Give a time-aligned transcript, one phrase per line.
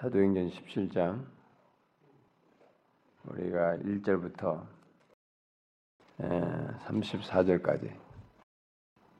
[0.00, 1.26] 사도행전 17장
[3.26, 4.66] 우리가 1절부터
[6.16, 7.92] 34절까지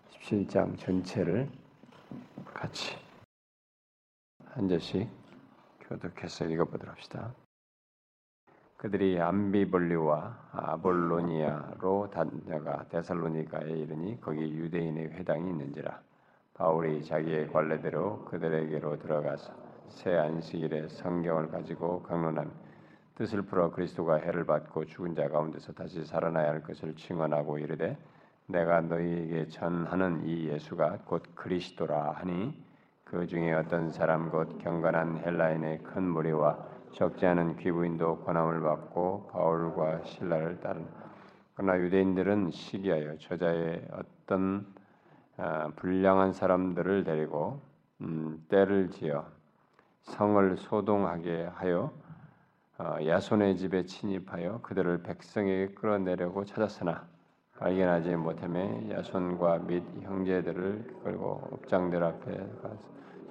[0.08, 1.50] 17장 전체를
[2.54, 2.96] 같이
[4.46, 5.06] 한 절씩
[5.80, 7.34] 교독해서 읽어보도록 합시다.
[8.78, 16.00] 그들이 암비볼리와 아볼로니아로 다녀가 데살로니가에 이르니 거기 유대인의 회당이 있는지라
[16.54, 22.50] 바울이 자기의 관례대로 그들에게로 들어가서 새 안식일에 성경을 가지고 강론하며
[23.16, 27.98] 뜻을 풀어 그리스도가 해를 받고 죽은 자 가운데서 다시 살아나야 할 것을 증언하고 이르되
[28.46, 32.54] 내가 너희에게 전하는 이 예수가 곧 그리스도라 하니
[33.04, 36.56] 그 중에 어떤 사람 곧 경건한 헬라인의 큰 무리와
[36.92, 40.80] 적지 않은 귀부인도 권함을 받고 바울과 신라를 따르
[41.54, 44.66] 그러나 유대인들은 시기하여 저자의 어떤
[45.36, 47.60] 아, 불량한 사람들을 데리고
[48.00, 49.26] 음, 때를 지어
[50.02, 51.92] 성을 소동하게 하여
[52.78, 57.06] 어, 야손의 집에 침입하여 그들을 백성에게 끌어내려고 찾았으나
[57.58, 62.78] 발견하지 못함에 야손과 및 형제들을 끌고 업장들 앞에 가서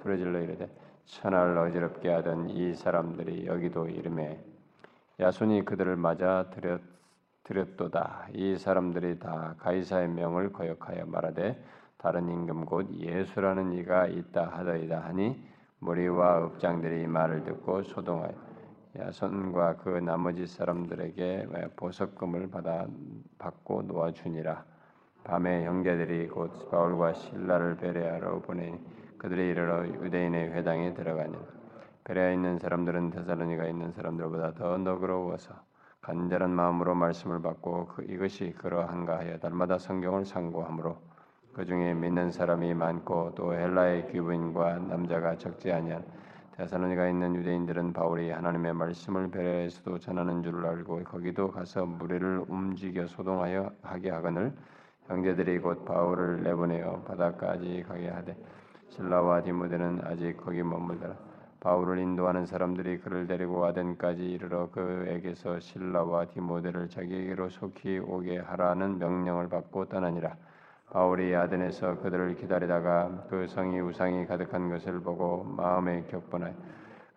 [0.02, 0.70] 소리질러 이르되
[1.04, 4.40] 천하를 어지럽게 하던 이 사람들이 여기도 이름에
[5.18, 6.80] 야손이 그들을 맞아 들였,
[7.42, 8.28] 들였도다.
[8.32, 11.62] 이 사람들이 다 가이사의 명을 거역하여 말하되
[11.98, 15.49] 다른 임금 곧 예수라는 이가 있다 하더이다 하니
[15.80, 18.32] 무리와 읍장들이 말을 듣고 소동하여
[18.98, 22.86] 야손과 그 나머지 사람들에게 보석금을 받아
[23.38, 24.64] 받고 놓아주니라.
[25.24, 28.78] 밤에 형제들이 곧 바울과 신라를 베레아로 보내
[29.16, 31.40] 그들이 이르러 유대인의 회당에 들어가니라.
[32.04, 35.54] 베레아에 있는 사람들은 데살로니가 있는 사람들보다 더 너그러워서
[36.02, 40.98] 간절한 마음으로 말씀을 받고 그 이것이 그러한가 하여 날마다 성경을 상고하므로
[41.60, 46.02] 그 중에 믿는 사람이 많고 또 헬라의 귀부인과 남자가 적지 아니한
[46.56, 53.72] 데살로니가 있는 유대인들은 바울이 하나님의 말씀을 베레에서도 전하는 줄을 알고 거기도 가서 무리를 움직여 소동하여
[53.82, 54.54] 하게 하거늘
[55.08, 58.34] 형제들이 곧 바울을 내보내어 바다까지 가게 하되
[58.88, 61.14] 신라와 디모데는 아직 거기 머물더라.
[61.60, 69.50] 바울을 인도하는 사람들이 그를 데리고 아덴까지 이르러 그에게서 신라와 디모데를 자기에게로 속히 오게 하라는 명령을
[69.50, 70.38] 받고 떠나니라
[70.90, 76.52] 바울이 아덴에서 그들을 기다리다가 그 성이 우상이 가득한 것을 보고 마음에 격분하여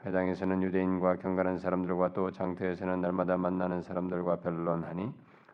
[0.05, 5.11] 회당에서는 유대인과 경건한 사람들과 또 장터에서는 날마다 만나는 사람들과 변론하니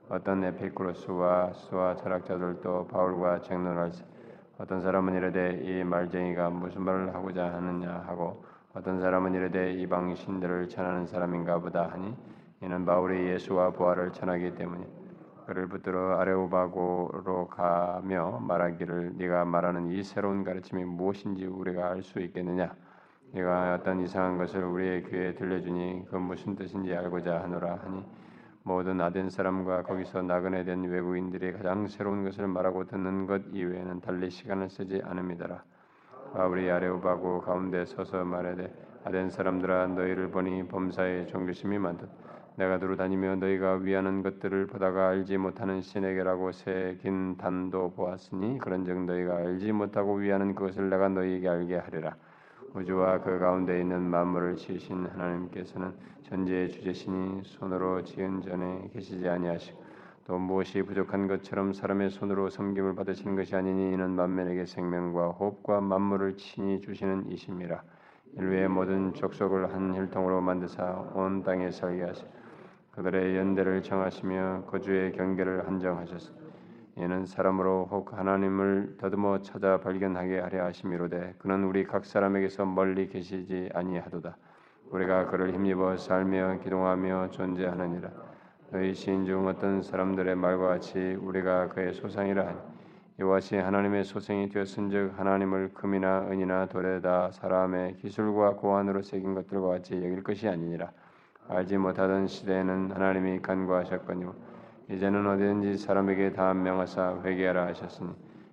[0.09, 3.91] 어떤 에피쿠로스와 수와 철학자들도 바울과 쟁론할
[4.57, 8.43] 어떤 사람은 이르되 이 말쟁이가 무슨 말을 하고자 하느냐 하고
[8.73, 12.13] 어떤 사람은 이르되 이방 신들을 전하는 사람인가 보다 하니
[12.61, 14.98] 이는 바울이 예수와 부활을 전하기 때문이다.
[15.49, 22.71] 그를 붙들어 아레오바고로 가며 말하기를 네가 말하는 이 새로운 가르침이 무엇인지 우리가 알 수 있겠느냐
[23.33, 28.05] 네가 어떤 이상한 것을 우리의 귀에 들려주니 그 무슨 뜻인지 알고자 하노라 하니
[28.61, 34.29] 모든 아덴 사람과 거기서 나그네 된 외국인들이 가장 새로운 것을 말하고 듣는 것 이외에는 달리
[34.29, 35.63] 시간을 쓰지 않음이더라.
[36.31, 38.71] 바울이 아레오바고 가운데 서서 말하되
[39.03, 42.07] 아덴 사람들아 너희를 보니 범사에 종교심이 많듯
[42.59, 49.37] 내가 두루 다니며 너희가 위하는 것들을 보다가 알지 못하는 신에게라고 새긴 단도 보았으니 그런즉 너희가
[49.37, 52.17] 알지 못하고 위하는 그것을 내가 너희에게 알게 하리라.
[52.73, 55.93] 우주와 그 가운데 있는 만물을 지으신 하나님께서는
[56.23, 59.81] 전제의 주제신이 손으로 지은 전에 계시지 아니하시고
[60.27, 66.35] 또 무엇이 부족한 것처럼 사람의 손으로 섬김을 받으시는 것이 아니니 이는 만면에게 생명과 호흡과 만물을
[66.35, 67.81] 친히 주시는 이심이라.
[68.35, 72.38] 인류의 모든 족속을 한 혈통으로 만드사 온 땅에 살게 하시고
[72.99, 76.37] 그들의 연대를 정하시며 거주의 경계를 한정하셨으니
[76.97, 83.69] 이는 사람으로 혹 하나님을 더듬어 찾아 발견하게 하려 하심이로되 그는 우리 각 사람에게서 멀리 계시지
[83.73, 84.35] 아니하도다.
[84.91, 88.09] 우리가 그를 힘입어 살며 기동하며 존재하느니라.
[88.71, 92.57] 너희 시인 중 어떤 사람들의 말과 같이 우리가 그의 소상이라 하니
[93.21, 99.93] 이와 같이 하나님의 소생이 되었은즉 하나님을 금이나 은이나 돌에다 사람의 기술과 고안으로 새긴 것들과 같이
[99.95, 100.91] 여길 것이 아니니라
[101.49, 104.33] 알지 못하던 시대에는 하나님이 간과하셨거니와
[104.91, 108.11] 이제는 어디든지 사람에게 다 명하사 회개하라 하셨으니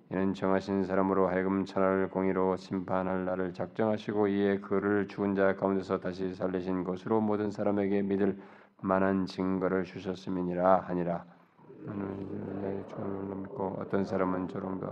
[0.09, 6.33] 이는 정하신 사람으로 하여금 천하를 공의로 심판할 날을 작정하시고 이에 그를 죽은 자 가운데서 다시
[6.33, 8.37] 살리신 것으로 모든 사람에게 믿을
[8.81, 11.25] 만한 증거를 주셨음이니라 하니라.
[11.85, 14.87] 저를 믿고 어떤 사람은 조롱도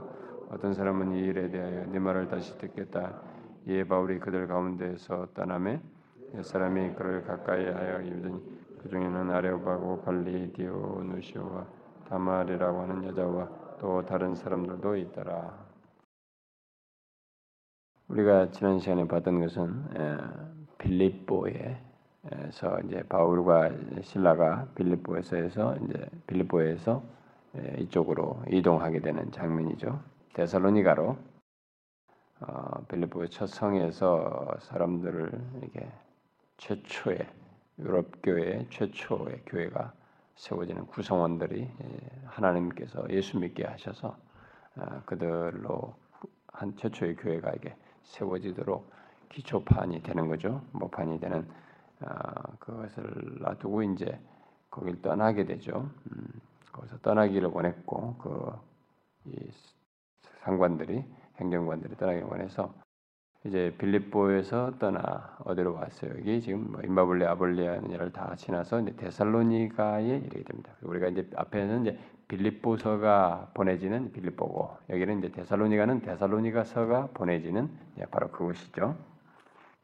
[0.50, 3.22] 어떤 사람은 이 일에 대하여 네 말을 다시 듣겠다.
[3.68, 5.80] 이에 바울이 그들 가운데서 떠나매
[6.44, 8.42] 사람이 그를 가까이 하여 입으니
[8.82, 11.66] 그 중에는 아레오바고 발리 디오 누시오와
[12.10, 13.50] 다말이라고 하는 여자와
[13.80, 15.66] 또 다른 사람들도 있더라.
[18.08, 19.88] 우리가 지난 시간에 봤던 것은
[20.78, 21.80] 빌립보에서
[22.86, 23.72] 이제 바울과
[24.02, 27.04] 신라가 빌립보에서 이제 빌립보에서
[27.58, 30.00] 예, 이쪽으로 이동하게 되는 장면이죠.
[30.34, 31.18] 데살로니가로
[32.42, 35.32] 어, 빌립보의 첫 성에서 사람들을
[35.62, 35.90] 이렇게
[36.58, 37.28] 최초의
[37.80, 39.94] 유럽 교회 최초의 교회가
[40.36, 44.18] 세워지는 구성원들이 예, 하나님께서 예수 믿게 하셔서
[44.76, 45.96] 아, 그들로
[46.48, 48.90] 한 최초의 교회가 이게 세워지도록
[49.30, 50.62] 기초판이 되는 거죠.
[50.72, 51.48] 모판이 되는
[52.02, 54.20] 아, 그것을 놔두고 이제
[54.70, 55.90] 거길 떠나게 되죠.
[56.12, 56.28] 음,
[56.72, 59.52] 거기서 떠나기를 원했고 그이
[60.44, 61.04] 상관들이
[61.38, 62.74] 행정관들이 떠나기 원해서
[63.46, 66.12] 이제 빌립보에서 떠나 어디로 왔어요?
[66.18, 70.72] 여기 지금 뭐 임바블레, 아볼리아를 다 지나서 이제 데살로니가에 이르게 됩니다.
[70.82, 77.70] 우리가 이제 앞에는 이제 빌립보서가 보내지는 빌립보고 여기는 이제 데살로니가는 데살로니가서가 보내지는
[78.10, 78.96] 바로 그것이죠.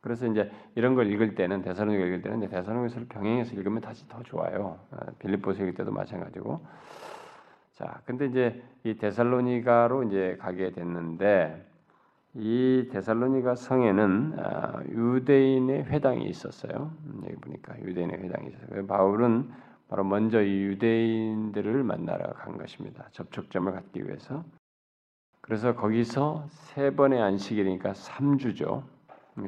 [0.02, 4.80] 그래서 이제 이런 걸 읽을 때는 데살로니가 읽을 때는 데살로니가서를 병행해서 읽으면 다시 더 좋아요.
[4.90, 6.66] 어, 빌립보서 읽을 때도 마찬가지고.
[7.74, 11.71] 자, 근데 이제 이 데살로니가로 이제 가게 됐는데
[12.34, 16.92] 이 데살로니가 성에는 아, 유대인의 회당이 있었어요.
[17.06, 18.88] 음, 여기 보니까 유대인의 회당이 있었어요.
[18.88, 19.50] 바울은
[19.90, 23.08] 바로 먼저 이 유대인들을 만나러 간 것입니다.
[23.12, 24.44] 접촉점을 갖기 위해서.
[25.42, 28.84] 그래서 거기서 세 번의 안식일이니까 3주죠.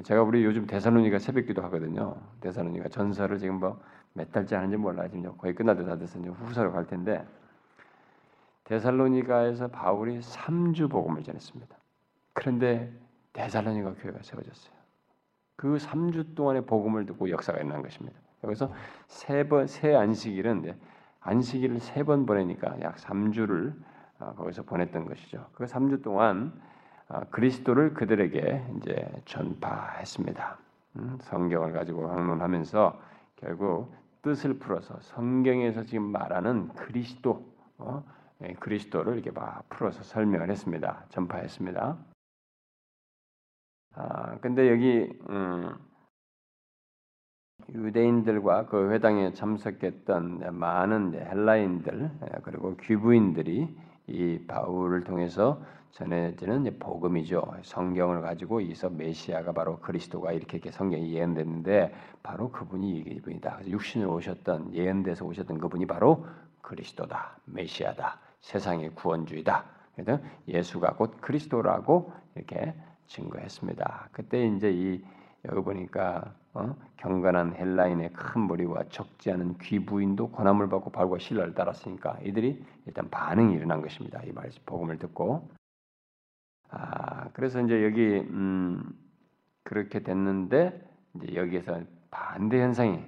[0.03, 2.15] 제가 우리 요즘 데살로니가 새벽기도 하거든요.
[2.41, 3.80] 데살로니가 전설을 지금 뭐
[4.13, 7.25] 몇 달째 하는지 몰라 지금 거의 끝날 때다 돼서 이제 후서로 갈 텐데
[8.65, 11.75] 데살로니가에서 바울이 3주 복음을 전했습니다.
[12.33, 12.91] 그런데
[13.33, 14.74] 데살로니가 교회가 세워졌어요.
[15.56, 18.19] 그 3주 동안의 복음을 듣고 역사가 일어난 것입니다.
[18.44, 18.71] 여기서
[19.07, 20.75] 세 번 세 안식일은
[21.21, 23.74] 안식일을 세 번 보내니까 약 3주를
[24.19, 25.47] 아, 거기서 보냈던 것이죠.
[25.53, 26.53] 그 3주 동안
[27.07, 30.57] 아, 그리스도를 그들에게 이제 전파했습니다.
[30.97, 33.00] 음, 성경을 가지고 강론하면서
[33.38, 37.45] 결국 뜻을 풀어서 성경에서 지금 말하는 그리스도,
[37.77, 38.03] 어?
[38.41, 41.03] 예, 그리스도를 이렇게 막 풀어서 설명을 했습니다.
[41.09, 41.97] 전파했습니다.
[43.95, 45.75] 아, 근데 여기 음,
[47.69, 53.75] 유대인들과 그 회당에 참석했던 많은 헬라인들 예, 그리고 귀부인들이
[54.07, 55.62] 이 바울을 통해서
[55.92, 57.44] 전해지는 복음이죠.
[57.62, 61.94] 성경을 가지고 이서 메시아가 바로 그리스도가 이렇게, 이렇게 성경이 예언됐는데
[62.24, 63.68] 바로 그분이 이분이다.
[63.68, 66.25] 육신으로 오셨던 예언돼서 오셨던 그분이 바로
[66.62, 69.66] 그리스도다, 메시아다, 세상의 구원주의다.
[69.95, 72.74] 그래서 예수가 곧 그리스도라고 이렇게
[73.07, 74.09] 증거했습니다.
[74.11, 75.03] 그때 이제 이
[75.45, 76.75] 여기 보니까 어?
[76.97, 83.55] 경건한 헬라인의 큰 무리와 적지 않은 귀부인도 권함을 받고 발과 신라를 따랐으니까 이들이 일단 반응이
[83.55, 84.21] 일어난 것입니다.
[84.23, 85.50] 이 말, 복음을 듣고
[86.69, 88.83] 아 그래서 이제 여기 음,
[89.63, 93.03] 그렇게 됐는데 이제 여기에서 반대 현상이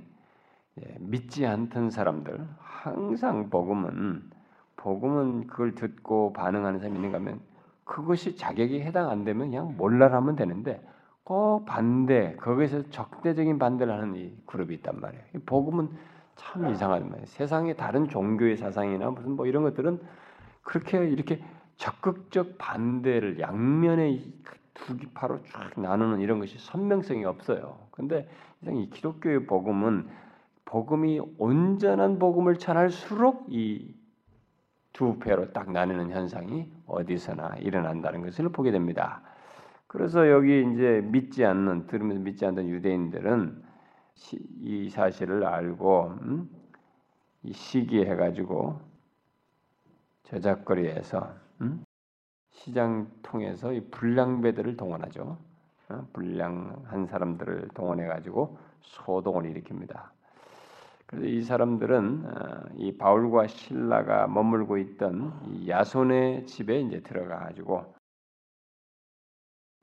[0.82, 4.30] 예, 믿지 않던 사람들 항상 복음은
[4.76, 7.40] 복음은 그걸 듣고 반응하는 사람이 있는가 하면
[7.86, 10.86] 그것이 자격이 해당 안 되면 그냥 몰라라면 되는데
[11.24, 15.24] 꼭 반대 거기서 적대적인 반대를 하는 이 그룹이 있단 말이에요.
[15.46, 15.90] 복음은
[16.36, 17.26] 참 이상한 말이에요.
[17.26, 20.02] 세상의 다른 종교의 사상이나 무슨 뭐 이런 것들은
[20.62, 21.42] 그렇게 이렇게
[21.78, 24.34] 적극적 반대를 양면의
[24.74, 27.78] 두 기파로 쫙 나누는 이런 것이 선명성이 없어요.
[27.92, 28.28] 근데
[28.68, 30.10] 이 기독교의 복음은
[30.66, 33.96] 복음이 온전한 복음을 전할수록 이
[34.96, 39.22] 두 배로 딱 나누는 현상이 어디서나 일어난다는 것을 보게 됩니다.
[39.88, 43.64] 그래서 여기 이제 믿지 않는 들으면서 믿지 않는 유대인들은
[44.62, 46.50] 이 사실을 알고 음?
[47.44, 48.80] 이 시기해 가지고
[50.24, 51.84] 저작거리에서 음?
[52.52, 55.38] 시장 통해서 이 불량배들을 동원하죠.
[55.90, 56.08] 어?
[56.14, 60.15] 불량한 사람들을 동원해 가지고 소동을 일으킵니다.
[61.16, 67.94] 그래서 이 사람들은 어, 이 바울과 신라가 머물고 있던 야손의 집에 이제 들어가 가지고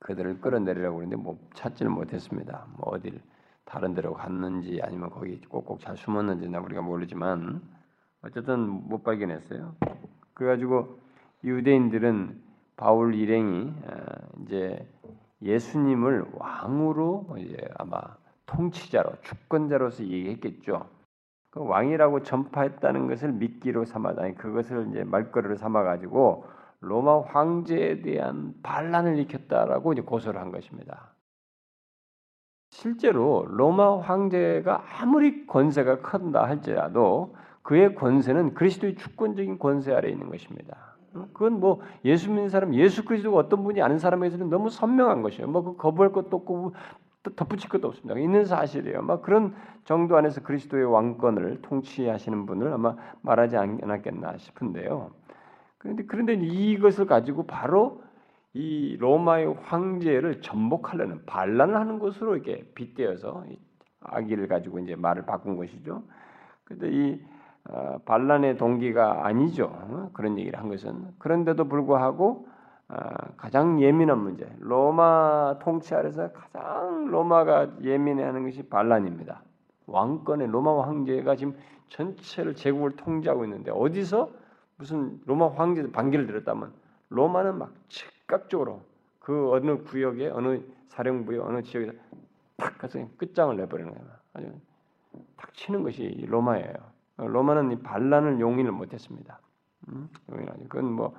[0.01, 2.67] 그들을 끌어내리려고 그러는데 뭐 찾지는 못했습니다.
[2.77, 3.21] 뭐 어딜
[3.65, 7.63] 다른 데로 갔는지 아니면 거기 꼭꼭 잘 숨었는지나 우리가 모르지만
[8.23, 9.75] 어쨌든 못 발견했어요.
[10.35, 10.99] 그래가지고
[11.45, 12.43] 유대인들은
[12.77, 14.87] 바울 일행이 어, 이제
[15.41, 18.01] 예수님을 왕으로 이제 아마
[18.47, 21.02] 통치자로 주권자로서 얘기했겠죠.
[21.53, 26.47] 그 왕이라고 전파했다는 것을 미끼로 삼아 아니 그것을 이제 말거리로 삼아 가지고
[26.81, 31.13] 로마 황제에 대한 반란을 일으켰다라고 이제 고소를 한 것입니다.
[32.71, 40.97] 실제로 로마 황제가 아무리 권세가 큰다 할지라도 그의 권세는 그리스도의 주권적인 권세 아래 있는 것입니다.
[41.35, 45.49] 그건 뭐 예수 믿는 사람, 예수 그리스도가 어떤 분이 아는 사람에게서는 너무 선명한 것이에요.
[45.49, 46.75] 뭐 그 거부할 것도 없고
[47.31, 48.19] 덧붙일 것도 없습니다.
[48.19, 49.03] 있는 사실이에요.
[49.03, 55.11] 막 그런 정도 안에서 그리스도의 왕권을 통치하시는 분을 아마 말하지 않았겠나 싶은데요.
[55.79, 58.03] 그런데 그런데 이것을 가지고 바로
[58.55, 63.45] 이 로마의 황제를 전복하려는 반란을 하는 것으로 이렇게 빗대어서
[64.01, 66.03] 아기를 가지고 이제 말을 바꾼 것이죠.
[66.65, 67.21] 그런데 이
[67.69, 69.67] 어, 반란의 동기가 아니죠.
[69.73, 70.11] 어?
[70.13, 72.52] 그런 얘기를 한 것은 그런데도 불구하고 어,
[73.37, 79.43] 가장 예민한 문제, 로마 통치 아래서 가장 로마가 예민해하는 것이 반란입니다.
[79.87, 81.57] 왕권의 로마 황제가 지금
[81.89, 84.31] 전체를 제국을 통제하고 있는데 어디서
[84.77, 86.73] 무슨 로마 황제 반기를 들었다면
[87.11, 88.81] 로마는 막 즉각적으로
[89.21, 91.93] 그 어느 구역에 어느 사령부에 어느 지역에서
[92.57, 94.07] 탁 가서 끝장을 내버리는 거예요.
[94.35, 94.53] 아주
[95.37, 96.75] 탁 치는 것이 로마예요.
[97.17, 99.39] 로마는 이 반란을 용인을 못했습니다.
[99.89, 100.09] 음?
[100.31, 100.65] 용인하지.
[100.69, 101.15] 그건 뭐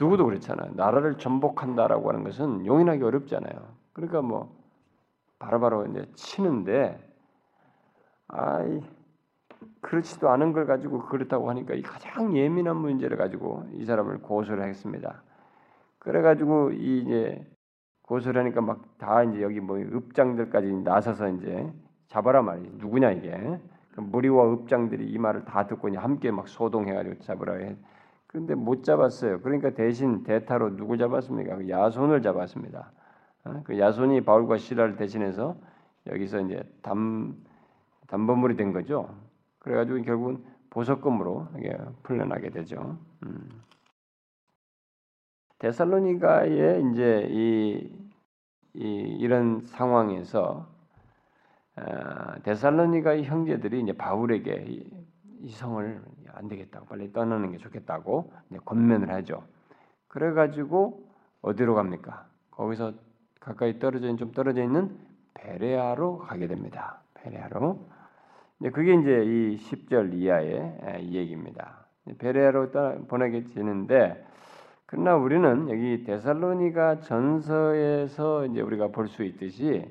[0.00, 0.72] 누구도 그렇잖아요.
[0.74, 3.76] 나라를 전복한다라고 하는 것은 용인하기 어렵잖아요.
[3.92, 4.54] 그러니까 뭐
[5.38, 6.98] 바로바로 이제 치는데
[8.28, 8.82] 아이
[9.80, 15.22] 그렇지도 않은 걸 가지고 그렇다고 하니까 이 가장 예민한 문제를 가지고 이 사람을 고소를 했습니다.
[15.98, 17.46] 그래가지고 이 이제
[18.02, 21.72] 고소를 하니까 막 다 이제 여기 뭐 읍장들까지 나서서 이제
[22.08, 23.60] 잡아라 말이 누구냐 이게
[23.92, 27.76] 그 무리와 읍장들이 이 말을 다 듣고 이제 함께 막 소동해가지고 잡으라 해.
[28.36, 29.40] 그런데 못 잡았어요.
[29.40, 31.56] 그러니까 대신 대타로 누구 잡았습니까?
[31.56, 32.92] 그 야손을 잡았습니다.
[33.44, 33.62] 어?
[33.64, 35.56] 그 야손이 바울과 시라를 대신해서
[36.06, 37.34] 여기서 이제 담
[38.08, 39.08] 담보물이 된 거죠.
[39.58, 41.48] 그래가지고 결국은 보석금으로
[42.02, 42.98] 풀려나게 되죠.
[43.24, 43.48] 음.
[45.58, 47.90] 데살로니가의 이제 이,
[48.74, 50.68] 이 이런 상황에서
[51.76, 54.90] 어, 데살로니가의 형제들이 이제 바울에게 이,
[55.40, 56.02] 이 성을
[56.36, 58.32] 안 되겠다고 빨리 떠나는 게 좋겠다고
[58.64, 59.42] 권면을 하죠.
[60.08, 61.04] 그래 가지고
[61.42, 62.26] 어디로 갑니까?
[62.50, 62.92] 거기서
[63.40, 64.96] 가까이 떨어져 있는 좀 떨어져 있는
[65.34, 67.00] 베레아로 가게 됩니다.
[67.14, 67.78] 베레아로.
[68.60, 71.86] 이제 그게 이제 이 10절 이하의 이 얘기입니다.
[72.18, 72.70] 베레아로
[73.08, 74.24] 보내게 되는데
[74.86, 79.84] 그러나 우리는 여기 데살로니가 전서에서 이제 우리가 볼 수 있듯이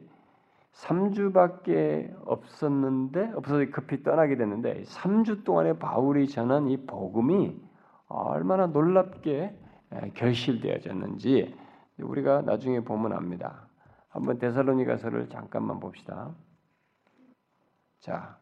[0.75, 7.59] 3주밖에 없었는데 없어서 급히 떠나게 됐는데 3주 동안에 바울이 전한 이 복음이
[8.07, 9.57] 얼마나 놀랍게
[10.13, 11.55] 결실되어졌는지
[11.99, 13.67] 우리가 나중에 보면 압니다.
[14.09, 16.33] 한번 데살로니가서를 잠깐만 봅시다.
[17.99, 18.37] 자,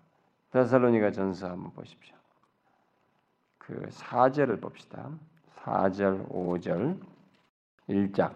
[0.52, 2.16] 데살로니가 전서 한번 보십시오.
[3.58, 5.10] 그 4절을 봅시다.
[5.62, 7.00] 4절, 5절,
[7.90, 8.34] 1장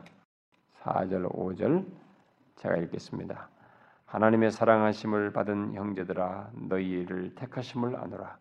[0.81, 1.85] 4절, 5절
[2.55, 3.49] 제가 읽겠습니다.
[4.07, 8.37] 하나님의 사랑하심을 받은 형제들아 너희를 택하심을 아노라.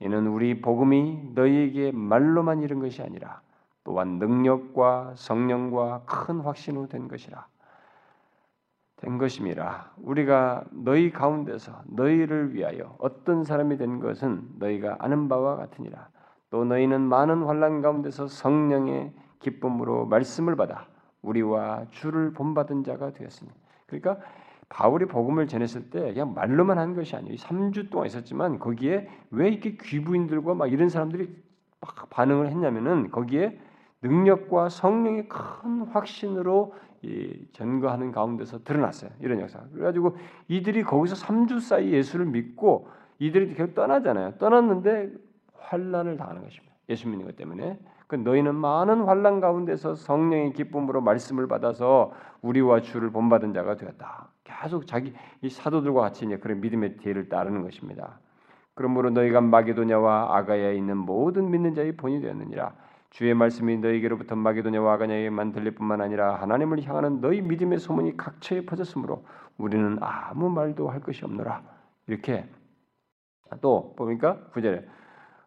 [0.00, 3.40] 이는 우리 복음이 너희에게 말로만 이른 것이 아니라
[3.82, 7.46] 또한 능력과 성령과 큰 확신으로 된 것이라.
[8.96, 9.92] 된 것임이라.
[9.98, 16.08] 우리가 너희 가운데서 너희를 위하여 어떤 사람이 된 것은 너희가 아는 바와 같으니라.
[16.50, 20.86] 또 너희는 많은 환란 가운데서 성령의 기쁨으로 말씀을 받아
[21.22, 23.50] 우리와 주를 본받은 자가 되었으니.
[23.86, 24.18] 그러니까
[24.68, 27.36] 바울이 복음을 전했을 때 그냥 말로만 한 것이 아니에요.
[27.36, 31.34] 3주 동안 있었지만 거기에 왜 이렇게 귀부인들과 막 이런 사람들이
[31.80, 33.58] 막 반응을 했냐면은 거기에
[34.02, 39.10] 능력과 성령의 큰 확신으로 이 전거하는 가운데서 드러났어요.
[39.20, 39.60] 이런 역사.
[39.72, 40.16] 그래가지고
[40.48, 44.34] 이들이 거기서 3주 사이 예수를 믿고 이들이 계속 떠나잖아요.
[44.38, 45.12] 떠났는데
[45.54, 46.74] 환란을 당하는 것입니다.
[46.88, 47.78] 예수 믿는 것 때문에.
[48.06, 54.30] 그 너희는 많은 환란 가운데서 성령의 기쁨으로 말씀을 받아서 우리와 주를 본받은 자가 되었다.
[54.48, 55.12] 계속 자기
[55.42, 58.18] 이 사도들과 같이 이제 그런 믿음의 뒤를 따르는 것입니다.
[58.74, 62.72] 그러므로 너희가 마게도냐와 아가야에 있는 모든 믿는 자의 본이 되었느니라.
[63.10, 69.24] 주의 말씀이 너희에게로부터 마게도냐와 아가야에만 들릴 뿐만 아니라 하나님을 향하는 너희 믿음의 소문이 각처에 퍼졌으므로
[69.56, 71.62] 우리는 아무 말도 할 것이 없노라.
[72.06, 72.48] 이렇게
[73.60, 74.86] 또 보니까 구절에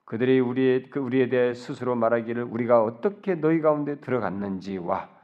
[0.05, 5.20] 그들이 우리의 그 우리에 대해 스스로 말하기를 우리가 어떻게 너희 가운데 들어갔는지와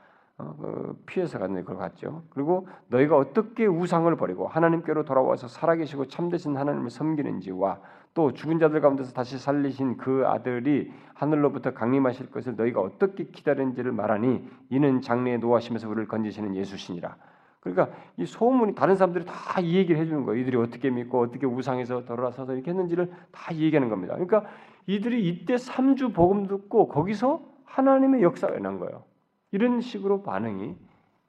[1.08, 2.24] 피해서 갔는 걸 같죠.
[2.30, 7.80] 그리고 너희가 어떻게 우상을 버리고 하나님께로 돌아와서 살아계시고 참되신 하나님을 섬기는지와
[8.14, 14.48] 또 죽은 자들 가운데서 다시 살리신 그 아들이 하늘로부터 강림하실 것을 너희가 어떻게 기다리는지를 말하니
[14.70, 17.16] 이는 장래에 노하시면서 우리를 건지시는 예수시니라.
[17.60, 20.40] 그러니까 이 소문이 다른 사람들이 다 이 얘기를 해주는 거예요.
[20.42, 24.14] 이들이 어떻게 믿고 어떻게 우상에서 돌아서서 이렇게 했는지를 다 얘기하는 겁니다.
[24.14, 24.44] 그러니까
[24.86, 29.04] 이들이 이때 3주 복음 듣고 거기서 하나님의 역사가 일어난 거예요.
[29.52, 30.76] 이런 식으로 반응이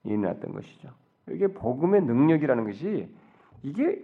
[0.04, 0.90] 일어났던 것이죠.
[1.30, 3.08] 이게 복음의 능력이라는 것이
[3.62, 4.02] 이게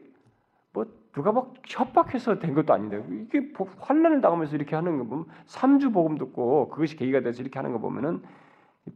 [0.72, 5.92] 뭐 누가 막 협박해서 된 것도 아닌데 이게 환란을 당하면서 이렇게 하는 거 보면 3주
[5.92, 8.22] 복음 듣고 그것이 계기가 돼서 이렇게 하는 거 보면은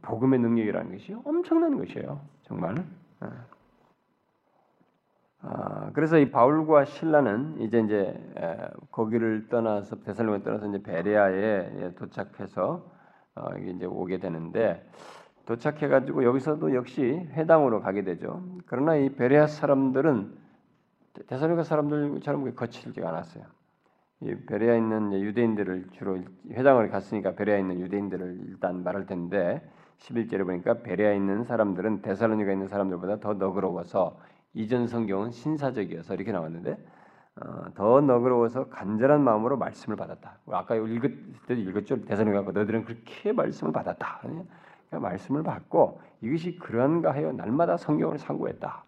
[0.01, 2.19] 복음의 능력이라는 것이 엄청난 것이에요.
[2.43, 2.85] 정말.
[3.23, 3.27] 예.
[5.41, 8.57] 아, 그래서 이 바울과 신라는 이제 이제 에,
[8.91, 11.33] 거기를 떠나서 데살로니가 떠나서 이제 베레아에
[11.81, 12.83] 예, 도착해서
[13.39, 14.85] 어, 이게 이제 오게 되는데
[15.45, 18.43] 도착해가지고 여기서도 역시 회당으로 가게 되죠.
[18.65, 20.37] 그러나 이 베레아 사람들은
[21.27, 23.43] 데살로니가 사람들처럼 거칠지 않았어요.
[24.21, 26.19] 이 베레아 있는 유대인들을 주로
[26.51, 29.61] 회당을 갔으니까 베레아 있는 유대인들을 일단 말할 텐데
[29.99, 34.19] 11절에 보니까 베레아 있는 사람들은 데살로니가 있는 사람들보다 더 너그러워서
[34.53, 36.77] 이전 성경은 신사적이어서 이렇게 나왔는데 어,
[37.75, 40.37] 더 너그러워서 간절한 마음으로 말씀을 받았다.
[40.51, 42.03] 아까 읽을 때 읽었죠.
[42.05, 44.19] 대선이가 너희들은 그렇게 말씀을 받았다.
[44.21, 44.47] 그러니까
[44.99, 48.83] 말씀을 받고 이것이 그런가 하여 날마다 성경을 상고했다.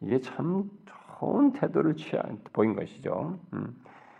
[0.00, 0.70] 이게 참
[1.18, 3.38] 좋은 태도를 취한 보인 것이죠.
[3.52, 3.76] 음.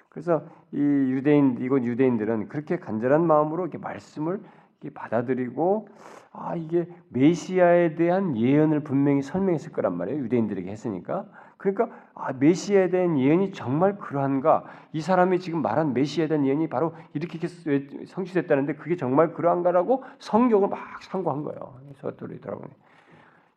[0.09, 4.41] 그래서 이 유대인 이곳 유대인들은 그렇게 간절한 마음으로 이렇게 말씀을
[4.81, 5.89] 이렇게 받아들이고
[6.33, 10.23] 아 이게 메시아에 대한 예언을 분명히 설명했을 거란 말이에요.
[10.25, 11.27] 유대인들에게 했으니까.
[11.63, 14.65] 그러니까 아 메시아에 대한 예언이 정말 그러한가?
[14.93, 21.01] 이 사람이 지금 말한 메시아에 대한 예언이 바로 이렇게 성취됐다는데 그게 정말 그러한가라고 성경을 막
[21.05, 21.79] 상고한 거예요.
[21.99, 22.69] 서두르더라고요.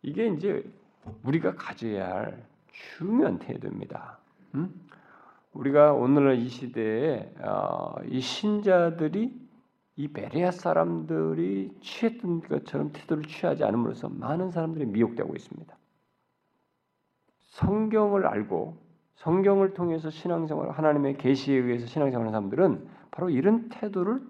[0.04, 0.64] 이게 이제
[1.24, 4.20] 우리가 가져야 할 중요한 태도입니다.
[4.54, 4.72] 음?
[5.54, 9.34] 우리가 오늘날 이 시대에 어, 이 신자들이
[9.96, 15.75] 이 베레아 사람들이 취했던 것처럼 태도를 취하지 않음으로써 많은 사람들이 미혹되고 있습니다.
[17.56, 18.76] 성경을 알고
[19.16, 24.22] 성경을 통해서 신앙생활 하나님의 계시에 의해서 신앙생활하는 사람들은 바로 이런 태도를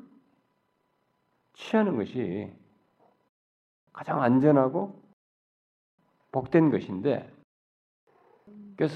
[1.53, 2.53] 취하는 것이
[3.91, 5.01] 가장 안전하고
[6.31, 7.31] 복된 것인데
[8.77, 8.93] 그래서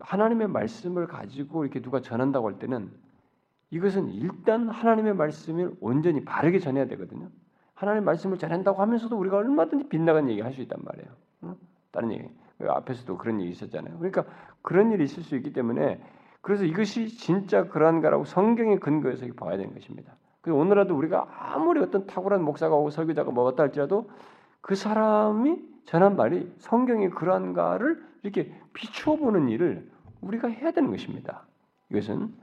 [0.00, 2.90] 하나님의 말씀을 가지고 이렇게 누가 전한다고 할 때는
[3.70, 7.28] 이것은 일단 하나님의 말씀을 온전히 바르게 전해야 되거든요.
[7.74, 11.08] 하나님의 말씀을 전한다고 하면서도 우리가 얼마든지 빗나간 얘기 할 수 있단 말이에요.
[11.42, 11.56] 응?
[11.90, 12.30] 다른 얘기.
[12.66, 13.96] 그 앞에서도 그런 얘기 있었잖아요.
[13.98, 14.24] 그러니까
[14.62, 16.02] 그런 일이 있을 수 있기 때문에
[16.40, 20.16] 그래서 이것이 진짜 그러한가라고 성경의 근거에서 봐야 되는 것입니다.
[20.40, 24.10] 그래서 오늘라도 우리가 아무리 어떤 탁월한 목사가 오고 설교자가 뭐 왔다 할지라도
[24.60, 29.88] 그 사람이 전한 말이 성경이 그러한가를 이렇게 비추어 보는 일을
[30.20, 31.46] 우리가 해야 되는 것입니다.
[31.90, 32.34] 이것은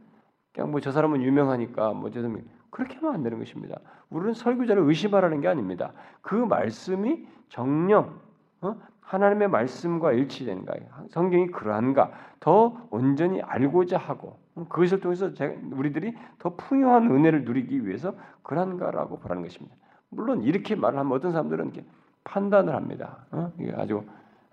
[0.53, 3.77] 그냥 뭐 저 사람은 유명하니까 뭐 저 사람이 그렇게 하면 안 되는 것입니다.
[4.09, 5.91] 우리는 설교자를 의심하라는 게 아닙니다.
[6.21, 8.19] 그 말씀이 정령
[8.61, 8.77] 어?
[9.05, 10.75] 하나님의 말씀과 일치되는가,
[11.09, 14.65] 성경이 그러한가 더 온전히 알고자 하고 어?
[14.69, 15.31] 그것을 통해서
[15.71, 19.75] 우리들이 더 풍요한 은혜를 누리기 위해서 그러한가라고 보라는 것입니다.
[20.09, 21.85] 물론 이렇게 말을 하면 어떤 사람들은 이렇게
[22.23, 23.25] 판단을 합니다.
[23.31, 23.51] 어?
[23.59, 24.03] 이게 아주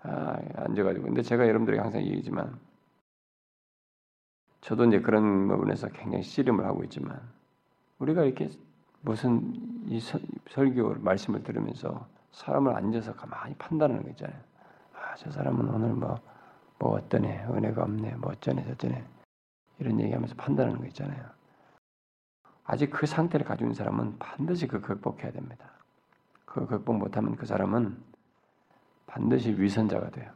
[0.03, 2.57] 아, 앉아가지고 근데 제가 여러분들에게 항상 얘기지만
[4.61, 7.19] 저도 이제 그런 부분에서 굉장히 씨름을 하고 있지만
[7.99, 8.49] 우리가 이렇게
[9.01, 9.53] 무슨
[9.87, 9.99] 이
[10.49, 14.39] 설교 말씀을 들으면서 사람을 앉아서 가만히 판단하는 거 있잖아요.
[14.93, 16.19] 아, 저 사람은 오늘 뭐,
[16.79, 19.03] 뭐 어떠네, 은혜가 없네, 뭐 어쩌네, 저쩌네
[19.79, 21.25] 이런 얘기하면서 판단하는 거 있잖아요.
[22.63, 25.65] 아직 그 상태를 가지고 있는 사람은 반드시 그 극복해야 됩니다.
[26.45, 27.97] 그 극복 못하면 그 사람은
[29.07, 30.31] 반드시 위선자가 돼요.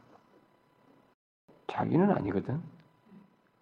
[1.66, 2.60] 자기는 아니거든.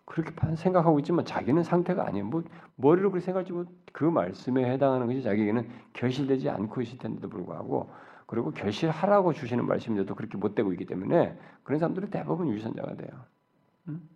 [0.04, 2.26] 그렇게 생각하고 있지만 자기는 상태가 아니에요.
[2.26, 2.42] 뭐
[2.76, 3.52] 머리로 그렇게 생각할지
[3.92, 7.90] 그 말씀에 해당하는 것이 자기에게는 결실되지 않고 있을 텐데도 불구하고
[8.34, 13.10] 그리고 결실하라고 주시는 말씀인데도 그렇게 못 되고 있기 때문에 그런 사람들은 대부분 유선자가 돼요.
[13.88, 14.08] 음?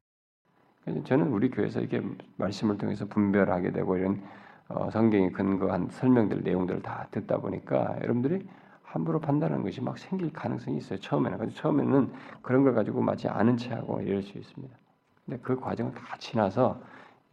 [0.82, 2.02] 그래서 저는 우리 교회에서 이렇게
[2.36, 4.20] 말씀을 통해서 분별하게 되고 이런
[4.66, 8.44] 어, 성경에 근거한 설명들 내용들을 다 듣다 보니까 여러분들이
[8.82, 10.98] 함부로 판단하는 것이 막 생길 가능성이 있어요.
[10.98, 11.38] 처음에는.
[11.38, 14.76] 그래서 처음에는 그런 걸 가지고 마치 아는 체하고 이럴 수 있습니다.
[15.24, 16.82] 근데 그 과정을 다 지나서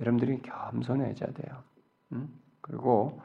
[0.02, 1.64] 여러분들이 겸손해져야 돼요.
[2.12, 2.30] 음?
[2.62, 3.20] 그리고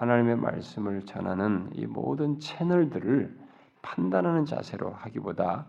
[0.00, 3.38] 하나님의 말씀을 전하는 이 모든 채널들을
[3.82, 5.66] 판단하는 자세로 하기보다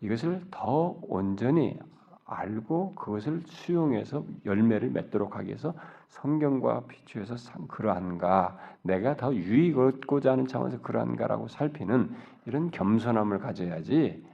[0.00, 1.78] 이것을 더 온전히
[2.24, 5.74] 알고 그것을 수용해서 열매를 맺도록 하기 위해서
[6.08, 7.36] 성경과 비추해서
[7.68, 12.10] 그러한가 내가 더 유익 얻고자 하는 차원에서 그러한가라고 살피는
[12.46, 14.24] 이런 겸손함을 가져야지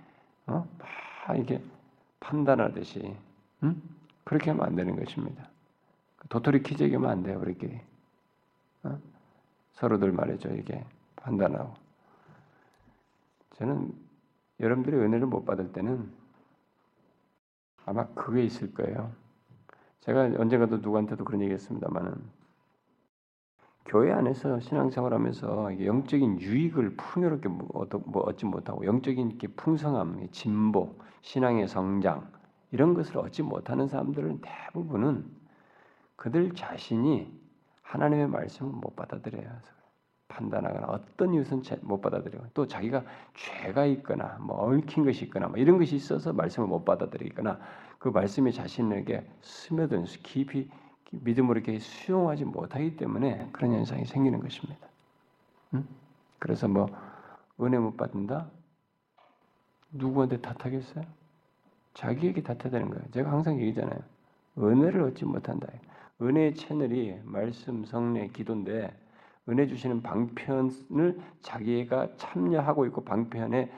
[0.46, 0.64] 어?
[1.26, 1.60] 막 이게
[2.20, 3.16] 판단하듯이
[3.64, 3.82] 응?
[4.22, 5.48] 그렇게 하면 안 되는 것입니다.
[6.28, 7.80] 도토리 키재기면 안 돼요, 우리끼리.
[8.84, 8.96] 어?
[9.72, 10.84] 서로들 말이죠, 이게
[11.16, 11.74] 판단하고.
[13.56, 13.92] 저는
[14.60, 16.10] 여러분들이 은혜를 못 받을 때는
[17.86, 19.12] 아마 그게 있을 거예요.
[20.00, 22.14] 제가 언젠가도 누구한테도 그런 얘기 했습니다만은
[23.84, 27.68] 교회 안에서 신앙생활하면서 영적인 유익을 풍요롭게 뭐
[28.22, 32.30] 얻지 못하고 영적인 풍성함, 진보, 신앙의 성장
[32.70, 35.24] 이런 것을 얻지 못하는 사람들은 대부분은
[36.16, 37.39] 그들 자신이
[37.90, 39.50] 하나님의 말씀을 못 받아들여요.
[40.28, 43.02] 판단하거나 어떤 이웃은 못 받아들이고 또 자기가
[43.34, 47.58] 죄가 있거나 뭐 얽힌 것이 있거나 뭐 이런 것이 있어서 말씀을 못 받아들이거나
[47.98, 50.70] 그 말씀이 자신에게 스며든 깊이
[51.10, 54.86] 믿음으로 이렇게 수용하지 못하기 때문에 그런 현상이 생기는 것입니다.
[55.74, 55.84] 응?
[56.38, 56.86] 그래서 뭐
[57.60, 58.46] 은혜 못 받는다?
[59.90, 61.04] 누구한테 탓하겠어요?
[61.94, 63.02] 자기에게 탓해야 되는 거예요.
[63.10, 63.98] 제가 항상 얘기잖아요.
[64.58, 65.66] 은혜를 얻지 못한다.
[66.22, 68.94] 은혜의 채널이 말씀, 성례, 기도인데
[69.48, 73.72] 은혜 주시는 방편을 자기가 참여하고 있고 방편에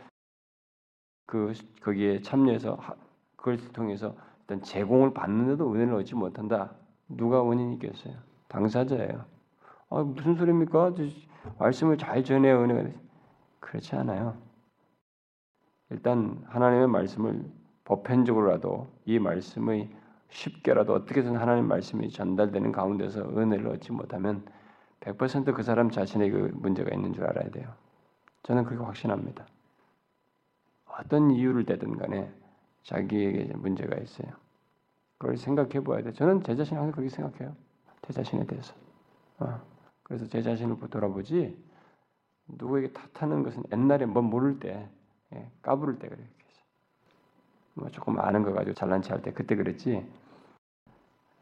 [1.26, 2.78] 그 거기에 참여해서
[3.36, 6.74] 그걸 통해서 어떤 제공을 받는데도 은혜를 얻지 못한다.
[7.08, 8.14] 누가 원인이 있겠어요?
[8.48, 9.24] 당사자예요.
[9.90, 10.94] 아, 무슨 소리입니까?
[11.58, 12.90] 말씀을 잘 전해야 은혜가
[13.60, 14.36] 그렇지 않아요.
[15.90, 17.44] 일단 하나님의 말씀을
[17.84, 19.90] 보편적으로라도 이 말씀의
[20.32, 24.44] 쉽게라도 어떻게든 하나님 말씀이 전달되는 가운데서 은혜를 얻지 못하면
[25.00, 27.72] 100%그 사람 자신의 그 문제가 있는 줄 알아야 돼요.
[28.42, 29.46] 저는 그렇게 확신합니다.
[30.86, 32.32] 어떤 이유를 대든 간에
[32.82, 34.32] 자기에게 문제가 있어요.
[35.18, 36.12] 그걸 생각해 봐야 돼.
[36.12, 37.54] 저는 제 자신 항상 그렇게 생각해요.
[38.02, 38.74] 제 자신에 대해서.
[39.38, 39.60] 어.
[40.02, 41.56] 그래서 제 자신을 돌아보지
[42.48, 44.88] 누구에게 탓하는 것은 옛날에 뭐 모를 때
[45.34, 46.26] 예, 까부를 때 그래요.
[47.74, 50.06] 뭐 조금 아는 거 가지고 잘난 체할 때 그때 그랬지.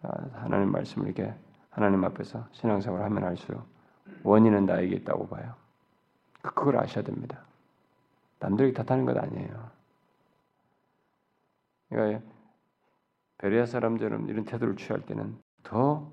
[0.02, 1.34] 아, 하나님 말씀을 이렇게
[1.70, 3.64] 하나님 앞에서 신앙생활을 하면 할수록
[4.22, 5.54] 원인은 나에게 있다고 봐요.
[6.42, 7.42] 그, 그걸 아셔야 됩니다.
[8.40, 9.70] 남들에게 탓하는 것 아니에요.
[11.90, 12.24] 그러니까
[13.38, 16.10] 베레아 사람들은 이런 태도를 취할 때는 더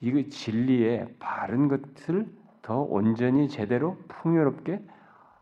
[0.00, 2.28] 이거 진리의 바른 것을
[2.60, 4.84] 더 온전히 제대로 풍요롭게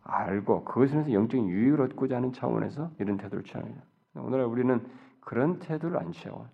[0.03, 3.83] 알고 그것을 영적인 유익을 얻고자 하는 차원에서 이런 태도를 취합니다.
[4.15, 4.87] 오늘날 우리는
[5.21, 6.47] 그런 태도를 안 취하고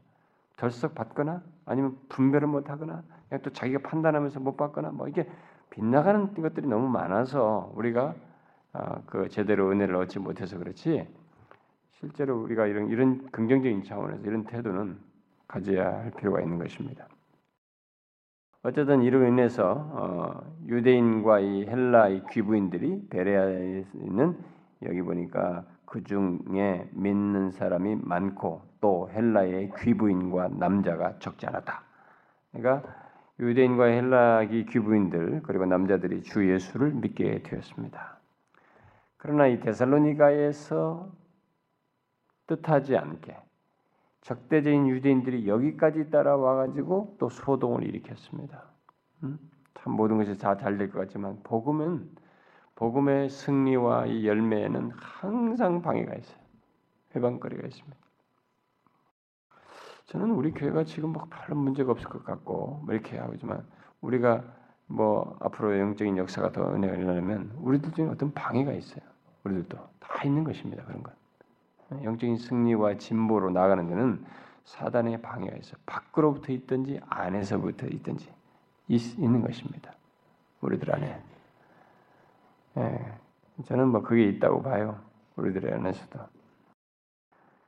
[0.57, 5.29] 덜썩 받거나 아니면 분별을 못 하거나 그냥 또 자기가 판단하면서 못 받거나 뭐 이게
[5.71, 8.15] 빗나가는 것들이 너무 많아서 우리가
[8.73, 11.09] 아, 그 제대로 은혜를 얻지 못해서 그렇지
[11.93, 14.99] 실제로 우리가 이런 이런 긍정적인 차원에서 이런 태도는
[15.49, 17.09] 가져야 할 필요가 있는 것입니다.
[18.63, 24.37] 어쨌든 이로 인해서 어, 유대인과 이 헬라 이 귀부인들이 베레아에 있는
[24.83, 31.83] 여기 보니까 그 중에 믿는 사람이 많고 또 헬라의 귀부인과 남자가 적지 않았다.
[32.53, 32.95] 그러니까
[33.41, 38.19] 유대인과 헬라기 귀부인들 그리고 남자들이 주 예수를 믿게 되었습니다.
[39.19, 41.11] 그러나 이 데살로니가에서
[42.47, 43.37] 뜻하지 않게
[44.23, 48.65] 적대적인 유대인들이 여기까지 따라와 가지고 또 소동을 일으켰습니다.
[49.23, 49.39] 음?
[49.75, 52.11] 참 모든 것이 다 잘 될 것 같지만 복음은
[52.77, 56.37] 복음의 승리와 이 열매에는 항상 방해가 있어요.
[57.15, 57.97] 회방거리가 있습니다.
[60.07, 63.67] 저는 우리 교회가 지금 뭐 별로 문제가 없을 것 같고 뭐 이렇게 하지만
[64.03, 64.45] 우리가
[64.87, 69.05] 뭐 앞으로 영적인 역사가 더 은혜가 일어나면 우리들 중에 어떤 방해가 있어요.
[69.43, 70.85] 우리들도 다 있는 것입니다.
[70.85, 71.13] 그런 것.
[72.05, 74.25] 영적인 승리와 진보로 나가는 데는
[74.65, 75.81] 사단의 방해가 있어요.
[75.87, 78.29] 밖으로부터 있든지 안에서부터 있든지
[78.89, 79.93] 있, 있는 것입니다.
[80.61, 81.36] 우리들 안에.
[82.79, 83.13] 예,
[83.65, 85.01] 저는 뭐 그게 있다고 봐요.
[85.37, 86.19] 우리들의 안에서도.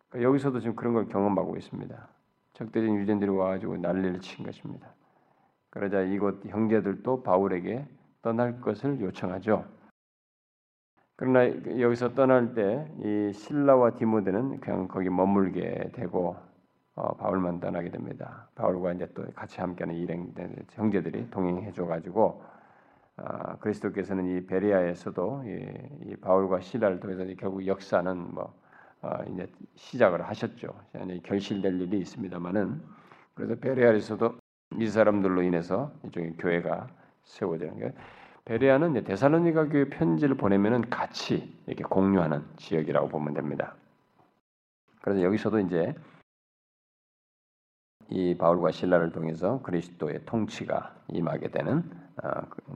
[0.09, 2.09] 그러니까 여기서도 지금 그런 걸 경험하고 있습니다.
[2.55, 4.89] 적대적인 유전들이 와가지고 난리를 친 것입니다.
[5.71, 7.87] 그러자 이곳 형제들도 바울에게
[8.23, 9.65] 떠날 것을 요청하죠.
[11.17, 11.47] 그러나
[11.81, 16.37] 여기서 떠날 때 이 신라와 디모데는 그냥 거기 머물게 되고
[16.95, 18.49] 어, 바울만 떠나게 됩니다.
[18.55, 20.33] 바울과 이제 또 같이 함께하는 일행
[20.73, 22.58] 형제들이 동행해 줘 가지고 아,
[23.61, 28.55] 그리스도께서는 이 베레아에서도 이, 이 바울과 시라를 통해서 결국 역사는 뭐
[29.01, 30.69] 아, 이제 시작을 하셨죠.
[31.23, 32.83] 결실될 일이 있습니다만은
[33.35, 34.39] 그래서 베레아에서도
[34.79, 36.89] 이 사람들로 인해서 이쪽에 교회가
[37.25, 37.93] 세워지는 게
[38.45, 43.75] 베레아는 이제 데살로니가 교회 편지를 보내면은 같이 이렇게 공유하는 지역이라고 보면 됩니다.
[45.03, 45.95] 그래서 여기서도 이제
[48.11, 52.08] 이 바울과 신라를 통해서 그리스도의 통치가 임하게 되는 어,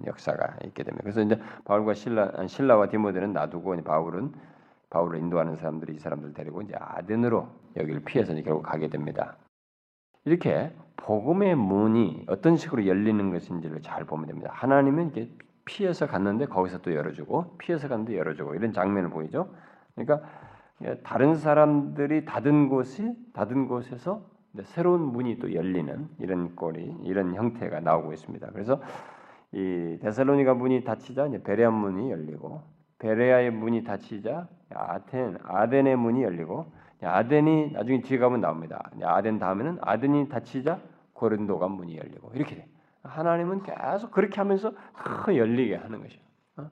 [0.07, 1.03] 역사가 있게 됩니다.
[1.03, 4.33] 그래서 이제 바울과 신라, 신라와 디모데는 놔두고 바울은
[4.91, 9.37] 바울을 인도하는 사람들이 이 사람들 데리고 이제 아덴으로 여기를 피해서 결국 가게 됩니다.
[10.25, 14.51] 이렇게 복음의 문이 어떤 식으로 열리는 것인지를 잘 보면 됩니다.
[14.53, 15.31] 하나님은 이렇게
[15.65, 19.49] 피해서 갔는데 거기서 또 열어주고 피해서 갔는데 열어주고 이런 장면을 보이죠.
[19.95, 20.27] 그러니까
[21.03, 24.31] 다른 사람들이 닫은 곳이 닫은 곳에서
[24.65, 28.51] 새로운 문이 또 열리는 이런 꼴이 이런 형태가 나오고 있습니다.
[28.53, 28.81] 그래서
[29.53, 32.63] 이 데살로니가 문이 닫히자 이제 베레아 문이 열리고
[32.99, 38.91] 베레아의 문이 닫히자 아텐 아덴의 문이 열리고 아덴이 나중에 뒤에 가면 나옵니다.
[39.03, 40.81] 아덴 다음에는 아덴이 닫히자
[41.15, 42.69] 고린도가 문이 열리고 이렇게 돼.
[43.03, 44.73] 하나님은 계속 그렇게 하면서
[45.25, 46.21] 더 열리게 하는 것이요.
[46.59, 46.71] 어?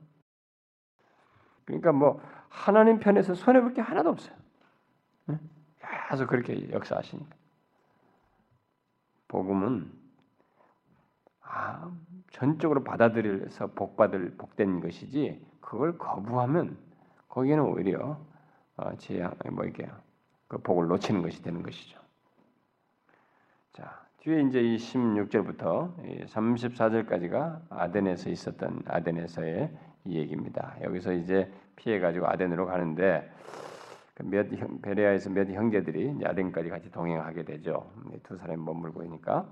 [1.65, 4.37] 그러니까 뭐 하나님 편에서 손해 볼 게 하나도 없어요.
[6.09, 7.37] 계속 그렇게 역사하시니까.
[9.29, 9.93] 복음은
[11.43, 11.91] 아,
[12.41, 16.79] 전적으로 받아들여서 복받을 복된 것이지 그걸 거부하면
[17.29, 18.19] 거기에는 오히려
[18.79, 19.87] 어, 재앙 뭐 이게
[20.49, 22.01] 그 복을 놓치는 것이 되는 것이죠.
[23.75, 29.71] 자 뒤에 이제 이 16절부터 34절까지가 아덴에서 있었던 아덴에서의
[30.07, 30.77] 이 얘기입니다.
[30.81, 33.31] 여기서 이제 피해 가지고 아덴으로 가는데
[34.15, 37.91] 그몇 베레아에서 몇 형제들이 아덴까지 같이 동행하게 되죠.
[38.23, 39.47] 두 사람이 머물고 있니까.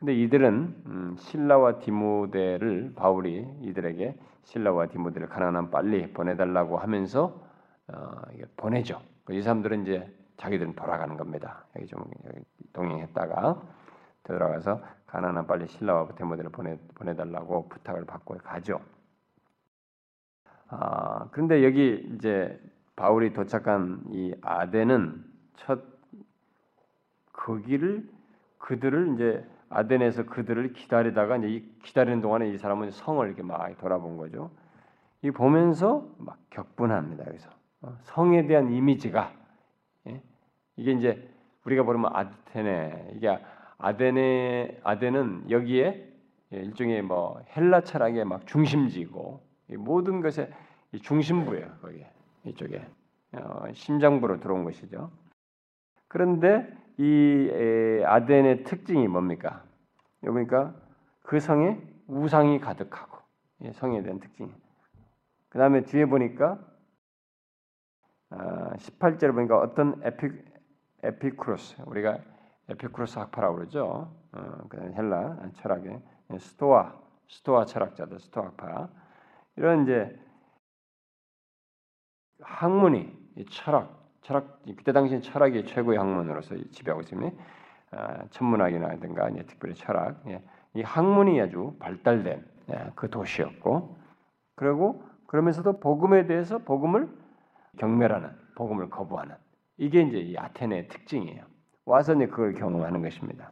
[0.00, 7.38] 근데 이들은 음, 신라와 디모데를 바울이 이들에게 신라와 디모데를 가난한 빨리 보내달라고 하면서
[7.86, 8.22] 어,
[8.56, 9.02] 보내죠.
[9.24, 11.66] 그이 사람들은 이제 자기들은 돌아가는 겁니다.
[11.76, 12.02] 여기 좀
[12.72, 13.60] 동행했다가
[14.22, 18.80] 들어가서 가난한 빨리 신라와 디모데를 보내 보내달라고 부탁을 받고 가죠.
[20.68, 22.58] 아, 그런데 여기 이제
[22.96, 25.22] 바울이 도착한 이 아덴은
[25.56, 25.82] 첫
[27.34, 28.08] 거기를
[28.56, 34.16] 그들을 이제 아덴에서 그들을 기다리다가 이제 이 기다리는 동안에 이 사람은 성을 이렇게 막 돌아본
[34.16, 34.50] 거죠.
[35.22, 37.26] 이 보면서 막 격분합니다.
[37.26, 37.50] 여기서
[37.82, 39.32] 어, 성에 대한 이미지가
[40.08, 40.22] 예?
[40.76, 41.30] 이게 이제
[41.64, 43.38] 우리가 보면 아테네 이게
[43.78, 46.08] 아덴의 아덴은 여기에
[46.50, 49.40] 일종의 뭐 헬라 철학의 막 중심지고
[49.78, 50.50] 모든 것의
[51.00, 51.78] 중심부예요.
[51.80, 52.04] 거기
[52.44, 52.84] 이쪽에
[53.32, 55.12] 어, 심장부로 들어온 것이죠.
[56.08, 56.66] 그런데
[57.02, 59.64] 이 아덴의 특징이 뭡니까?
[60.22, 60.74] 여기니까
[61.22, 63.16] 그 성에 우상이 가득하고
[63.72, 64.52] 성에 대한 특징이.
[65.48, 66.58] 그 다음에 뒤에 보니까
[68.30, 70.28] 18절에 아, 보니까 어떤 에피
[71.02, 72.18] 에피크로스 우리가
[72.68, 74.14] 에피크로스 학파라고 그러죠.
[74.32, 76.02] 어, 그 헬라 철학의
[76.38, 78.90] 스토아 스토아 철학자들 스토아 학파
[79.56, 80.20] 이런 이제
[82.42, 87.32] 학문이 철학 철학 그때 당시 철학이 최고의 학문으로서 지배하고 있으니
[87.92, 90.42] 아, 천문학이라든가 이제 특별히 철학 예,
[90.74, 93.96] 이 학문이 아주 발달된 예, 그 도시였고
[94.54, 97.08] 그리고 그러면서도 복음에 대해서 복음을
[97.78, 99.34] 경멸하는 복음을 거부하는
[99.78, 101.44] 이게 이제 이 아테네의 특징이에요.
[101.86, 103.50] 와서 이제 그걸 경험하는 것입니다.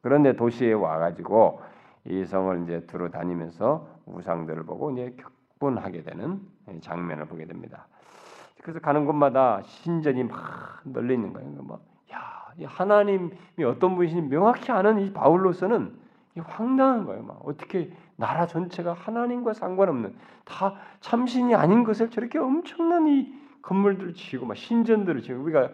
[0.00, 1.60] 그런데 도시에 와가지고
[2.06, 5.14] 이 성을 이제 두루 다니면서 우상들을 보고 이제
[5.58, 6.40] 격분하게 되는
[6.80, 7.86] 장면을 보게 됩니다.
[8.62, 11.50] 그래서 가는 곳마다 신전이 막 널려 있는 거예요.
[11.62, 13.30] 뭐, 야, 하나님이
[13.66, 16.00] 어떤 분이신지 명확히 아는 이 바울로서는
[16.38, 17.24] 황당한 거예요.
[17.24, 24.46] 막 어떻게 나라 전체가 하나님과 상관없는 다 참신이 아닌 것을 저렇게 엄청난 이 건물들을 지고
[24.46, 25.70] 막 신전들을 지고 우리가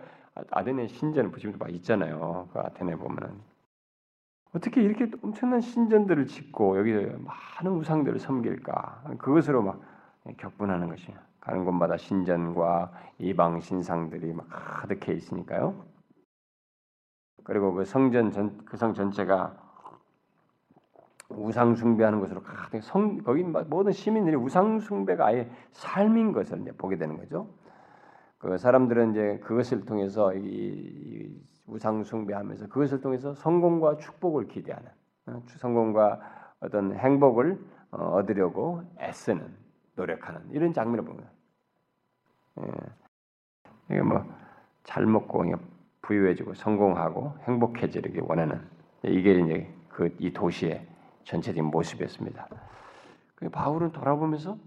[0.51, 2.49] 아테네 신전을 보시면 막 있잖아요.
[2.53, 3.39] 그 아테네 보면은
[4.55, 9.03] 어떻게 이렇게 엄청난 신전들을 짓고 여기 많은 우상들을 섬길까?
[9.19, 9.81] 그것으로 막
[10.39, 11.28] 격분하는 것이에요.
[11.41, 15.85] 가는 곳마다 신전과 이방 신상들이 막 가득해 있으니까요.
[17.45, 19.69] 그리고 그 성전 전, 그 성 전체가
[21.31, 26.97] 우상 숭배하는 것으로 가득 성 거기 모든 시민들이 우상 숭배가 아예 삶인 것을 이제 보게
[26.97, 27.49] 되는 거죠.
[28.39, 34.89] 그 사람들은 이제 그것을 통해서 이, 이 우상 숭배하면서 그것을 통해서 성공과 축복을 기대하는
[35.27, 36.21] 어, 성공과
[36.61, 37.59] 어떤 행복을
[37.91, 39.55] 어, 얻으려고 애쓰는
[39.99, 41.31] 노력하는 이런 장면을 보면
[42.61, 42.73] 예.
[43.91, 44.49] 이게 뭐
[44.89, 45.45] 잘 먹고
[46.01, 48.67] 부유해지고 성공하고 행복해지기 원하는
[49.05, 50.89] 이게 이제 그 이 도시의
[51.25, 52.49] 전체적인 모습이었습니다.
[53.35, 54.59] 그 바울은 돌아보면서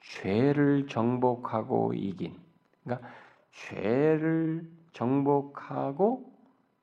[0.00, 2.38] 죄를 정복하고 이긴,
[2.84, 3.08] 그러니까
[3.50, 6.32] 죄를 정복하고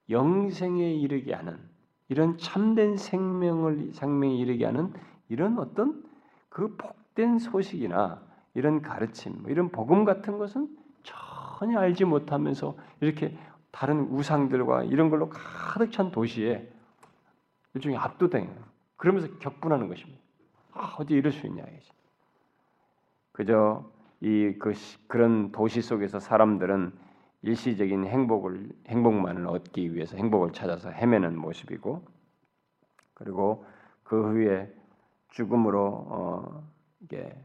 [0.09, 1.59] 영생에 이르게 하는
[2.09, 4.91] 이런 참된 생명을 생명에 이르게 하는
[5.29, 6.03] 이런 어떤
[6.59, 8.21] 그 복된 소식이나
[8.53, 10.67] 이런 가르침, 뭐 이런 복음 같은 것은
[11.03, 13.37] 전혀 알지 못하면서 이렇게
[13.71, 16.69] 다른 우상들과 이런 걸로 가득 찬 도시에
[17.73, 18.53] 일종의 압도된
[18.97, 20.19] 그러면서 격분하는 것입니다.
[20.73, 21.91] 아, 어디 이럴 수 있냐 이지.
[23.31, 23.89] 그저
[24.21, 24.73] 이 그
[25.07, 26.91] 그런 도시 속에서 사람들은
[27.41, 32.03] 일시적인 행복을 행복만을 얻기 위해서 행복을 찾아서 헤매는 모습이고
[33.13, 33.65] 그리고
[34.03, 34.73] 그 후에
[35.29, 36.63] 죽음으로 어
[37.01, 37.35] 이게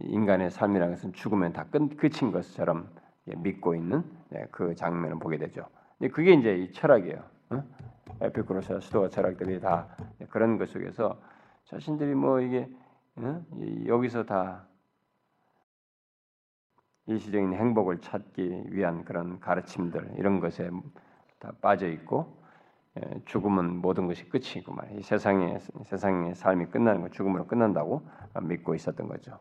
[0.00, 2.88] 인간의 삶이라는 것은 죽으면 다 끝, 끝인 것처럼
[3.24, 5.66] 믿고 있는 예, 그 장면을 보게 되죠.
[6.12, 7.22] 그게 이제 이 철학이에요.
[8.20, 9.88] 에피쿠로스 스토아 철학들이 다
[10.30, 11.20] 그런 것 속에서
[11.64, 12.68] 자신들이 뭐 이게
[13.86, 14.66] 여기서 다
[17.06, 20.70] 일시적인 행복을 찾기 위한 그런 가르침들 이런 것에
[21.38, 22.43] 다 빠져 있고 예,
[23.24, 28.02] 죽음은 모든 것이 끝이고 말이 세상의 세상의 삶이 끝나는 거 죽음으로 끝난다고
[28.40, 29.38] 믿고 있었던 거죠.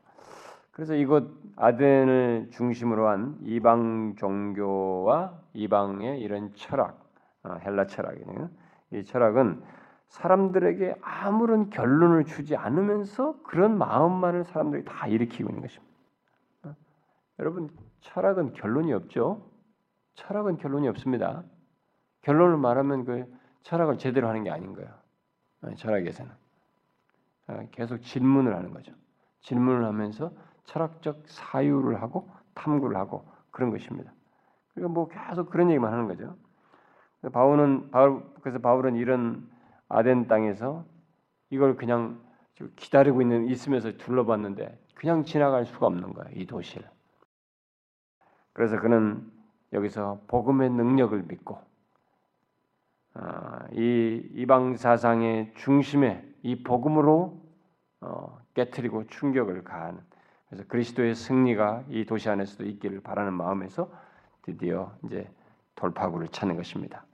[0.72, 7.00] 그래서 이곳 아덴을 중심으로 한 이방 종교와 이방의 이런 철학,
[7.44, 8.50] 어, 헬라 철학이네요.
[8.94, 9.62] 이 철학은
[10.08, 15.94] 사람들에게 아무런 결론을 주지 않으면서 그런 마음만을 사람들이 다 일으키고 있는 것입니다.
[16.64, 16.76] 어?
[17.38, 17.70] 여러분
[18.02, 19.46] 철학은 결론이 없죠.
[20.16, 21.44] 철학은 결론이 없습니다.
[22.22, 24.90] 결론을 말하면 그 철학을 제대로 하는 게 아닌 거예요.
[25.62, 26.32] 어, 철학에서는
[27.72, 28.94] 계속 질문을 하는 거죠.
[29.42, 30.32] 질문을 하면서
[30.66, 34.14] 철학적 사유를 하고 탐구를 하고 그런 것입니다.
[34.74, 36.36] 그러니까 뭐 계속 그런 얘기만 하는 거죠.
[37.32, 39.50] 바울은 바울 그래서 바울은 이런
[39.88, 40.86] 아덴 땅에서
[41.50, 42.22] 이걸 그냥
[42.76, 46.30] 기다리고 있는 있으면서 둘러봤는데 그냥 지나갈 수가 없는 거예요.
[46.36, 46.88] 이 도시를.
[48.54, 49.32] 그래서 그는
[49.74, 51.73] 여기서 복음의 능력을 믿고 어,
[53.74, 57.42] 이 이방 사상의 중심에 이 복음으로
[58.02, 60.00] 어, 깨뜨리고 충격을 가하는
[60.50, 63.92] 그래서 그리스도의 승리가 이 도시 안에서도 있기를 바라는 마음에서
[64.42, 65.30] 드디어 이제
[65.76, 67.06] 돌파구를 찾는 것입니다.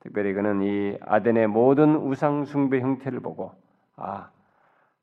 [0.00, 3.52] 특별히 그는 이 아덴의 모든 우상 숭배 형태를 보고
[3.96, 4.30] 아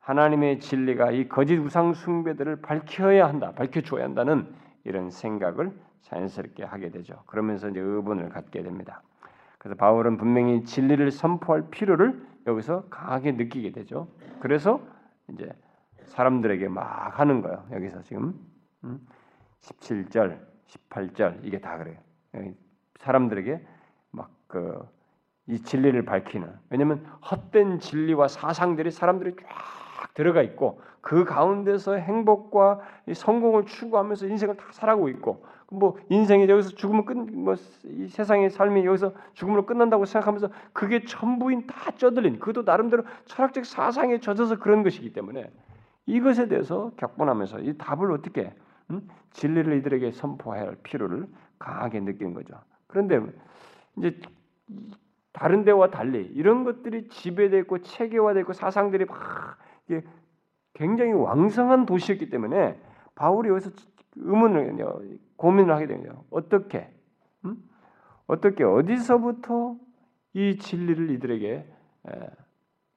[0.00, 4.52] 하나님의 진리가 이 거짓 우상 숭배들을 밝혀야 한다, 밝혀줘야 한다는
[4.84, 7.22] 이런 생각을 자연스럽게 하게 되죠.
[7.26, 9.02] 그러면서 이제 의분을 갖게 됩니다.
[9.62, 14.08] 그래서 바울은 분명히 진리를 선포할 필요를 여기서 강하게 느끼게 되죠.
[14.40, 14.80] 그래서
[15.28, 15.48] 이제
[16.06, 17.64] 사람들에게 막 하는 거예요.
[17.70, 18.34] 여기서 지금
[19.60, 20.46] 17절, 음?
[20.66, 21.96] 18절 이게 다 그래요.
[22.96, 23.64] 사람들에게
[24.10, 24.84] 막그
[25.46, 32.80] 이 진리를 밝히는 왜냐하면 헛된 진리와 사상들이 사람들이 쫙 들어가 있고 그 가운데서 행복과
[33.14, 39.64] 성공을 추구하면서 인생을 다 살아가고 있고 뭐 인생이 여기서 죽으면 끝뭐이 세상의 삶이 여기서 죽음으로
[39.64, 45.50] 끝난다고 생각하면서 그게 전부인 다 쪄들린 그도 나름대로 철학적 사상에 젖어서 그런 것이기 때문에
[46.06, 48.52] 이것에 대해서 격분하면서 이 답을 어떻게
[48.90, 49.08] 음?
[49.30, 51.26] 진리를 이들에게 선포해야 할 필요를
[51.58, 52.54] 강하게 느끼는 거죠.
[52.86, 53.20] 그런데
[53.96, 54.20] 이제
[55.32, 59.56] 다른 데와 달리 이런 것들이 지배되고 체계화되고 사상들이 막
[60.74, 62.78] 굉장히 왕성한 도시였기 때문에
[63.14, 63.70] 바울이 여기서
[64.16, 66.88] 의문을 고민을 하게 되요 어떻게
[67.44, 67.56] 음?
[68.28, 69.76] 어떻게 어디서부터
[70.34, 71.48] 이 진리를 이들에게
[72.08, 72.30] 에,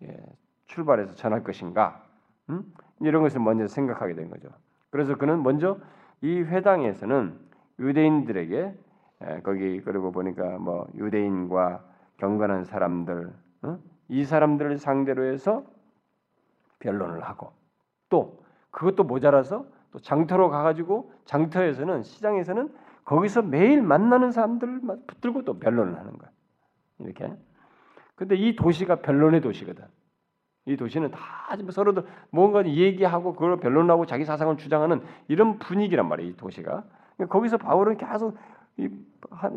[0.03, 0.25] 예,
[0.67, 2.05] 출발해서 전할 것인가?
[2.51, 2.71] 음?
[3.01, 4.49] 이런 것을 먼저 생각하게 된 거죠.
[4.91, 5.79] 그래서 그는 먼저
[6.21, 7.38] 이 회당에서는
[7.79, 8.77] 유대인들에게
[9.43, 11.84] 거기 그리고 보니까 뭐 유대인과
[12.17, 13.79] 경건한 사람들 어?
[14.08, 15.65] 이 사람들을 상대로 해서
[16.77, 17.51] 변론을 하고
[18.10, 22.69] 또 그것도 모자라서 또 장터로 가가지고 장터에서는 시장에서는
[23.05, 26.29] 거기서 매일 만나는 사람들을 붙들고 또 변론을 하는 거야
[26.99, 27.34] 이렇게.
[28.15, 29.86] 근데 이 도시가 변론의 도시거든.
[30.65, 31.19] 이 도시는 다
[31.69, 36.31] 서로들 뭔가 얘기하고 그걸 변론하고 자기 사상을 주장하는 이런 분위기란 말이에요.
[36.31, 36.84] 이 도시가.
[37.15, 38.38] 그러니까 거기서 바울은 계속
[38.75, 38.89] 이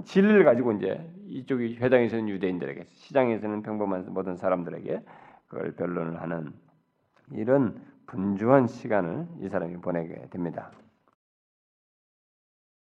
[0.04, 5.02] 진리를 가지고 이제 이쪽이 회당에서는 유대인들에게, 시장에서는 평범한 모든 사람들에게
[5.48, 6.52] 그걸 변론을 하는
[7.32, 10.70] 이런 분주한 시간을 이 사람이 보내게 됩니다.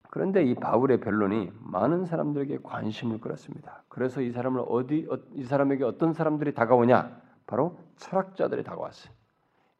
[0.09, 3.83] 그런데 이 바울의 변론이 많은 사람들에게 관심을 끌었습니다.
[3.89, 7.19] 그래서 이 사람을 어디 어, 이 사람에게 어떤 사람들이 다가오냐?
[7.47, 9.11] 바로 철학자들이 다가왔어요.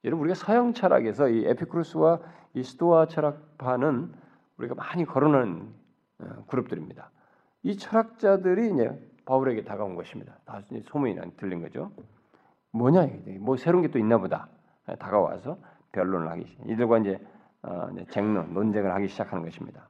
[0.06, 2.20] 여러분 우리가 서양 철학에서 이 에피쿠르스와
[2.56, 4.12] 이 스토아 철학파는
[4.58, 5.72] 우리가 많이 거론하는
[6.20, 7.12] 어, 그룹들입니다.
[7.64, 10.38] 이 철학자들이 이제 바울에게 다가온 것입니다.
[10.46, 11.92] 다 소문이 들린 거죠.
[12.72, 14.48] 뭐냐 이게 뭐 새로운 게 또 있나 보다.
[15.00, 15.58] 다가와서
[15.92, 16.58] 변론을 하기.
[16.68, 16.98] 이들과
[17.64, 19.88] 어, 이제 쟁론, 논쟁을 하기 시작하는 것입니다.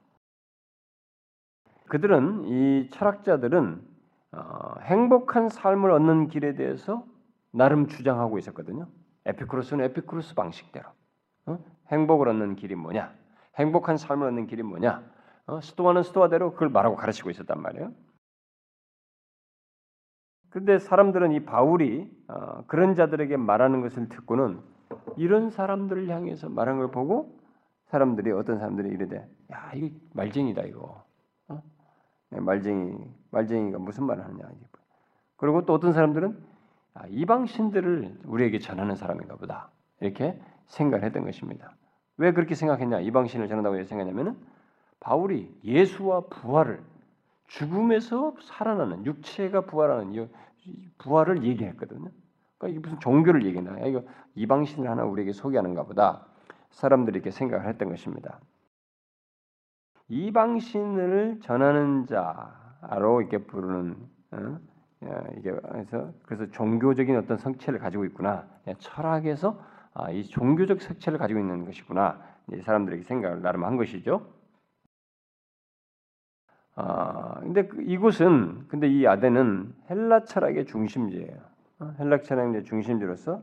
[1.88, 3.82] 그들은 이 철학자들은
[4.32, 7.06] 어, 행복한 삶을 얻는 길에 대해서
[7.52, 8.88] 나름 주장하고 있었거든요.
[9.26, 10.90] 에피쿠로스는 에피쿠로스 방식대로
[11.46, 11.60] 어?
[11.92, 13.14] 행복을 얻는 길이 뭐냐,
[13.58, 15.04] 행복한 삶을 얻는 길이 뭐냐,
[15.48, 15.62] 어?
[15.62, 17.92] 스토아는 스토아대로 그걸 말하고 가르치고 있었단 말이에요.
[20.50, 24.62] 그런데 사람들은 이 바울이 어, 그런 자들에게 말하는 것을 듣고는
[25.18, 27.38] 이런 사람들을 향해서 말한 걸 보고
[27.86, 31.04] 사람들이 어떤 사람들이 이르되 야 이거 말쟁이다 이거
[31.48, 31.62] 어?
[32.30, 32.98] 네, 말쟁이
[33.32, 34.50] 말쟁이가 무슨 말을 하느냐
[35.38, 36.38] 그리고 또 어떤 사람들은
[36.96, 39.70] 아, 이방 신들을 우리에게 전하는 사람인가 보다
[40.00, 41.76] 이렇게 생각을 했던 것입니다.
[42.18, 43.00] 왜 그렇게 생각했냐?
[43.02, 44.38] 이방 신을 전한다고 생각하냐면은
[45.00, 46.82] 바울이 예수와 부활을
[47.48, 50.30] 죽음에서 살아나는 육체가 부활하는
[51.00, 52.10] 부활을 얘기했거든요.
[52.64, 53.78] 그러니까 이게 무슨 종교를 얘기나?
[53.86, 54.04] 이거
[54.36, 56.26] 이방 신을 하나 우리에게 소개하는가 보다.
[56.72, 58.40] 사람들이 이렇게 생각을 했던 것입니다.
[60.08, 63.96] 이방 신을 전하는 자로 이렇게 부르는
[64.32, 64.60] 어?
[65.06, 68.48] 예, 이게 그래서 그래서 종교적인 어떤 성체를 가지고 있구나.
[68.68, 69.60] 예, 철학에서
[69.94, 72.22] 아, 이 종교적 색채를 가지고 있는 것이구나.
[72.54, 74.26] 이 사람들에게 생각을 나름 한 것이죠.
[76.76, 81.53] 아, 근데 그 이곳은 근데 이 아덴은 헬라 철학의 중심지예요.
[81.84, 83.42] 어, 헬라 철학의 중심지로서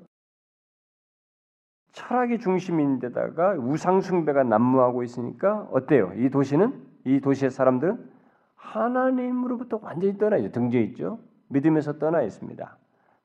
[1.93, 6.13] 철학의 중심인데다가 우상 숭배가 난무하고 있으니까 어때요?
[6.17, 8.11] 이 도시는 이 도시의 사람들은
[8.55, 10.53] 하나님으로부터 완전히 떠나 있죠.
[10.53, 11.19] 등재 있죠.
[11.49, 12.77] 믿음에서 떠나 있습니다.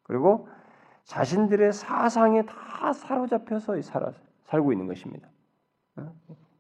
[0.04, 0.50] 그리고
[1.04, 4.12] 자신들의 사상에 다 사로잡혀서 살아,
[4.44, 5.30] 살고 있는 것입니다.
[5.98, 6.12] 어?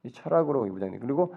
[0.03, 1.34] 이 철학으로 이부장님 그리고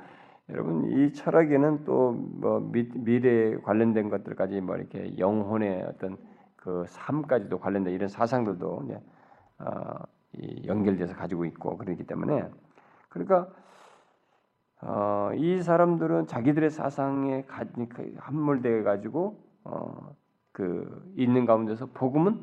[0.50, 6.18] 여러분 이 철학에는 또 뭐 미래에 관련된 것들까지 뭐 이렇게 영혼의 어떤
[6.58, 9.00] 그 삶까지도 관련된 이런 사상들도 이제
[9.60, 10.04] 어,
[10.66, 12.48] 연결돼서 가지고 있고 그렇기 때문에
[13.08, 13.48] 그러니까
[14.82, 17.44] 어, 이 사람들은 자기들의 사상에
[17.88, 20.14] 그 함몰되어 가지고 어,
[20.52, 22.42] 그 있는 가운데서 복음은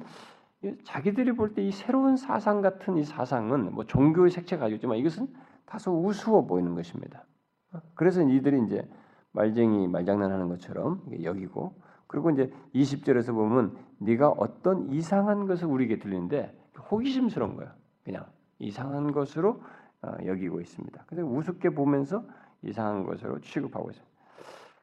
[0.83, 5.27] 자기들이 볼 때 이 새로운 사상 같은 이 사상은 뭐 종교의 색채 가지고 있지만 이것은
[5.65, 7.25] 다소 우스워 보이는 것입니다.
[7.93, 8.87] 그래서 이들이 이제
[9.31, 11.75] 말쟁이 말장난하는 것처럼 여기고
[12.07, 16.55] 그리고 이제 20절에서 보면 네가 어떤 이상한 것을 우리에게 들리는데
[16.91, 17.73] 호기심스러운 거야.
[18.03, 18.25] 그냥
[18.59, 19.61] 이상한 것으로
[20.01, 21.03] 어, 여기고 있습니다.
[21.07, 22.23] 근데 우습게 보면서
[22.61, 24.15] 이상한 것으로 취급하고 있습니다.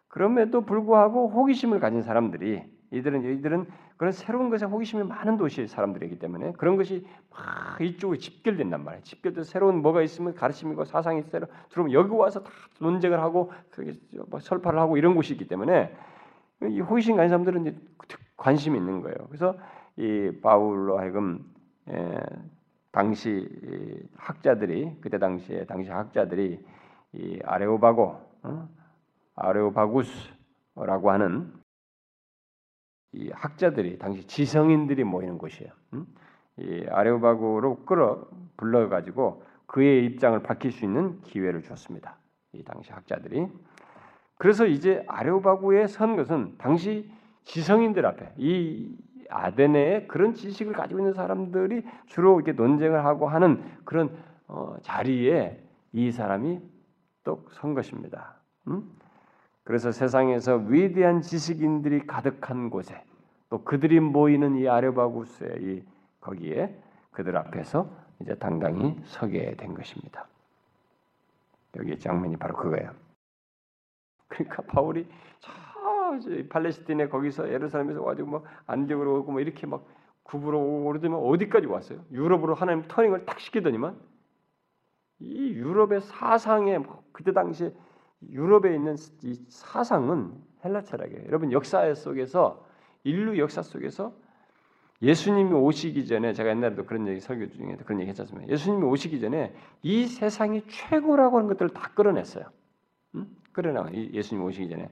[0.09, 3.67] 그럼에도 불구하고 호기심을 가진 사람들이 이들은 이들은
[3.97, 9.03] 그런 새로운 것에 호기심이 많은 도시의 사람들이기 때문에 그런 것이 막 이쪽으로 집결된단 말이에요.
[9.05, 12.51] 집결돼서 새로운 뭐가 있으면 가르침이고 사상이 새로 들어오면 여기 와서 다
[12.81, 13.53] 논쟁을 하고
[14.29, 15.95] 뭐 설파를 하고 이런 곳이 있기 때문에
[16.69, 17.77] 이 호기심 가진 사람들은 이제
[18.37, 19.17] 관심이 있는 거예요.
[19.29, 19.57] 그래서
[19.97, 21.45] 이 바울로 하여금
[21.89, 22.21] 에,
[22.91, 23.49] 당시
[24.17, 26.61] 학자들이 그때 당시에 당시 학자들이
[27.15, 28.69] 이 아레오바고 어?
[29.37, 31.53] 아레오바구스라고 하는
[33.13, 35.71] 이 학자들이 당시 지성인들이 모이는 곳이에요.
[35.95, 36.07] 음?
[36.59, 42.19] 이 아레오바고로 끌어 불러 가지고 그의 입장을 밝힐 수 있는 기회를 줬습니다.
[42.53, 43.49] 이 당시 학자들이
[44.43, 47.09] 그래서 이제 아레오바고에 선 것은 당시
[47.45, 48.93] 지성인들 앞에 이
[49.31, 54.11] 아데네에 그런 지식을 가지고 있는 사람들이 주로 이렇게 논쟁을 하고 하는 그런
[54.49, 55.63] 어, 자리에
[55.93, 56.61] 이 사람이
[57.23, 58.35] 또선 것입니다.
[58.67, 58.83] 음?
[59.63, 63.01] 그래서 세상에서 위대한 지식인들이 가득한 곳에
[63.49, 65.85] 또 그들이 모이는 이 아레바구스의 이
[66.21, 66.77] 거기에
[67.13, 67.89] 그들 앞에서
[68.21, 70.27] 이제 당당히 서게 된 것입니다.
[71.77, 73.02] 여기 장면이 바로 그거예요.
[74.33, 75.07] 그러니까 바울이
[75.41, 79.87] 저 팔레스틴에 거기서 예루살렘에서 와가지고 뭐 안디옥으로 오고 뭐 이렇게 막
[80.23, 82.05] 구부로 오고 그러더니 어디까지 왔어요?
[82.13, 83.99] 유럽으로 하나님 터닝을 딱 시키더니만
[85.21, 87.73] 이 유럽의 사상에 뭐 그때 당시에
[88.31, 90.33] 유럽에 있는 이 사상은
[90.65, 91.27] 헬라 철학이에요.
[91.27, 92.65] 여러분 역사 속에서
[93.05, 94.15] 인류 역사 속에서
[95.01, 98.53] 예수님이 오시기 전에 제가 옛날에도 그런 얘기 설교 중에 그런 얘기 했잖습니다.
[98.53, 99.53] 예수님이 오시기 전에
[99.83, 102.45] 이 세상이 최고라고 하는 것들을 다 끌어냈어요.
[103.17, 103.27] 응?
[103.53, 104.89] 끌어나 예수님 오시기 전에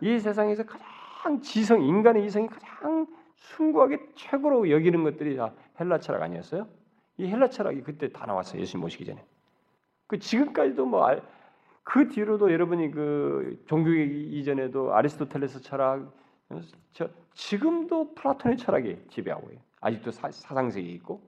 [0.00, 6.66] 이 세상에서 가장 지성 인간의 이성이 가장 숭고하게 최고로 여기는 것들이 다 헬라 철학 아니었어요?
[7.18, 8.60] 이 헬라 철학이 그때 다 나왔어요.
[8.60, 9.24] 예수님 오시기 전에.
[10.06, 11.42] 그 지금까지도 뭐
[11.84, 16.12] 그 뒤로도 여러분이 그 종교 이전에도 아리스토텔레스 철학
[16.92, 19.62] 저 지금도 플라톤의 철학이 지배하고 있어요.
[19.80, 21.22] 아직도 사, 상세계 있고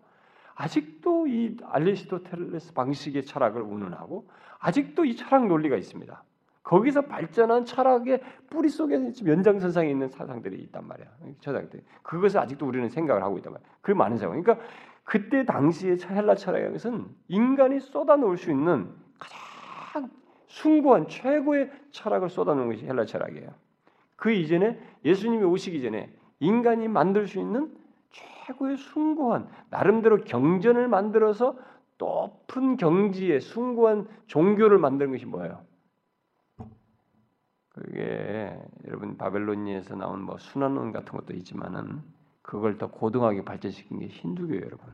[0.54, 4.28] 아직도 이 아리스토텔레스 방식의 철학을 운운하고
[4.60, 6.22] 아직도 이 철학 논리가 있습니다.
[6.64, 11.06] 거기서 발전한 철학의 뿌리 속에 연장선상에 있는 사상들이 있단 말이야.
[11.40, 11.84] 철학들.
[12.02, 13.68] 그것을 아직도 우리는 생각을 하고 있단 말이야.
[13.82, 14.40] 그 많은 상황.
[14.40, 14.66] 그러니까
[15.04, 18.88] 그때 당시의 헬라 철학의 것은 인간이 쏟아놓을 수 있는
[19.18, 20.08] 가장
[20.46, 23.50] 숭고한 최고의 철학을 쏟아놓은 것이 헬라 철학이에요.
[24.16, 26.10] 그 이전에 예수님이 오시기 전에
[26.40, 27.76] 인간이 만들 수 있는
[28.46, 31.58] 최고의 숭고한 나름대로 경전을 만들어서
[31.98, 35.73] 높은 경지의 숭고한 종교를 만드는 것이 뭐예요?
[37.74, 38.56] 그게
[38.86, 42.02] 여러분 바벨로니에서 나온 뭐 순환론 같은 것도 있지만은
[42.42, 44.86] 그걸 더 고등하게 발전시킨 게 힌두교예요, 여러분.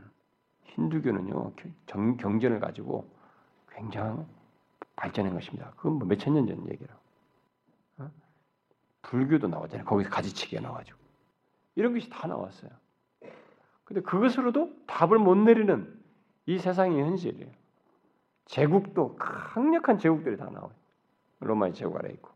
[0.65, 1.53] 힌두교는요
[1.87, 3.11] 경, 경전을 가지고
[3.71, 4.25] 굉장히
[4.97, 5.73] 발전한 것입니다.
[5.77, 6.95] 그건 뭐 몇천 년 전 얘기라.
[7.99, 8.11] 어?
[9.03, 9.85] 불교도 나오잖아요.
[9.85, 10.99] 거기서 가지치기가 나와가지고
[11.75, 12.71] 이런 것이 다 나왔어요.
[13.85, 16.01] 근데 그것으로도 답을 못 내리는
[16.47, 17.51] 이 세상의 현실이에요.
[18.47, 20.73] 제국도 강력한 제국들이 다 나와요.
[21.41, 22.31] 로마의 제국 아래 있고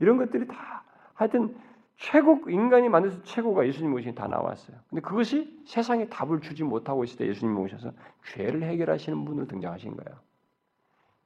[0.00, 0.82] 이런 것들이 다
[1.14, 1.56] 하여튼
[1.96, 4.78] 최고 인간이 만들어서 최고가 예수님 오신 다 나왔어요.
[4.88, 7.92] 근데 그것이 세상에 답을 주지 못하고 있을 때 예수님 오셔서
[8.32, 10.18] 죄를 해결하시는 분으로 등장하신 거예요.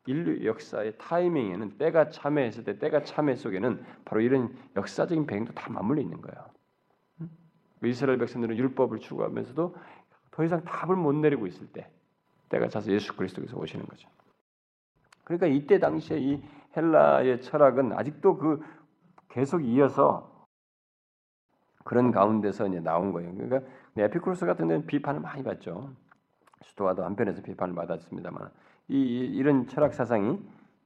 [0.07, 6.03] 인류 역사의 타이밍에는 때가 참여했을 때 때가 참여 속에는 바로 이런 역사적인 배경도 다 맞물려
[6.03, 6.45] 있는 거예요.
[7.81, 9.77] 그 이스라엘 백성들은 율법을 추구하면서도
[10.33, 11.89] 더 이상 답을 못 내리고 있을 때
[12.49, 14.09] 때가 차서 예수 그리스도께서 오시는 거죠.
[15.23, 16.43] 그러니까 이때 당시에 이
[16.77, 18.61] 헬라의 철학은 아직도 그
[19.29, 20.33] 계속 이어서
[21.85, 23.35] 그런 가운데서 이제 나온 거예요.
[23.35, 23.61] 그러니까
[23.97, 25.91] 에피쿠로스 같은 데는 비판을 많이 받죠.
[26.63, 28.51] 수도와도 한편에서 비판을 받았습니다만
[28.89, 28.97] 이,
[29.35, 30.39] 이 런 철학 사상이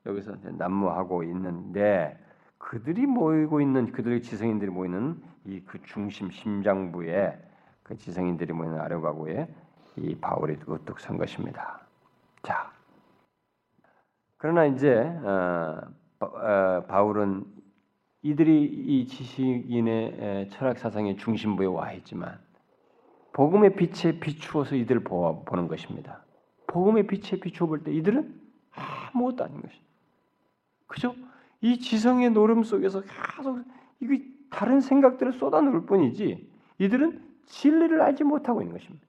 [0.06, 2.18] 여기서 난무하고 있는데
[2.58, 7.38] 그들이 모이고 있는 그들의 지성인들이 모이는 이 그 중심 심장부에
[7.82, 9.48] 그 지성인들이 모이는 아래가구에
[9.96, 11.80] 이 바울이 우뚝 선 것입니다.
[12.42, 12.70] 자,
[14.38, 15.80] 그러나 이제 어,
[16.20, 17.44] 어, 바울은
[18.22, 22.38] 이들이 이 지식인의 철학 사상의 중심부에 와 있지만
[23.32, 26.24] 복음의 빛에 비추어서 이들을 보는 것입니다.
[26.66, 28.40] 복음의 빛에 비추어 볼 때 이들은
[29.12, 29.86] 아무것도 아닌 것입니다.
[30.86, 31.14] 그죠?
[31.60, 33.62] 이 지성의 노름 속에서 계속
[34.00, 34.14] 이거
[34.50, 39.06] 다른 생각들을 쏟아놓을 뿐이지 이들은 진리를 알지 못하고 있는 것입니다.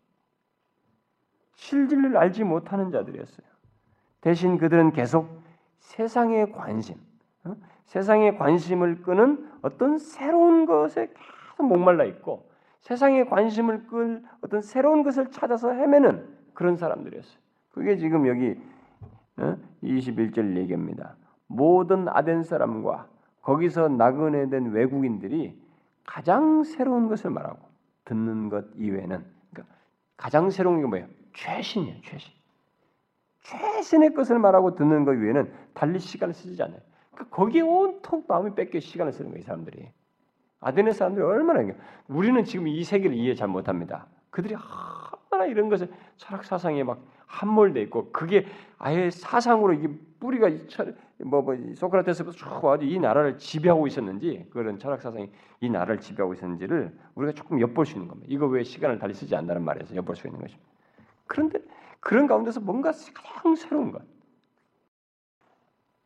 [1.55, 3.47] 실질을 알지 못하는 자들이었어요.
[4.21, 5.41] 대신 그들은 계속
[5.79, 6.95] 세상의 관심,
[7.45, 7.55] 어?
[7.85, 12.49] 세상의 관심을 끄는 어떤 새로운 것에 계속 목말라 있고
[12.81, 17.39] 세상의 관심을 끌 어떤 새로운 것을 찾아서 헤매는 그런 사람들이었어요.
[17.71, 18.59] 그게 지금 여기
[19.83, 20.59] 21절 어?
[20.59, 21.15] 얘기입니다.
[21.47, 23.07] 모든 아덴 사람과
[23.41, 25.59] 거기서 나그네된 외국인들이
[26.05, 27.59] 가장 새로운 것을 말하고
[28.05, 29.75] 듣는 것 이외에는 그러니까
[30.17, 31.07] 가장 새로운 게 뭐예요?
[31.33, 32.38] 최신이에요, 최신.
[33.49, 36.79] 최신의 것을 말하고 듣는 것 외에는 달리 시간을 쓰지 않아요.
[37.11, 39.89] 그러니까 거기에 온통 마음이 뺏겨 시간을 쓰는 거예요, 사람들이.
[40.61, 41.73] 아덴의 사람들이 얼마나
[42.07, 44.07] 우리는 지금 이 세계를 이해 잘 못합니다.
[44.29, 48.45] 그들이 얼마나 이런 것을 철학 사상에 막 함몰돼 있고 그게
[48.77, 49.89] 아예 사상으로 이게
[50.19, 50.49] 뿌리가
[51.23, 55.31] 뭐, 뭐 소크라테스부터 쭉 와서 이 나라를 지배하고 있었는지 그런 철학 사상이
[55.61, 58.27] 이 나라를 지배하고 있었는지를 우리가 조금 엿볼 수 있는 겁니다.
[58.29, 60.69] 이거 왜 시간을 달리 쓰지 않는다는 말에서 엿볼 수 있는 것입니다.
[61.25, 61.59] 그런데
[61.99, 64.01] 그런 가운데서 뭔가 가장 새로운 것.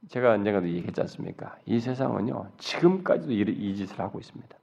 [0.10, 1.58] 제가 언젠가도 얘기했지 않습니까?
[1.66, 4.58] 이 세상은요 지금까지도 이 짓을 하고 있습니다.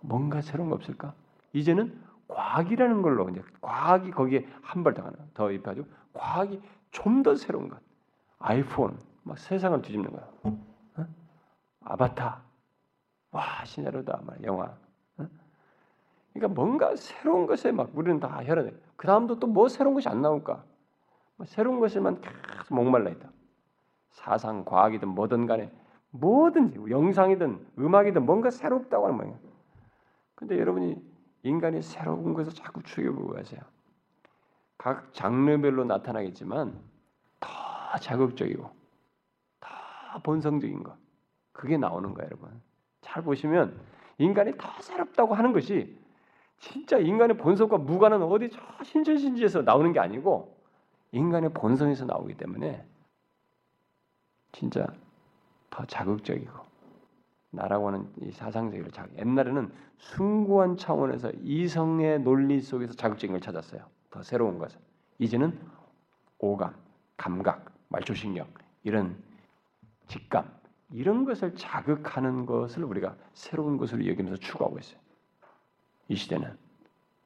[0.00, 1.14] 뭔가 새로운 거 없을까?
[1.52, 6.60] 이제는 과학이라는 걸로 이제 과학이 거기에 한 발더 입혀가지고 과학이
[6.90, 7.78] 좀 더 새로운 것.
[8.38, 10.28] 아이폰 막 세상을 뒤집는 거야.
[10.44, 10.58] 어?
[11.82, 12.42] 아바타
[13.32, 14.64] 와 신야로다 막 영화.
[15.18, 15.26] 어?
[16.32, 18.72] 그러니까 뭔가 새로운 것에 막 우리는 다 혈안해.
[18.96, 20.64] 그 다음도 또 뭐 새로운 것이 안 나올까?
[21.36, 23.30] 뭐 새로운 것에만 계속 목말라 있다.
[24.10, 25.70] 사상, 과학이든 뭐든 간에
[26.10, 29.38] 뭐든지 영상이든 음악이든 뭔가 새롭다고 하는 모양.
[30.34, 31.02] 근데 여러분이
[31.42, 33.60] 인간이 새로운 것을 자꾸 추구하고 가세요.
[34.78, 36.78] 각 장르별로 나타나겠지만
[37.40, 38.70] 더 자극적이고
[39.60, 39.68] 더
[40.22, 40.96] 본성적인 것
[41.52, 42.60] 그게 나오는 거예요, 여러분.
[43.00, 43.80] 잘 보시면
[44.18, 45.98] 인간이 더 새롭다고 하는 것이
[46.58, 50.53] 진짜 인간의 본성과 무관한 어디 저 신천신지에서 나오는 게 아니고
[51.14, 52.84] 인간의 본성에서 나오기 때문에
[54.50, 54.86] 진짜
[55.70, 56.52] 더 자극적이고
[57.50, 63.82] 나라고 하는 이 사상적으로 자 옛날에는 숭고한 차원에서 이성의 논리 속에서 자극적인 걸 찾았어요.
[64.10, 64.78] 더 새로운 것을.
[65.18, 65.56] 이제는
[66.38, 66.74] 오감,
[67.16, 68.46] 감각, 말초신경
[68.82, 69.16] 이런
[70.08, 70.52] 직감
[70.90, 74.98] 이런 것을 자극하는 것을 우리가 새로운 것으로 여기면서 추구하고 있어요.
[76.08, 76.63] 이 시대는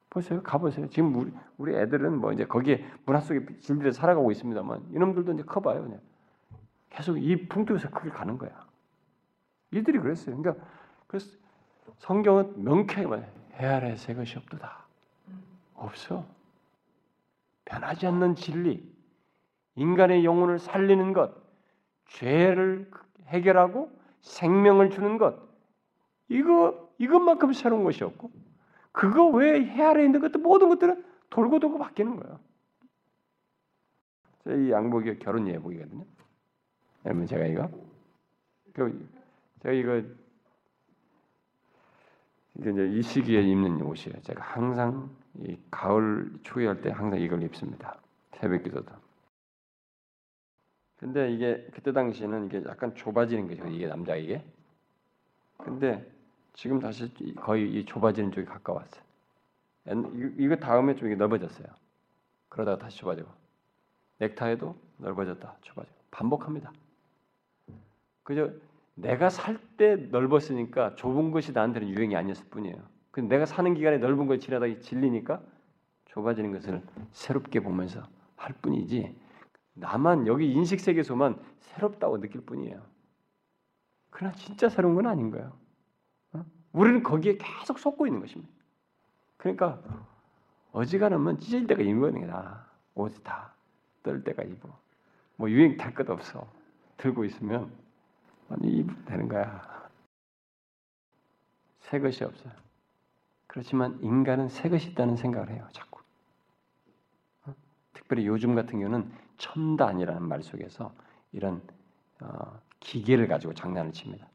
[0.09, 0.89] 보세요, 가보세요.
[0.89, 5.83] 지금 우리 우리 애들은 뭐 이제 거기에 문화 속에 질들에 살아가고 있습니다만 이놈들도 이제 커봐요,
[5.83, 5.99] 그냥
[6.89, 8.67] 계속 이 풍토에서 그길 가는 거야.
[9.71, 10.35] 이들이 그랬어요.
[10.35, 10.65] 그러니까
[11.07, 11.29] 그래서
[11.99, 14.85] 성경은 명쾌하게 해아래 새 것이 없도다.
[15.75, 16.25] 없어.
[17.65, 18.83] 변하지 않는 진리,
[19.75, 21.31] 인간의 영혼을 살리는 것,
[22.07, 22.89] 죄를
[23.27, 23.91] 해결하고
[24.21, 25.37] 생명을 주는 것,
[26.29, 28.31] 이거 이것만큼 새로운 것이 없고,
[28.99, 32.39] 그거 외해 아래 있는 것들 모든 것들은 돌고 돌고 바뀌는 거예요.
[34.47, 36.03] 이 양복이 결혼 예복이거든요.
[37.05, 37.71] 여러분 제가 이거
[38.73, 39.09] 그
[39.61, 40.01] 제가 이거
[42.57, 44.21] 이제 이 시기에 입는 옷이에요.
[44.21, 47.97] 제가 항상 이 가을 추위할 때 항상 이걸 입습니다.
[48.33, 48.91] 새벽기도도.
[50.97, 53.65] 근데 이게 그때 당시에는 이게 약간 좁아지는 거죠.
[53.67, 54.43] 이게 남자 이게.
[55.57, 56.18] 근데
[56.59, 59.01] 지금 다시 거의 이 좁아지는 쪽이 가까웠어요.
[60.37, 61.65] 이거 다음에 좀 이게 넓어졌어요.
[62.49, 63.29] 그러다가 다시 좁아지고
[64.17, 66.73] 넥타이도 넓어졌다 좁아지고 반복합니다.
[68.23, 68.51] 그저
[68.95, 72.75] 내가 살 때 넓었으니까 좁은 것이 나한테는 유행이 아니었을 뿐이에요.
[73.11, 75.41] 근데 내가 사는 기간에 넓은 걸 지나다가 질리니까
[76.07, 76.81] 좁아지는 것을
[77.13, 78.03] 새롭게 보면서
[78.35, 79.15] 할 뿐이지
[79.75, 82.85] 나만 여기 인식 세계에서만 새롭다고 느낄 뿐이에요.
[84.09, 85.68] 그러나 진짜 새로운 건 아닌 거예요.
[86.73, 86.79] 어?
[86.79, 88.51] 우리는 거기에 계속 속고 있는 것입니다.
[89.37, 89.81] 그러니까
[90.71, 92.65] 어지간하면 찢을 때가 입는 거다.
[92.95, 93.59] 옷이 다
[94.03, 94.69] 떨 때가 입어.
[95.35, 96.51] 뭐 유행 탈 것 없어.
[96.97, 97.71] 들고 있으면
[98.47, 99.89] 많이 입 되는 거야.
[101.81, 102.51] 새 것이 없어요.
[103.47, 105.67] 그렇지만 인간은 새 것이 있다는 생각을 해요.
[105.71, 106.01] 자꾸.
[107.45, 107.55] 어?
[107.93, 110.93] 특별히 요즘 같은 경우는 첨단이라는 말 속에서
[111.31, 111.61] 이런
[112.21, 114.27] 어, 기계를 가지고 장난을 칩니다.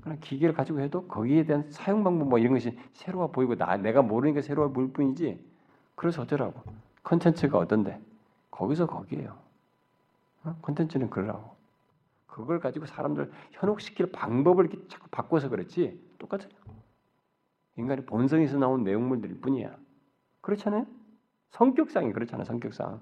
[0.00, 4.02] 그러나 기계를 가지고 해도 거기에 대한 사용 방법 뭐 이런 것이 새로워 보이고 나 내가
[4.02, 5.44] 모르니까 새로워 보일 뿐이지.
[5.94, 6.62] 그래서 어쩌라고?
[7.02, 8.00] 컨텐츠가 어떤데?
[8.50, 9.36] 거기서 거기에요.
[10.44, 10.56] 어?
[10.62, 11.56] 컨텐츠는 그러라고.
[12.26, 16.50] 그걸 가지고 사람들 현혹시킬 방법을 이렇게 자꾸 바꿔서 그렇지 똑같아요.
[17.76, 19.76] 인간의 본성에서 나온 내용물들일 뿐이야.
[20.40, 20.86] 그렇잖아요?
[21.50, 22.44] 성격상이 그렇잖아.
[22.44, 23.00] 성격상.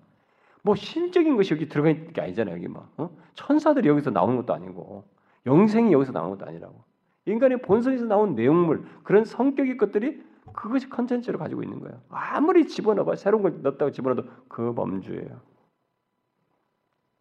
[0.63, 2.57] 뭐 신적인 것이 여기 들어가 있는 게 아니잖아요.
[2.57, 3.11] 여기 뭐 어?
[3.35, 5.05] 천사들이 여기서 나오는 것도 아니고
[5.47, 6.85] 영생이 여기서 나오는 것도 아니라고.
[7.27, 10.23] 인간의 본성에서 나온 내용물 그런 성격의 것들이
[10.53, 12.01] 그것이 컨텐츠를 가지고 있는 거예요.
[12.09, 15.41] 아무리 집어넣어봐 새로운 걸 넣었다고 집어넣어도 그 범주예요.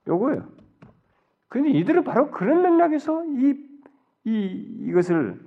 [0.07, 0.47] 요거예요.
[1.47, 3.55] 근데 이들은 바로 그런 맥락에서 이,
[4.25, 4.31] 이
[4.87, 5.39] 이것을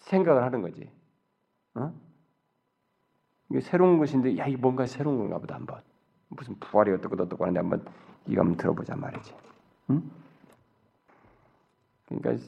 [0.00, 0.88] 생각을 하는 거지.
[1.74, 1.92] 어?
[3.50, 5.80] 이게 새로운 것인데 야 이게 뭔가 새로운 건가 보다 한번
[6.28, 7.84] 무슨 부활이 어떻고 어떻고 하는데 한번
[8.26, 9.34] 이거 한번 들어보자 말이지.
[9.90, 10.10] 응?
[12.20, 12.44] 그러니까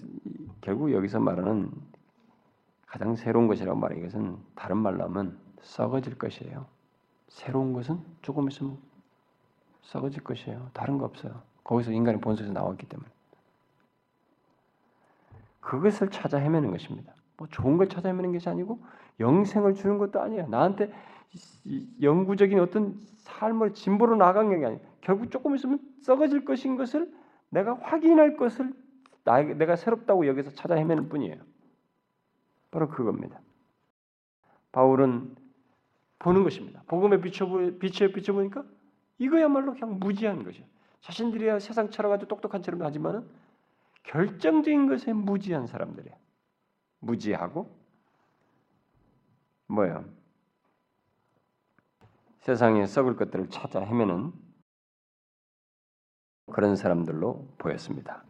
[0.60, 1.70] 결국 여기서 말하는
[2.86, 6.66] 가장 새로운 것이라고 말해 이것은 다른 말로 하면 썩어질 것이에요.
[7.28, 8.78] 새로운 것은 조금 있으면
[9.82, 10.70] 썩어질 것이에요.
[10.72, 11.42] 다른 거 없어요.
[11.64, 13.08] 거기서 인간의 본성에서 나왔기 때문에
[15.60, 17.12] 그것을 찾아 헤매는 것입니다.
[17.36, 18.78] 뭐 좋은 걸 찾아 헤매는 것이 아니고
[19.18, 20.46] 영생을 주는 것도 아니에요.
[20.46, 20.92] 나한테
[22.00, 24.80] 영구적인 어떤 삶을 진보로 나간 게 아니에요.
[25.00, 27.12] 결국 조금 있으면 썩어질 것인 것을
[27.50, 28.72] 내가 확인할 것을
[29.26, 31.36] 나, 내가 새롭다고 여기서 찾아 헤매는 뿐이에요.
[32.70, 33.40] 바로 그겁니다.
[34.70, 35.34] 바울은
[36.20, 36.82] 보는 것입니다.
[36.86, 38.64] 복음에 비춰보, 빛에 비춰보니까
[39.18, 40.64] 이거야말로 그냥 무지한 것이에요.
[41.00, 43.28] 자신들이야 세상 철학가지고 똑똑한 처럼 하지만은
[44.04, 46.16] 결정적인 것에 무지한 사람들이에요.
[47.00, 47.76] 무지하고
[49.66, 50.04] 뭐예요?
[52.42, 54.32] 세상에 썩을 것들을 찾아 헤매는
[56.52, 58.25] 그런 사람들로 보였습니다.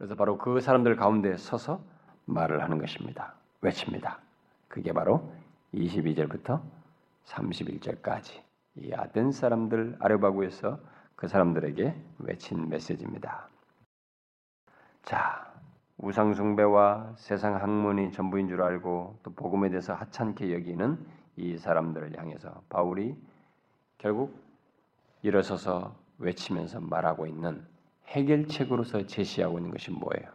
[0.00, 1.78] 그래서 바로 그 사람들 가운데 서서
[2.24, 3.34] 말을 하는 것입니다.
[3.60, 4.18] 외칩니다.
[4.66, 5.30] 그게 바로
[5.74, 6.62] 22절부터
[7.26, 8.40] 31절까지
[8.76, 10.80] 이 아덴 사람들 아르바구에서
[11.16, 13.46] 그 사람들에게 외친 메시지입니다.
[15.02, 15.52] 자,
[15.98, 20.98] 우상 숭배와 세상 학문이 전부인 줄 알고 또 복음에 대해서 하찮게 여기는
[21.36, 23.14] 이 사람들을 향해서 바울이
[23.98, 24.34] 결국
[25.20, 27.68] 일어서서 외치면서 말하고 있는
[28.10, 30.30] 해결책으로서 제시하고 있는 것이 뭐예요?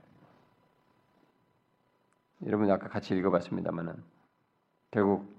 [2.46, 4.04] 여러분 아까 같이 읽어봤습니다만은
[4.92, 5.34] 결국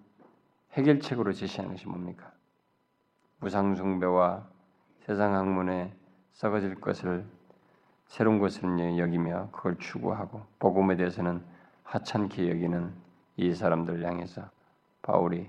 [0.72, 2.32] 해결책으로 제시하는 것이 뭡니까?
[3.41, 4.47] 무상숭배와
[5.01, 5.95] 세상 학문에
[6.32, 7.24] 썩어질 것을
[8.07, 11.43] 새로운 것을 여기며 그걸 추구하고 복음에 대해서는
[11.84, 12.93] 하찮게 여기는
[13.37, 14.49] 이 사람들 향해서
[15.03, 15.49] 바울이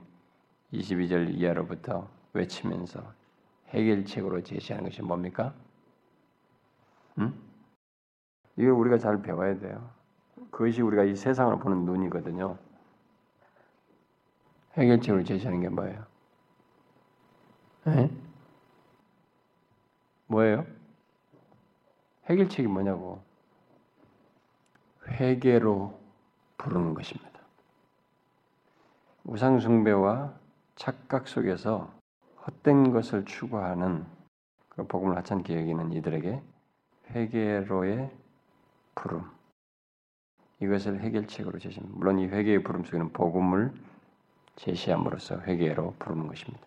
[0.74, 3.02] 22절 이하로부터 외치면서
[3.70, 5.54] 해결책으로 제시하는 것이 뭡니까?
[7.20, 7.34] 음?
[8.56, 9.90] 이거 우리가 잘 배워야 돼요.
[10.52, 12.58] 그것이 우리가 이 세상을 보는 눈이거든요.
[14.74, 16.06] 해결책으로 제시하는 게 뭐예요?
[17.88, 18.10] 에?
[20.28, 20.66] 뭐예요?
[22.26, 23.22] 해결책이 뭐냐고?
[25.08, 25.98] 회개로
[26.58, 27.40] 부르는 것입니다.
[29.24, 30.34] 우상숭배와
[30.76, 31.92] 착각 속에서
[32.46, 34.06] 헛된 것을 추구하는
[34.70, 36.42] 그 복음을 하찮게 여기는 이들에게
[37.12, 38.12] 회개로의
[38.96, 39.24] 부름
[40.60, 41.98] 이것을 해결책으로 제시합니다.
[41.98, 43.72] 물론 이 회개의 부름 속에는 복음을
[44.56, 46.66] 제시함으로써 회개로 부르는 것입니다.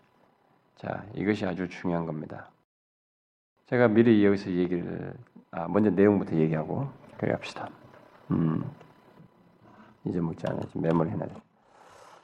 [0.76, 2.51] 자, 이것이 아주 중요한 겁니다.
[3.66, 5.12] 제가 미리 여기서 얘기를
[5.51, 6.88] 아, 먼저 내용부터 얘기하고
[7.18, 7.68] 그래 합시다.
[8.30, 8.64] 음,
[10.05, 10.62] 잊어먹지 않아요.
[10.74, 11.34] 메모를 해놔야 돼.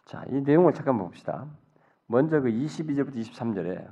[0.06, 1.46] 자, 이 내용을 잠깐 봅시다.
[2.06, 3.88] 먼저 그 22절부터 23절에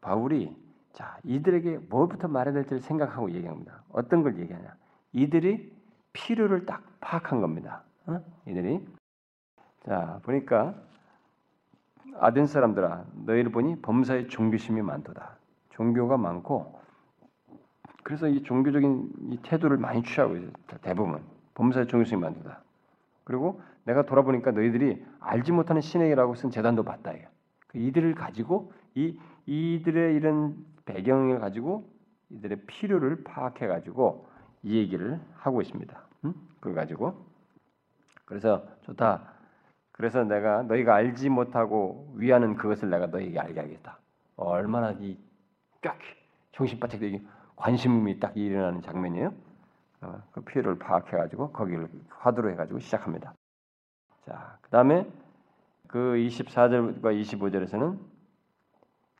[0.00, 0.54] 바, 울이
[0.92, 3.82] 자, 이들에게 뭐부터 말해야 될지를 생각하고 얘기합니다.
[3.90, 4.74] 어떤 걸 얘기하냐?
[5.12, 5.72] 이들이
[6.12, 7.82] 필요를 딱 파악한 겁니다.
[8.06, 8.20] 어?
[8.46, 8.86] 이들이
[9.84, 10.74] 자, 보니까
[12.18, 15.36] 아덴 사람들아 너희를 보니 범사에 종교심이 많도다.
[15.70, 16.78] 종교가 많고
[18.02, 20.50] 그래서 이 종교적인 이 태도를 많이 취하고 있어요.
[20.82, 21.22] 대부분
[21.54, 22.62] 범사에 종교심이 많도다.
[23.24, 27.12] 그리고 내가 돌아보니까 너희들이 알지 못하는 신에게라고 쓴 재단도 봤다.
[27.68, 31.90] 그 이들을 가지고 이 이들의 이런 배경을 가지고
[32.30, 34.28] 이들의 필요를 파악해 가지고
[34.62, 36.02] 이 얘기를 하고 있습니다.
[36.24, 36.34] 음?
[36.60, 37.26] 그걸 가지고
[38.24, 39.32] 그래서 좋다.
[39.92, 43.98] 그래서 내가 너희가 알지 못하고 위하는 그것을 내가 너희에게 알게 하겠다.
[44.36, 45.98] 얼마나 이쫙
[46.52, 47.22] 정신 바짝 되게
[47.56, 49.34] 관심이 딱 일어나는 장면이에요.
[50.00, 53.34] 어, 그 필요를 파악해 가지고 거기를 화두로 해 가지고 시작합니다.
[54.26, 55.06] 자, 그 다음에
[55.86, 57.98] 그 24절과 25절에서는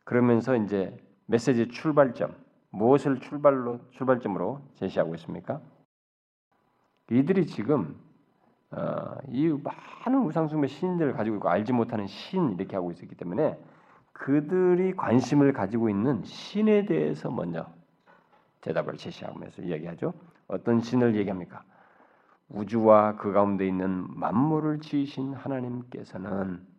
[0.05, 0.97] 그러면서 이제
[1.27, 2.35] 메시지 출발점
[2.71, 5.61] 무엇을 출발로 출발점으로 제시하고 있습니까?
[7.11, 7.97] 이들이 지금
[8.71, 13.59] 어, 이 많은 우상숭배 신들을 가지고 있고 알지 못하는 신 이렇게 하고 있었기 때문에
[14.13, 17.67] 그들이 관심을 가지고 있는 신에 대해서 먼저
[18.63, 20.15] 대답을 제시하면서 이야기하죠.
[20.49, 21.65] 어떤 신을 얘기합니까?
[22.49, 26.72] 우주와 그 가운데 있는 만물을 지으신 하나님께서는 어?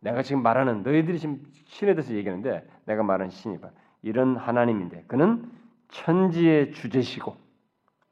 [0.00, 3.70] 내가 지금 말하는 너희들이 지금 신에 대해서 얘기하는데 내가 말하는 신이 봐
[4.02, 5.50] 이런 하나님인데 그는
[5.88, 7.36] 천지의 주제시고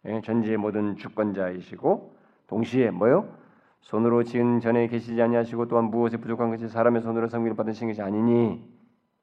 [0.07, 2.17] 예, 전지의 모든 주권자이시고
[2.47, 3.37] 동시에 뭐요?
[3.81, 8.63] 손으로 지은 전에 계시지 아니하시고 또한 무엇에 부족한 것이 사람의 손으로 성기를 받으신 것이 아니니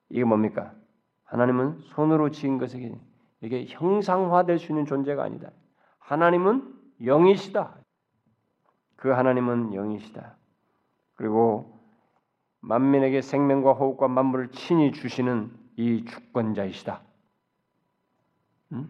[0.09, 0.73] 이게 뭡니까?
[1.25, 2.95] 하나님은 손으로 지은 것이
[3.41, 5.49] 이게 형상화될 수 있는 존재가 아니다.
[5.99, 7.75] 하나님은 영이시다.
[8.95, 10.37] 그 하나님은 영이시다.
[11.15, 11.74] 그리고
[12.67, 17.01] 만민에게 생명과 호흡과 만물을 친히 주시는 이 주권자이시다.
[18.71, 18.89] 음?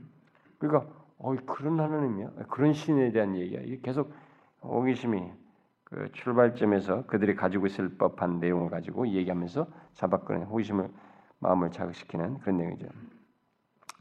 [0.58, 2.32] 그러니까 어 그런 하나님이야.
[2.50, 3.62] 그런 신에 대한 얘기야.
[3.62, 4.14] 이게 계속
[4.64, 5.32] 호기심이
[5.84, 10.90] 그 출발점에서 그들이 가지고 있을 법한 내용을 가지고 얘기하면서 잡아끄는 호기심을
[11.40, 12.88] 마음을 자극시키는 그런 내용이죠.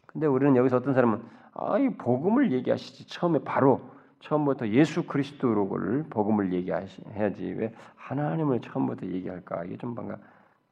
[0.06, 1.22] 근데 우리는 여기서 어떤 사람은
[1.54, 3.80] 아이 복음을 얘기하시지 처음에 바로
[4.24, 10.18] 처음부터 예수 그리스도를 복음을 얘기해야지 왜 하나님을 처음부터 얘기할까 이게 좀 뭔가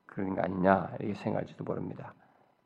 [0.06, 2.14] 그런 거 아니냐 이렇게 생각할지도 모릅니다.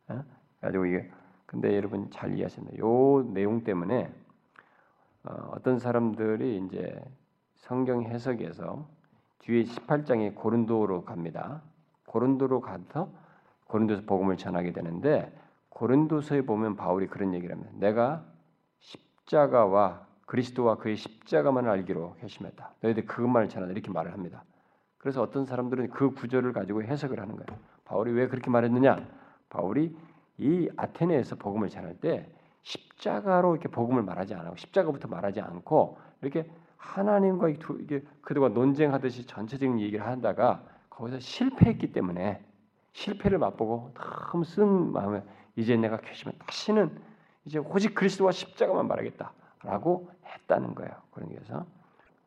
[0.08, 0.22] 어?
[0.60, 1.10] 가지고 이게
[1.44, 2.78] 근데 여러분 잘 이해하십니다.
[2.78, 4.12] 요 내용 때문에
[5.24, 7.04] 어, 어떤 사람들이 이제
[7.56, 8.86] 성경 해석에서
[9.40, 11.62] 뒤에 18장에 고린도로 갑니다.
[12.06, 13.10] 고린도로 가서
[13.66, 15.36] 고린도서 복음을 전하게 되는데
[15.70, 17.72] 고린도서에 보면 바울이 그런 얘기를 합니다.
[17.74, 18.24] 내가
[18.78, 22.74] 십자가와 그리스도와 그의 십자가만을 알기로 결심했다.
[22.80, 24.44] 너희들 그것만을 전하다 이렇게 말을 합니다.
[24.98, 27.60] 그래서 어떤 사람들은 그 구절을 가지고 해석을 하는 거예요.
[27.84, 29.06] 바울이 왜 그렇게 말했느냐?
[29.48, 29.96] 바울이
[30.38, 32.28] 이 아테네에서 복음을 전할 때
[32.62, 40.04] 십자가로 이렇게 복음을 말하지 않고 십자가부터 말하지 않고 이렇게 하나님과 이게 그들과 논쟁하듯이 전체적인 얘기를
[40.04, 42.44] 하다가 거기서 실패했기 때문에
[42.92, 45.22] 실패를 맛보고 너무 쓴 마음에
[45.54, 46.98] 이제 내가 결심해 다시는
[47.44, 49.32] 이제 오직 그리스도와 십자가만 말하겠다
[49.66, 50.92] 라고 했다는 거예요.
[51.28, 51.66] 게서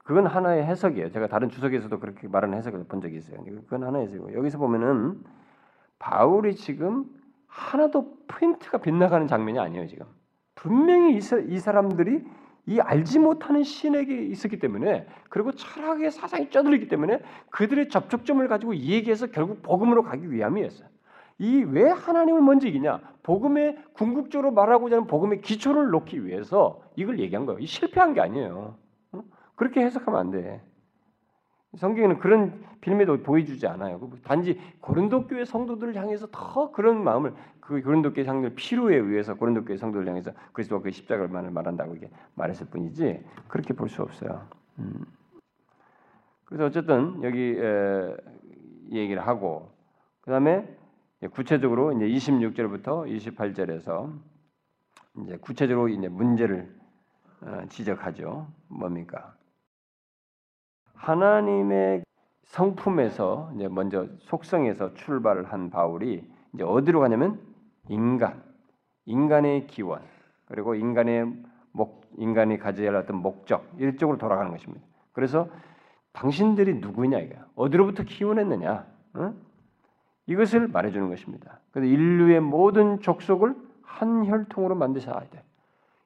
[0.03, 1.11] 그건 하나의 해석이에요.
[1.11, 3.43] 제가 다른 주석에서도 그렇게 말하는 해석을 본 적이 있어요.
[3.43, 5.23] 그건 하나의 해석이고 여기서 보면은
[5.99, 7.05] 바울이 지금
[7.47, 9.87] 하나도 포인트가 빗나가는 장면이 아니에요.
[9.87, 10.05] 지금
[10.55, 12.25] 분명히 이, 사람들이
[12.65, 17.21] 이 알지 못하는 신에게 있었기 때문에 그리고 철학의 사상이 쩌들리기 때문에
[17.51, 20.89] 그들의 접촉점을 가지고 얘기해서 결국 복음으로 가기 위함이었어요.
[21.39, 22.99] 이 왜 하나님을 먼저 이기냐?
[23.23, 27.59] 복음의 궁극적으로 말하고자 하는 복음의 기초를 놓기 위해서 이걸 얘기한 거예요.
[27.59, 28.75] 이 실패한 게 아니에요.
[29.55, 30.61] 그렇게 해석하면 안 돼.
[31.77, 33.99] 성경에는 그런 빌미도 보여주지 않아요.
[33.99, 39.35] 그 단지 고린도 교회 성도들을 향해서 더 그런 마음을 그 고린도 교회 성도들 필요에 의해서
[39.35, 44.47] 고린도 교회 성도들을 향해서 그리스도와 그 십자가를 말한다고 이게 말했을 뿐이지 그렇게 볼 수 없어요.
[44.79, 45.05] 음.
[46.45, 48.15] 그래서 어쨌든 여기 에,
[48.91, 49.69] 얘기를 하고
[50.21, 50.67] 그 다음에
[51.27, 53.05] 구체적으로 이제 26절부터
[53.35, 54.17] 28절에서
[55.23, 56.73] 이제 구체적으로 이제 문제를
[57.41, 58.47] 어, 지적하죠.
[58.67, 59.35] 뭡니까?
[60.93, 62.03] 하나님의
[62.45, 67.39] 성품에서 이제 먼저 속성에서 출발을 한 바울이 이제 어디로 가냐면
[67.89, 68.43] 인간,
[69.05, 70.01] 인간의 기원
[70.45, 71.33] 그리고 인간의
[71.71, 74.85] 목, 인간이 가져야 할 어떤 목적 이쪽으로 돌아가는 것입니다.
[75.11, 75.49] 그래서
[76.13, 79.33] 당신들이 누구냐 이거 어디로부터 기원했느냐 어?
[80.29, 81.59] 이것을 말해주는 것입니다.
[81.71, 85.43] 그래서 인류의 모든 족속을 한 혈통으로 만드셔야 돼.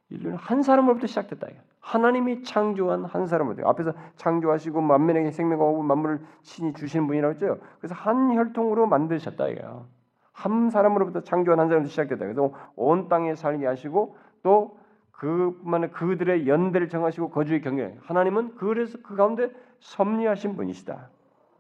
[0.10, 1.60] 인류는 한 사람으로부터 시작됐다 이거.
[1.82, 7.58] 하나님이 창조한 한 사람을 앞에서 창조하시고 만민에게 생명과 호흡 만물을 친히 주시는 분이라고 했죠.
[7.80, 9.84] 그래서 한 혈통으로 만드셨다 이거야.
[10.32, 12.20] 한 사람으로부터 창조한 한 사람부터 시작됐다.
[12.20, 14.78] 그래서 온 땅에 살게 하시고 또
[15.12, 17.94] 그만의 그들의 연대를 정하시고 거주의 경계.
[18.04, 21.10] 하나님은 그래서 그 가운데 섭리하신 분이시다.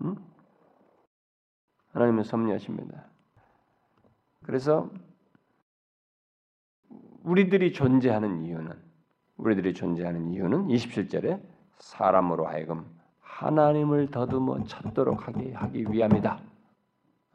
[0.06, 0.16] 응?
[1.94, 3.06] 하나님은 섭리하십니다.
[4.44, 4.90] 그래서
[7.24, 8.72] 우리들이 존재하는 이유는
[9.38, 11.42] 우리들이 존재하는 이유는 27절에
[11.78, 12.86] 사람으로 하여금
[13.22, 16.40] 하나님을 더듬어 찾도록 하게 하기 위함이다.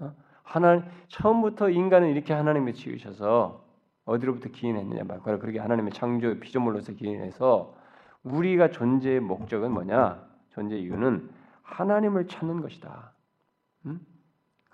[0.01, 0.13] 어?
[0.43, 3.65] 하나 처음부터 인간은 이렇게 하나님을 지으셔서
[4.05, 7.75] 어디로부터 기인했느냐 말 바로 그렇게 하나님의 창조 피조물로서 기인해서
[8.23, 10.27] 우리가 존재의 목적은 뭐냐?
[10.51, 11.31] 존재 이유는
[11.63, 13.13] 하나님을 찾는 것이다.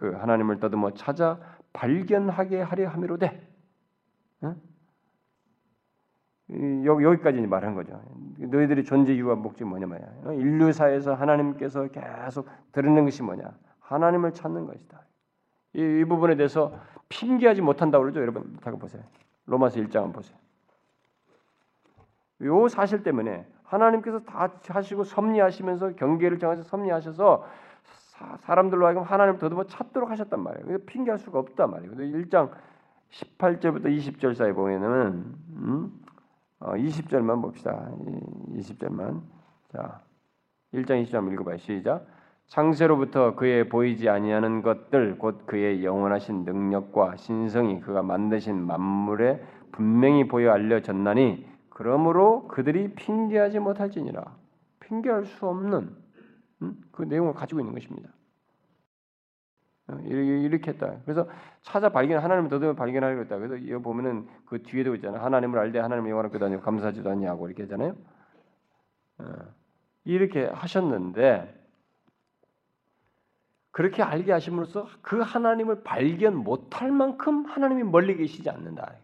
[0.05, 0.11] 음?
[0.13, 1.39] 그 하나님을 더듬어 찾아
[1.73, 3.49] 발견하게 하려 함이로되
[4.45, 4.61] 응?
[6.85, 8.01] 여기 여기까지 말한 거죠.
[8.39, 10.35] 너희들이 존재 이유와 목적이 뭐냐 말이야.
[10.35, 13.45] 인류사에서 하나님께서 계속 드러낸 것이 뭐냐?
[13.81, 15.01] 하나님을 찾는 것이다.
[15.73, 16.79] 이, 이 부분에 대해서
[17.09, 18.21] 핑계하지 못한다고 그러죠.
[18.21, 19.03] 여러분, 다가 보세요.
[19.47, 20.37] 로마서 1장 한번 보세요.
[22.43, 27.45] 요 사실 때문에 하나님께서 다 하시고 섭리하시면서 경계를 정하셔서 섭리하셔서
[28.41, 30.79] 사람들로 하여금 하나님을 더듬어 찾도록 하셨단 말이에요.
[30.87, 31.95] 핑계할 수가 없단 말이에요.
[31.95, 32.51] 1장
[33.11, 35.93] 18절부터 20절 사이 보면은 음?
[36.61, 37.91] 어, 20절만 봅시다.
[38.53, 39.21] 20절만.
[39.73, 40.01] 자,
[40.73, 41.57] 1장 20절 읽어 봐요.
[41.59, 42.07] 시작.
[42.47, 49.43] 창세로부터 그의 보이지 아니하는 것들 곧 그의 영원하신 능력과 신성이 그가 만드신 만물에
[49.73, 54.25] 분명히 보여 알려졌나니 그러므로 그들이 핑계하지 못할지니라.
[54.81, 56.04] 핑계할 수 없는
[56.65, 56.83] 음?
[56.91, 58.11] 그 내용을 가지고 있는 것입니다.
[59.87, 60.97] 어, 이렇게 했다.
[61.05, 61.29] 그래서
[61.63, 63.37] 찾아 발견 하나님을 더듬어 발견하려고 했다.
[63.37, 65.23] 그래서 이 보면은 그 뒤에도 있잖아요.
[65.23, 67.95] 하나님을 알되 하나님의 영원한 그 감사하지도 않냐고 이렇게 하잖아요.
[69.19, 69.25] 어,
[70.05, 71.63] 이렇게 하셨는데
[73.71, 78.95] 그렇게 알게 하심으로써 그 하나님을 발견 못할 만큼 하나님이 멀리 계시지 않는다.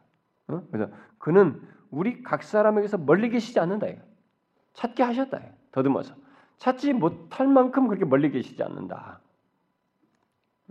[0.49, 0.63] 어?
[0.71, 3.89] 그래서 그는 우리 각 사람에게서 멀리 계시지 않는다.
[4.73, 5.41] 찾게 하셨다.
[5.73, 6.15] 더듬어서
[6.61, 9.19] 찾지 못할 만큼 그렇게 멀리 계시지 않는다.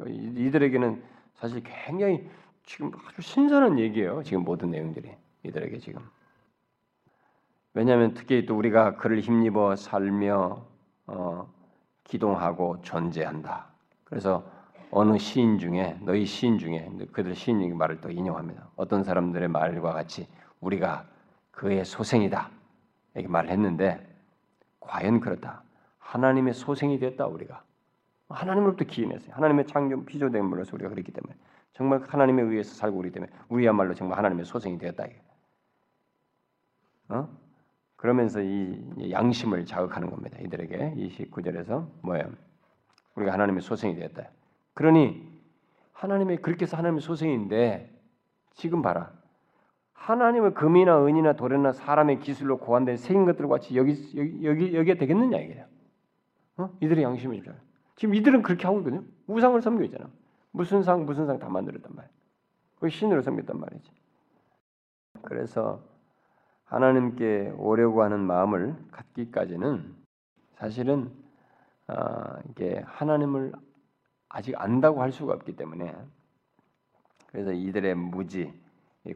[0.06, 2.30] 이들에게는 사실 굉장히
[2.64, 4.22] 지금 아주 신선한 얘기예요.
[4.24, 5.12] 지금 모든 내용들이
[5.44, 6.08] 이들에게 지금.
[7.74, 10.64] 왜냐하면 특히 또 우리가 그를 힘입어 살며
[11.08, 11.52] 어,
[12.04, 13.66] 기동하고 존재한다.
[14.04, 14.46] 그래서
[14.92, 18.70] 어느 시인 중에 너희 시인 중에 그들 시인의 말을 또 인용합니다.
[18.76, 20.28] 어떤 사람들의 말과 같이
[20.60, 21.08] 우리가
[21.50, 22.52] 그의 소생이다
[23.16, 24.08] 이렇게 말을 했는데
[24.80, 25.64] 과연 그렇다.
[26.10, 27.64] 하나님의 소생이 됐다 우리가.
[28.30, 29.34] 하나님으로부터 기인했어요.
[29.34, 31.36] 하나님의 창조 피조된 물로서 우리가 그렇기 때문에
[31.74, 35.06] 정말 하나님에 의해서 살고 우리 때문에 우리야말로 정말 하나님의 소생이 되었다.
[37.10, 37.30] 어?
[37.96, 40.38] 그러면서 이 양심을 자극하는 겁니다.
[40.40, 42.32] 이들에게 29절에서 뭐예요?
[43.16, 44.30] 우리가 하나님의 소생이 되었다.
[44.74, 45.28] 그러니
[45.94, 47.92] 하나님의 그렇게 해서 하나님의 소생인데
[48.54, 49.12] 지금 봐라.
[49.94, 53.92] 하나님의 금이나 은이나 도래나 사람의 기술로 고안된 새긴 것들과 같이 여기
[54.44, 55.66] 여기 여기에 되겠느냐 이게요.
[56.60, 56.70] 어?
[56.82, 57.56] 이들의 양심이 좀
[57.96, 59.04] 지금 이들은 그렇게 하고 있거든요.
[59.28, 60.10] 우상을 섬겨 있잖아.
[60.52, 62.12] 무슨 상 무슨 상 다 만들었단 말이야.
[62.80, 63.92] 그 신으로 섬겼단 말이지.
[65.24, 65.82] 그래서
[66.66, 69.96] 하나님께 오려고 하는 마음을 갖기까지는
[70.56, 71.12] 사실은
[71.88, 73.54] 어, 이게 하나님을
[74.30, 75.96] 아직 안다고 할 수가 없기 때문에
[77.28, 78.54] 그래서 이들의 무지,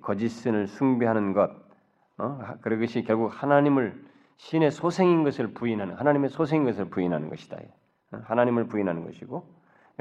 [0.01, 1.51] 거짓신을 숭배하는 것,
[2.17, 2.39] 어?
[2.61, 4.03] 그것이 결국 하나님을
[4.37, 7.57] 신의 소생인 것을 부인하는 하나님의 소생인 것을 부인하는 것이다.
[8.11, 8.21] 어?
[8.23, 9.45] 하나님을 부인하는 것이고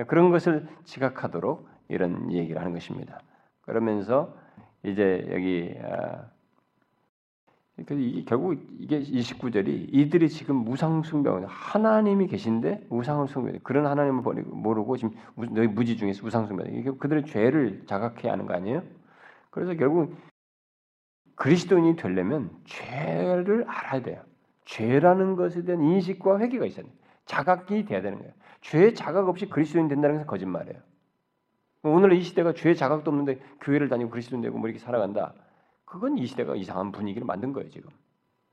[0.07, 3.21] 그런 것을 지각하도록 이런 얘기를 하는 것입니다.
[3.63, 4.35] 그러면서
[4.85, 6.27] 이제 여기 아,
[7.79, 14.55] 이게 결국 이게 29절이 이들이 지금 무상 숭배하고 하나님이 계신데 우상을 숭배 그런 하나님을 버리고
[14.55, 18.83] 모르고 지금 너희 무지 중에서 우상 숭배 이게 그들의 죄를 자각해야 하는 거 아니에요?
[19.51, 20.15] 그래서 결국
[21.37, 24.23] 그리스도인이 되려면 죄를 알아야 돼요.
[24.65, 26.95] 죄라는 것에 대한 인식과 회개가 있어야 돼요.
[27.27, 28.33] 자각이 돼야 되는 거예요.
[28.61, 30.81] 죄 자각 없이 그리스도인 된다는 것은 거짓말이에요.
[31.85, 35.35] 오늘 이 시대가 죄 자각도 없는데 교회를 다니고 그리스도인 되고 뭐 이렇게 살아간다.
[35.85, 37.91] 그건 이 시대가 이상한 분위기를 만든 거예요 지금.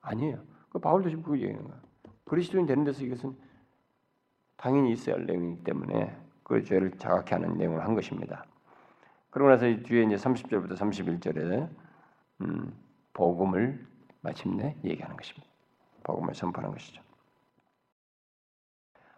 [0.01, 0.39] 아니에요.
[0.69, 1.79] 그 바울도 지금 그 얘기하는 거예요.
[2.25, 3.35] 그리스도인 되는 데서 이것은
[4.57, 8.45] 당연히 있어야 할 내용이기 때문에 그 죄를 자각해 하는 내용을 한 것입니다.
[9.29, 11.69] 그러고 나서 뒤에 이제 30절부터 31절에
[12.41, 12.73] 음,
[13.13, 13.85] 복음을
[14.21, 15.47] 마침내 얘기하는 것입니다.
[16.03, 17.01] 복음을 선포하는 것이죠.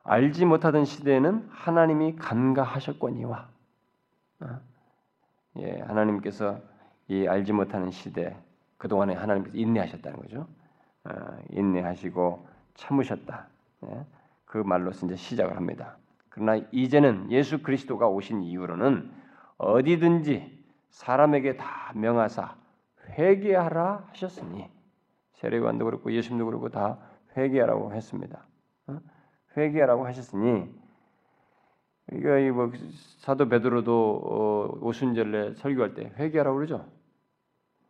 [0.04, 3.50] 알지 못하던 시대에는 하나님이 간과하셨거니와
[4.42, 4.60] 어?
[5.58, 6.60] 예, 하나님께서
[7.08, 8.36] 이 알지 못하는 시대
[8.78, 10.48] 그 동안에 하나님께서 인내하셨다는 거죠.
[11.04, 11.12] 어,
[11.52, 13.48] 인내하시고 참으셨다.
[13.86, 14.06] 예?
[14.46, 15.98] 그 말로서 이제 시작을 합니다.
[16.30, 19.12] 그러나 이제는 예수 그리스도가 오신 이후로는
[19.58, 22.56] 어디든지 사람에게 다 명하사
[23.12, 24.70] 회개하라 하셨으니
[25.34, 26.98] 세례관도 그렇고 예수님도 그렇고 다
[27.36, 28.46] 회개하라고 했습니다.
[28.88, 29.00] 어?
[29.58, 30.70] 회개하라고 하셨으니
[32.14, 32.72] 이거 뭐
[33.20, 36.86] 사도 베드로도 어, 오순절에 설교할 때 회개하라고 그러죠.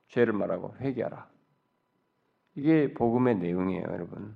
[0.08, 1.28] 죄를 말하고 회개하라.
[2.56, 4.36] 이게 복음의 내용이에요, 여러분.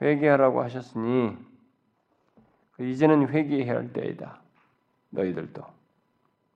[0.00, 1.36] 회개하라고 하셨으니
[2.72, 4.40] 그 이제는 회개해야 할 때이다.
[5.10, 5.62] 너희들도.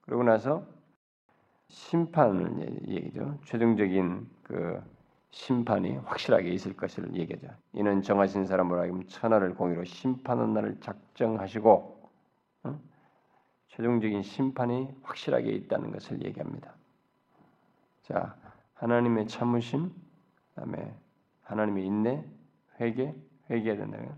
[0.02, 0.66] 그러고 나서
[1.70, 3.38] 심판을 얘기죠.
[3.44, 4.82] 최종적인 그
[5.30, 7.48] 심판이 확실하게 있을 것을 얘기하죠.
[7.72, 12.10] 이는 정하신 사람으로 하여금 천하를 공의로 심판하는 날을 작정하시고
[12.64, 12.80] 어?
[13.68, 16.74] 최종적인 심판이 확실하게 있다는 것을 얘기합니다.
[18.02, 18.34] 자,
[18.74, 19.92] 하나님의 참으심,
[20.48, 20.92] 그다음에
[21.42, 22.24] 하나님의 인내,
[22.80, 23.14] 회개,
[23.48, 24.12] 회개해야 된다는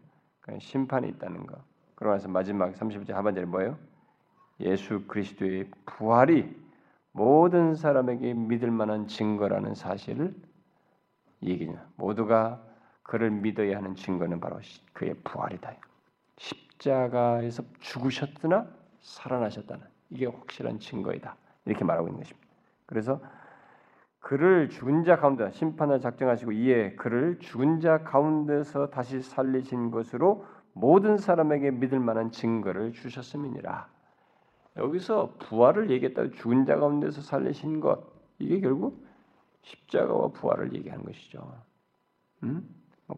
[0.58, 1.62] 심판이 있다는 거.
[1.94, 3.76] 그러고 나서 마지막 30절 하반절에 뭐예요?
[4.60, 6.61] 예수 그리스도의 부활이
[7.12, 10.34] 모든 사람에게 믿을 만한 증거라는 사실을
[11.42, 11.86] 얘기냐.
[11.96, 12.62] 모두가
[13.02, 14.60] 그를 믿어야 하는 증거는 바로
[14.92, 15.74] 그의 부활이다.
[16.38, 18.66] 십자가에서 죽으셨으나
[19.00, 21.36] 살아나셨다는 이게 확실한 증거이다.
[21.66, 22.48] 이렇게 말하고 있는 것입니다.
[22.86, 23.20] 그래서
[24.20, 31.18] 그를 죽은 자 가운데 심판을 작정하시고 이에 그를 죽은 자 가운데서 다시 살리신 것으로 모든
[31.18, 33.88] 사람에게 믿을 만한 증거를 주셨음이니라.
[34.76, 36.30] 여기서 부활을 얘기했다.
[36.30, 38.02] 죽은 자 가운데서 살리신 것
[38.38, 39.04] 이게 결국
[39.62, 41.62] 십자가와 부활을 얘기하는 것이죠.
[42.42, 42.68] 음?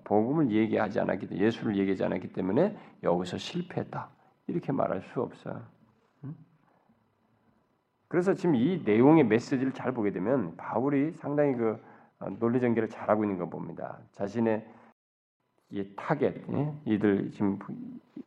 [0.02, 4.08] 복음을 얘기하지 않았기 때문에 예수를 얘기하지 않았기 때문에 여기서 실패했다
[4.48, 5.62] 이렇게 말할 수 없어요.
[8.14, 11.82] 그래서 지금 이 내용의 메시지를 잘 보게 되면 바울이 상당히 그
[12.20, 13.98] 어, 논리 전개를 잘하고 있는 거 봅니다.
[14.12, 14.64] 자신의
[15.70, 16.74] 이 타겟, 예?
[16.84, 17.58] 이들 지금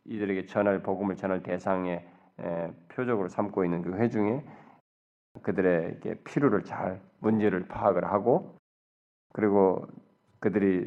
[0.04, 2.06] 이들에게 전할 복음을 전할 대상의
[2.88, 4.44] 표적으로 삼고 있는 그 회중에
[5.42, 8.56] 그들의 필요를 잘 문제를 파악을 하고
[9.32, 9.86] 그리고
[10.40, 10.86] 그들이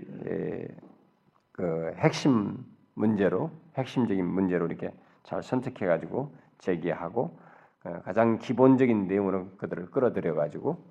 [1.52, 2.58] 그 핵심
[2.96, 4.94] 문제로 핵심적인 문제로 이렇게
[5.24, 7.38] 잘 선택해 가지고 제기하고
[7.84, 10.84] 어, 가장 기본적인 내용으로 그들을 끌어들여 가지고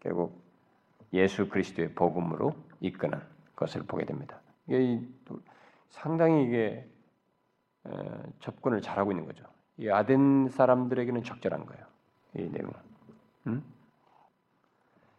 [0.00, 0.42] 결국
[1.12, 3.20] 예수 그리스도의 복음으로 이끄는
[3.54, 4.40] 것을 보게 됩니다.
[4.66, 5.00] 이게
[5.90, 6.88] 상당히 이게
[8.40, 9.44] 접근을 잘하고 있는 거죠.
[9.78, 11.84] 이 아덴 사람들에게는 적절한 거예요.
[12.36, 12.72] 이 내용은.
[13.46, 13.64] 음?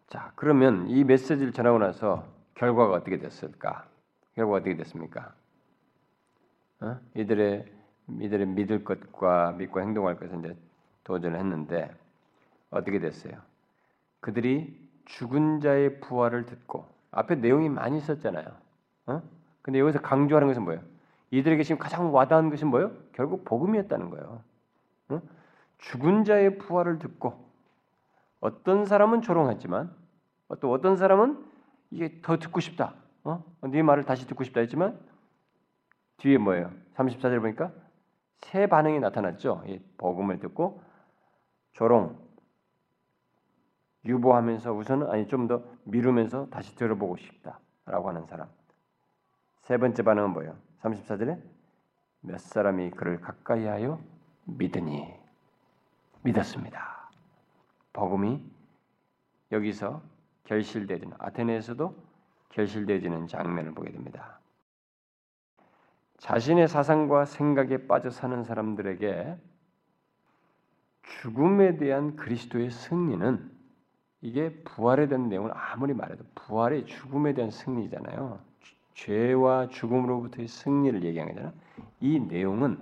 [0.08, 3.86] 자, 그러면 이 메시지를 전하고 나서 결과가 어떻게 됐을까?
[4.34, 5.32] 결과가 어떻게 됐습니까?
[6.80, 6.98] 어?
[7.14, 7.80] 이들의
[8.20, 10.56] 이들의 믿을 것과 믿고 행동할 것을 이제
[11.04, 11.94] 도전을 했는데
[12.70, 13.34] 어떻게 됐어요?
[14.20, 18.46] 그들이 죽은 자의 부활을 듣고 앞에 내용이 많이 있었잖아요.
[19.06, 19.22] 어?
[19.62, 20.82] 근데 여기서 강조하는 것은 뭐예요?
[21.30, 22.92] 이들에게 지금 가장 와닿은 것이 뭐예요?
[23.12, 24.42] 결국 복음이었다는 거예요.
[25.10, 25.22] 어?
[25.78, 27.48] 죽은 자의 부활을 듣고
[28.40, 29.94] 어떤 사람은 조롱했지만
[30.60, 31.44] 또 어떤 사람은
[31.90, 32.94] 이게 더 듣고 싶다.
[33.24, 33.44] 어?
[33.62, 34.98] 네 말을 다시 듣고 싶다 했지만
[36.18, 36.70] 뒤에 뭐예요?
[36.94, 37.72] 34절 보니까
[38.38, 39.62] 새 반응이 나타났죠.
[39.66, 40.82] 이 복음을 듣고
[41.72, 42.18] 조롱,
[44.04, 48.48] 유보하면서 우선은 아니 좀 더 미루면서 다시 들어보고 싶다라고 하는 사람.
[49.62, 50.56] 세 번째 반응은 뭐예요?
[50.82, 51.40] 34절에
[52.20, 54.00] 몇 사람이 그를 가까이 하여
[54.56, 55.12] 믿으니
[56.22, 57.10] 믿었습니다.
[57.92, 58.42] 복음이
[59.52, 60.02] 여기서
[60.44, 61.94] 결실되지는 아테네에서도
[62.50, 64.38] 결실되지는 장면을 보게 됩니다.
[66.18, 69.36] 자신의 사상과 생각에 빠져 사는 사람들에게
[71.02, 73.50] 죽음에 대한 그리스도의 승리는
[74.20, 78.38] 이게 부활에 대한 내용을 아무리 말해도 부활의 죽음에 대한 승리잖아요.
[78.94, 81.54] 죄와 죽음으로부터의 승리를 얘기하는 거잖아.
[82.00, 82.78] 이 내용은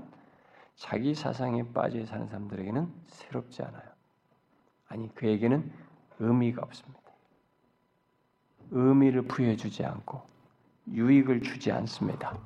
[0.78, 3.82] 자기 사상에 빠져 사는 사람들에게는 새롭지 않아요.
[4.86, 5.70] 아니 그에게는
[6.20, 7.00] 의미가 없습니다.
[8.70, 10.22] 의미를 부여주지 않고
[10.92, 12.38] 유익을 주지 않습니다.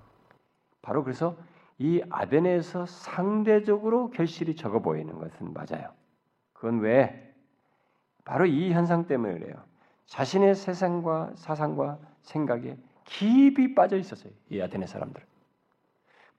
[0.80, 1.36] 바로 그래서
[1.78, 5.92] 이 아덴에서 상대적으로 결실이 적어 보이는 것은 맞아요.
[6.54, 7.34] 그건 왜?
[8.24, 9.62] 바로 이 현상 때문에 그래요.
[10.06, 14.32] 자신의 세상과 사상과 생각에 깊이 빠져 있었어요.
[14.48, 15.22] 이 아테네 사람들.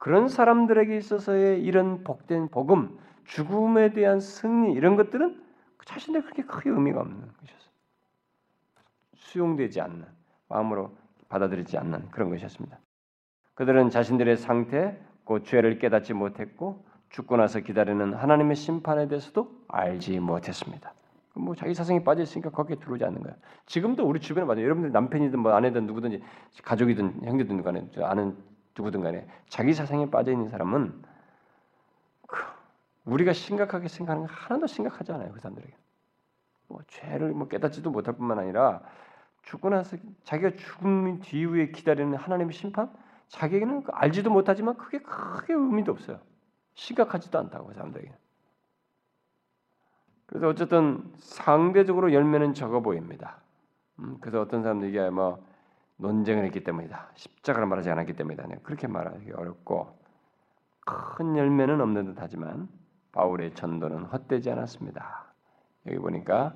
[0.03, 5.41] 그런 사람들에게 있어서의 이런 복된 복음, 죽음에 대한 승리 이런 것들은
[5.85, 7.71] 자신들 그렇게 크게 의미가 없는 것이었어요.
[9.15, 10.03] 수용되지 않는
[10.49, 10.93] 마음으로
[11.29, 12.77] 받아들이지 않는 그런 것이었습니다.
[13.53, 20.93] 그들은 자신들의 상태, 그 죄를 깨닫지 못했고 죽고 나서 기다리는 하나님의 심판에 대해서도 알지 못했습니다.
[21.35, 23.35] 뭐 자기 사상이 빠져 있으니까 거기에 들어오지 않는 거야.
[23.67, 24.65] 지금도 우리 주변에 맞아요.
[24.65, 26.21] 여러분들 남편이든 뭐 아내든 누구든지
[26.61, 28.35] 가족이든 형제든 간에 아는
[28.77, 31.03] 누구든 간에 자기 사상에 빠져 있는 사람은
[32.27, 32.37] 그
[33.05, 35.31] 우리가 심각하게 생각하는 거 하나도 심각하지 않아요.
[35.31, 35.75] 그 사람들에게.
[36.67, 38.81] 뭐 죄를 뭐 깨닫지도 못할 뿐만 아니라
[39.43, 42.91] 죽고 나서 자기가 죽음 뒤후에 기다리는 하나님의 심판
[43.27, 46.19] 자기에게는 알지도 못하지만 그게 크게 의미도 없어요.
[46.75, 48.13] 심각하지도 않다고 그 사람들에게.
[50.25, 53.37] 그래서 어쨌든 상대적으로 열매는 적어 보입니다.
[53.99, 55.45] 음, 그래서 어떤 사람들이 뭐
[56.03, 57.11] 논쟁을 했기 때문이다.
[57.15, 58.45] 십자가를 말하지 않았기 때문이다.
[58.63, 59.97] 그렇게 말하기 어렵고
[60.85, 62.67] 큰 열매는 없는 듯하지만
[63.13, 65.33] 바울의 전도는 헛되지 않았습니다.
[65.87, 66.53] 여기 보니까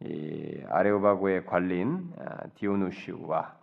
[0.00, 3.54] 이 아레오바고의 관리인 아, 디오누시우와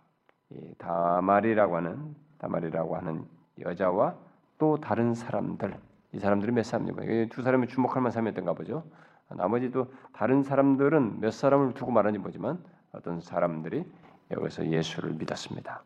[0.50, 3.26] 이 다말이라고 하는 다말이라고 하는
[3.60, 4.16] 여자와
[4.58, 5.76] 또 다른 사람들
[6.12, 8.84] 이 사람들이 몇 사람이고 두 사람이 주목할 만한 사람이었던가 보죠.
[9.28, 13.84] 나머지 또 다른 사람들은 몇 사람을 두고 말하는지 보지만 어떤 사람들이
[14.30, 15.82] 여기서 예수를 믿었습니다.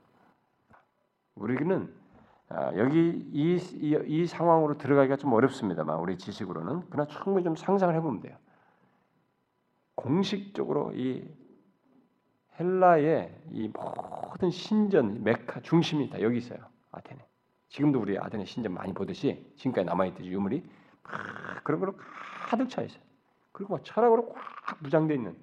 [1.34, 1.93] 우리는
[2.49, 7.95] 아, 여기 이, 이, 이, 상황으로 들어가기가 좀 어렵습니다만 우리 지식으로는 그러나 충분히 좀 상상을
[7.95, 8.36] 해보면 돼요.
[9.95, 11.24] 공식적으로 이
[12.59, 16.59] 헬라의 이 모든 신전 메카 중심이 다 여기 있어요.
[16.91, 17.24] 아테네.
[17.68, 20.68] 지금도 우리 아테네 신전 많이 보듯이 지금까지 남아있듯이 유물이
[21.05, 21.95] 막 그런 걸로
[22.49, 23.01] 가득 차 있어요.
[23.53, 25.36] 그리고 막 철학으로 꽉 무장되어 있는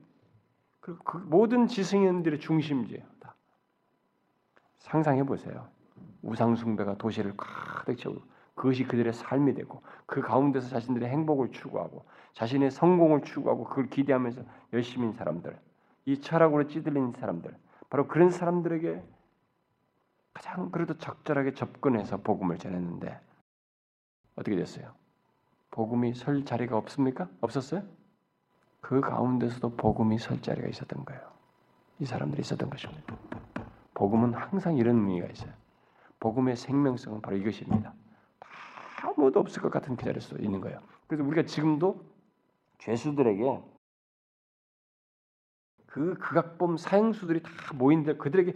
[0.87, 3.03] 그리고 그 모든 지성인들의 중심지예요.
[3.19, 3.35] 다.
[4.77, 5.67] 상상해 보세요.
[6.21, 8.21] 우상 숭배가 도시를 가득 채우고
[8.55, 15.11] 그것이 그들의 삶이 되고 그 가운데서 자신들의 행복을 추구하고 자신의 성공을 추구하고 그걸 기대하면서 열심인
[15.11, 15.59] 사람들,
[16.05, 17.53] 이 철학으로 찌들린 사람들,
[17.89, 19.03] 바로 그런 사람들에게
[20.33, 23.19] 가장 그래도 적절하게 접근해서 복음을 전했는데
[24.37, 24.93] 어떻게 됐어요?
[25.71, 27.27] 복음이 설 자리가 없습니까?
[27.41, 27.83] 없었어요?
[28.81, 31.21] 그 가운데서도 복음이 설 자리가 있었던 거예요.
[31.99, 33.15] 이 사람들이 있었던 것입니다.
[33.93, 35.51] 복음은 항상 이런 의미가 있어요.
[36.19, 37.93] 복음의 생명성은 바로 이것입니다.
[39.03, 40.79] 아무도 없을 것 같은 그 자리에 있는 거예요.
[41.07, 42.03] 그래서 우리가 지금도
[42.79, 43.61] 죄수들에게
[45.87, 48.53] 그 극악범 사형수들이 다 모인데 그들에게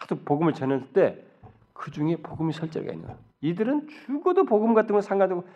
[0.00, 1.26] 계속 복음을 전할 때
[1.76, 3.20] 그 중에 복음이 설 자리가 있는 거예요.
[3.42, 5.46] 이들은 죽어도 복음 같은 거 상관되고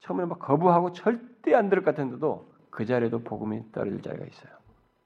[0.00, 4.52] 처음에 막 거부하고 절대 안 들을 것 같은데도 그 자리에도 복음이 떨어질 자리가 있어요.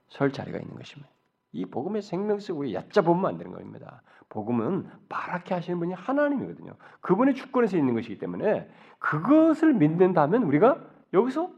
[0.09, 1.09] 설 자리가 있는 것입니다.
[1.51, 4.01] 이 복음의 생명성 우리 얕잡 보면 안 되는 겁니다.
[4.29, 6.73] 복음은 바라게 하시는 분이 하나님이거든요.
[7.01, 10.81] 그분의 주권에서 있는 것이기 때문에 그것을 믿는다면 우리가
[11.13, 11.51] 여기서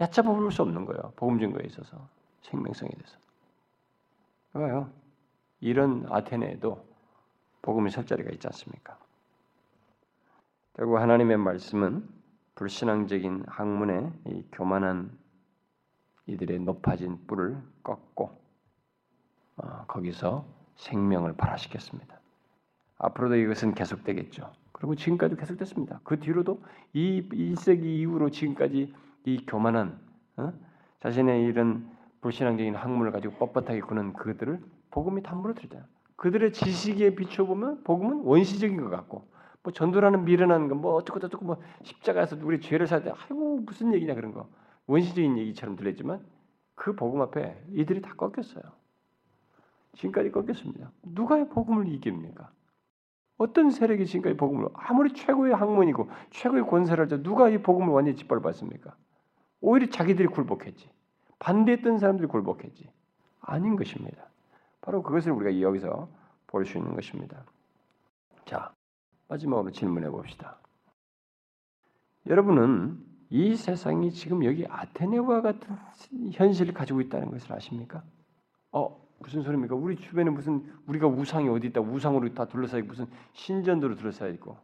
[0.00, 1.12] 얕잡아 볼 수 없는 거예요.
[1.16, 2.08] 복음 증거에 있어서
[2.42, 3.18] 생명성에 대해서.
[4.52, 4.90] 봐요.
[5.60, 6.84] 이런 아테네에도
[7.62, 8.98] 복음의 설 자리가 있지 않습니까?
[10.74, 12.06] 결국 하나님의 말씀은
[12.56, 15.16] 불신앙적인 학문의 이 교만한
[16.26, 18.30] 이들의 높아진 뿔을 꺾고
[19.58, 20.44] 어, 거기서
[20.76, 22.18] 생명을 발화시켰습니다.
[22.98, 24.52] 앞으로도 이것은 계속되겠죠.
[24.72, 26.00] 그리고 지금까지 계속됐습니다.
[26.02, 28.92] 그 뒤로도 이 1세기 이후로 지금까지
[29.24, 29.98] 이 교만한
[30.36, 30.52] 어?
[31.00, 31.90] 자신의 이런
[32.20, 35.86] 불신앙적인 학문을 가지고 뻣뻣하게 구는 그들을 복음이 담보로 들잖아.
[36.16, 39.28] 그들의 지식에 비춰보면 복음은 원시적인 것 같고
[39.66, 44.32] 뭐 전도라는 미련한 거뭐 어쩌고 저쩌고 뭐 십자가에서 우리 죄를 살때 아이고 무슨 얘기냐 그런
[44.32, 44.48] 거
[44.86, 46.24] 원시적인 얘기처럼 들렸지만
[46.76, 48.62] 그 복음 앞에 이들이 다 꺾였어요.
[49.94, 50.92] 지금까지 꺾였습니다.
[51.02, 52.52] 누가 복음을 이깁니까?
[53.38, 58.94] 어떤 세력이 지금까지 복음을 아무리 최고의 학문이고 최고의 권세를 할때 누가 이 복음을 완전히 짓밟았습니까?
[59.60, 60.88] 오히려 자기들이 굴복했지.
[61.40, 62.88] 반대했던 사람들이 굴복했지.
[63.40, 64.28] 아닌 것입니다.
[64.80, 66.08] 바로 그것을 우리가 여기서
[66.46, 67.44] 볼 수 있는 것입니다.
[68.44, 68.75] 자,
[69.28, 70.58] 마지막으로 질문해 봅시다.
[72.26, 75.76] 여러분은 이 세상이 지금 여기 아테네와 같은
[76.32, 78.02] 현실을 가지고 있다는 것을 아십니까?
[78.72, 79.74] 어, 무슨 소리입니까?
[79.74, 81.80] 우리 주변에 무슨 우리가 우상이 어디 있다?
[81.80, 84.56] 우상으로 다 둘러싸여 무슨 신전도로 둘러싸여 있고.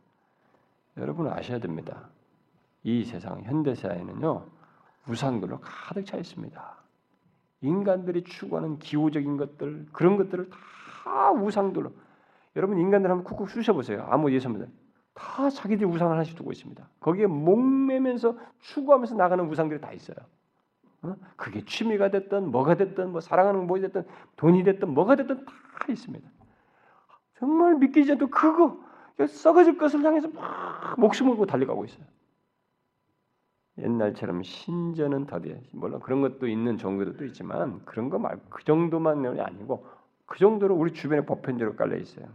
[0.97, 2.09] 여러분은 아셔야 됩니다.
[2.83, 4.47] 이 세상 현대 사회는요.
[5.09, 6.77] 우상들로 가득 차 있습니다.
[7.63, 11.93] 인간들이 추구하는 기호적인 것들 그런 것들을 다 우상들로
[12.57, 14.07] 여러분 인간들 한번 쿡쿡 쑤셔보세요.
[14.11, 14.66] 아무 예수입니다.
[15.14, 16.88] 다 자기들이 우상을 하나씩 두고 있습니다.
[17.00, 20.16] 거기에 목매면서 추구하면서 나가는 우상들이 다 있어요.
[21.03, 21.16] 어?
[21.37, 24.07] 그게 취미가 됐든 뭐가 됐든 뭐 사랑하는 뭐 됐든
[24.37, 25.53] 돈이 됐든 뭐가 됐든 다
[25.88, 26.29] 있습니다.
[27.38, 28.79] 정말 믿기지 않도 그거
[29.26, 32.04] 썩어질 것을 향해서 막 목숨을 걸고 달려가고 있어요.
[33.79, 39.87] 옛날처럼 신전은 더디 물론 그런 것도 있는 종교도 있지만 그런 거 말고 그 정도만 아니고
[40.26, 42.26] 그 정도로 우리 주변에 보편적으로 깔려 있어요.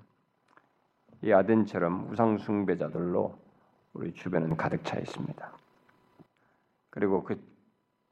[1.23, 3.37] 이 아덴처럼 우상 숭배자들로
[3.93, 5.51] 우리 주변은 가득 차 있습니다.
[6.89, 7.41] 그리고 그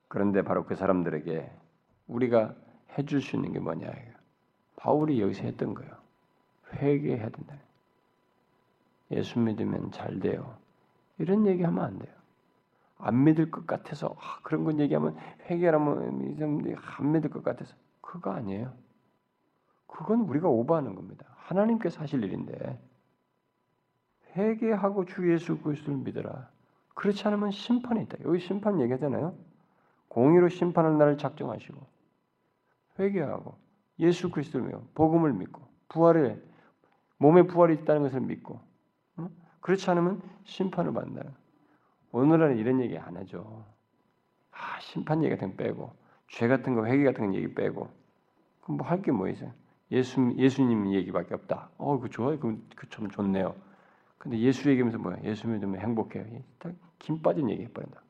[0.08, 1.52] 그런데 바로 그 사람들에게
[2.08, 2.56] 우리가
[2.98, 3.92] 해줄 수 있는 게 뭐냐?
[4.76, 5.92] 바울이 여기서 했던 거예요.
[6.74, 7.56] 회개해야 된다.
[9.12, 10.58] 예수 믿으면 잘 돼요.
[11.18, 12.14] 이런 얘기하면 안 돼요.
[12.98, 15.18] 안 믿을 것 같아서 아, 그런 건 얘기하면
[15.50, 16.38] 회개라면
[16.98, 18.74] 안 믿을 것 같아서 그거 아니에요.
[19.88, 21.26] 그건 우리가 오버하는 겁니다.
[21.36, 22.80] 하나님께서 하실 일인데
[24.36, 26.50] 회개하고 주 예수 그리스도를 믿어라.
[26.96, 28.18] 그렇지 않으면 심판이 있다.
[28.26, 29.36] 여기 심판 얘기하잖아요.
[30.08, 31.82] 공의로 심판할 날을 작정하시고
[33.00, 33.56] 회개하고
[34.00, 36.40] 예수 그리스도를 믿고 복음을 믿고 부활에
[37.18, 38.60] 몸의 부활이 있다는 것을 믿고
[39.18, 39.30] 어?
[39.62, 41.30] 그렇지 않으면 심판을 받는다.
[42.12, 43.66] 오늘날은 이런 얘기 안 하죠.
[44.52, 45.94] 아 심판 얘기 같은 빼고
[46.30, 47.90] 죄 같은 거 회개 같은 거 얘기 빼고
[48.62, 49.52] 그럼 뭐 할 게 뭐 있어요?
[49.92, 51.70] 예수 예수님 얘기밖에 없다.
[51.78, 52.40] 어, 그 좋아요.
[52.76, 53.56] 그참 좋네요.
[54.26, 55.18] 근데 예수 얘기하면서 뭐야?
[55.24, 56.26] 예수 믿으면 행복해요.
[56.98, 58.02] 김 빠진 얘기 해버린다.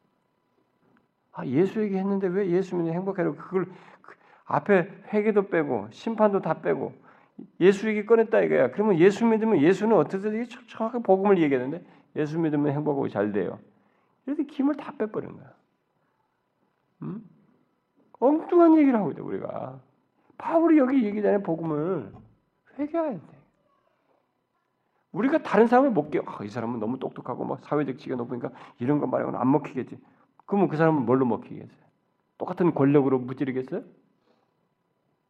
[1.34, 3.36] 아, 예수 얘기했는데 왜 예수 믿으면 행복해요?
[3.36, 3.66] 그걸
[4.02, 4.16] 그
[4.46, 6.94] 앞에 회개도 빼고 심판도 다 빼고
[7.60, 8.72] 예수 얘기 꺼냈다 이거야.
[8.72, 11.86] 그러면 예수 믿으면 예수는 어떻게 정확하게 복음을 얘기하는데
[12.16, 13.60] 예수 믿으면 행복하고 잘 돼요.
[14.26, 15.54] 이렇게 김을 다 빼버리는 거야.
[17.02, 17.30] 음?
[18.22, 19.82] 엉뚱한 얘기를 하고 있다 우리가.
[20.38, 22.10] 바울이 여기 얘기 전에 복음을
[22.80, 23.35] 회개해야 돼.
[25.16, 26.20] 우리가 다른 사람을 못 깨.
[26.26, 29.98] 아, 이 사람은 너무 똑똑하고 막 사회적 지위가 높으니까 이런 거 말하고는 안 먹히겠지.
[30.46, 31.86] 그러면 그 사람은 뭘로 먹히겠어요?
[32.38, 33.84] 똑같은 권력으로 무찌르겠어요?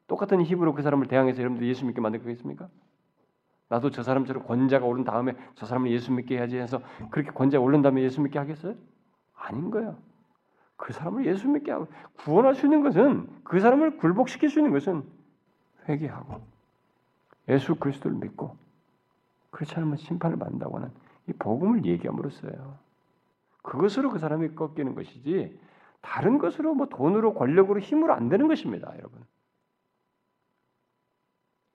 [0.07, 2.67] 똑같은 힘으로 그 사람을 대항해서 여러분들 예수 믿게 만들겠습니까?
[3.69, 6.81] 나도 저 사람처럼 권자가 오른 다음에 저 사람을 예수 믿게 해야지 해서
[7.11, 8.75] 그렇게 권자가 오른 다음에 예수 믿게 하겠어요?
[9.35, 9.95] 아닌 거야.
[10.77, 11.87] 그 사람을 예수 믿게 하고
[12.17, 15.03] 구원할 수 있는 것은 그 사람을 굴복시킬 수 있는 것은
[15.87, 16.41] 회개하고
[17.49, 18.64] 예수 그리스도를 믿고
[19.56, 20.91] 그렇지 않으면 심판을 받는다고 하는
[21.30, 22.77] 이 복음을 얘기함으로써요.
[23.61, 25.57] 그것으로 그 사람이 꺾이는 것이지
[26.02, 29.23] 다른 것으로 뭐 돈으로 권력으로 힘으로 안 되는 것입니다, 여러분.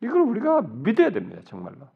[0.02, 1.88] 이걸 우리가 믿어야 됩니다, 정말로.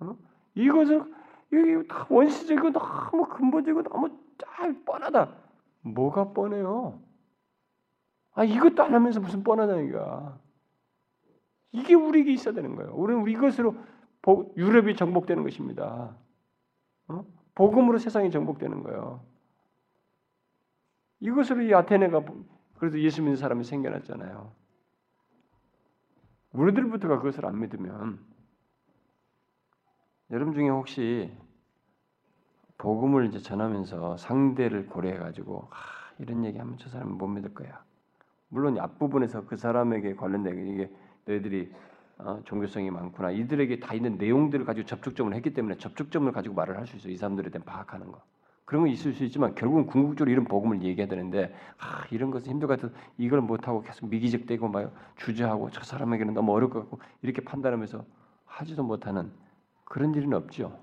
[0.00, 0.16] 어?
[0.54, 1.14] 이것은
[1.50, 5.34] 이게 다 원시적이고 너무 근본적이고 너무 잘 뻔하다.
[5.80, 7.00] 뭐가 뻔해요?
[8.34, 10.38] 아 이것도 안 하면서 무슨 뻔하다니까.
[11.72, 12.92] 이게 우리에게 있어야 되는 거예요.
[12.94, 13.74] 우리는 이것으로
[14.56, 16.16] 유럽이 정복되는 것입니다.
[17.08, 17.24] 어?
[17.54, 19.24] 복음으로 세상이 정복되는 거예요.
[21.20, 22.22] 이것으로 이 아테네가
[22.78, 24.52] 그래도 예수 믿는 사람이 생겨났잖아요.
[26.52, 28.18] 우리들부터가 그것을 안 믿으면
[30.30, 31.32] 여러분 중에 혹시
[32.78, 35.76] 복음을 이제 전하면서 상대를 고려해 가지고 아,
[36.18, 37.82] 이런 얘기하면 저 사람은 못 믿을 거야.
[38.48, 40.90] 물론 앞부분에서 그 사람에게 관련된 이게
[41.24, 41.72] 너희들이
[42.18, 43.30] 어, 종교성이 많구나.
[43.30, 47.08] 이들에게 다 있는 내용들을 가지고 접촉점을 했기 때문에 접촉점을 가지고 말을 할 수 있어.
[47.08, 48.22] 이 사람들에 대한 파악하는 거.
[48.64, 52.66] 그런 건 있을 수 있지만 결국은 궁극적으로 이런 복음을 얘기해야 되는데 아, 이런 것은 힘들
[52.66, 57.42] 것 같아서 이걸 못하고 계속 미기적되고 막 주저하고 저 사람에게는 너무 어려울 것 같고 이렇게
[57.44, 58.04] 판단하면서
[58.44, 59.30] 하지도 못하는
[59.84, 60.76] 그런 일은 없죠.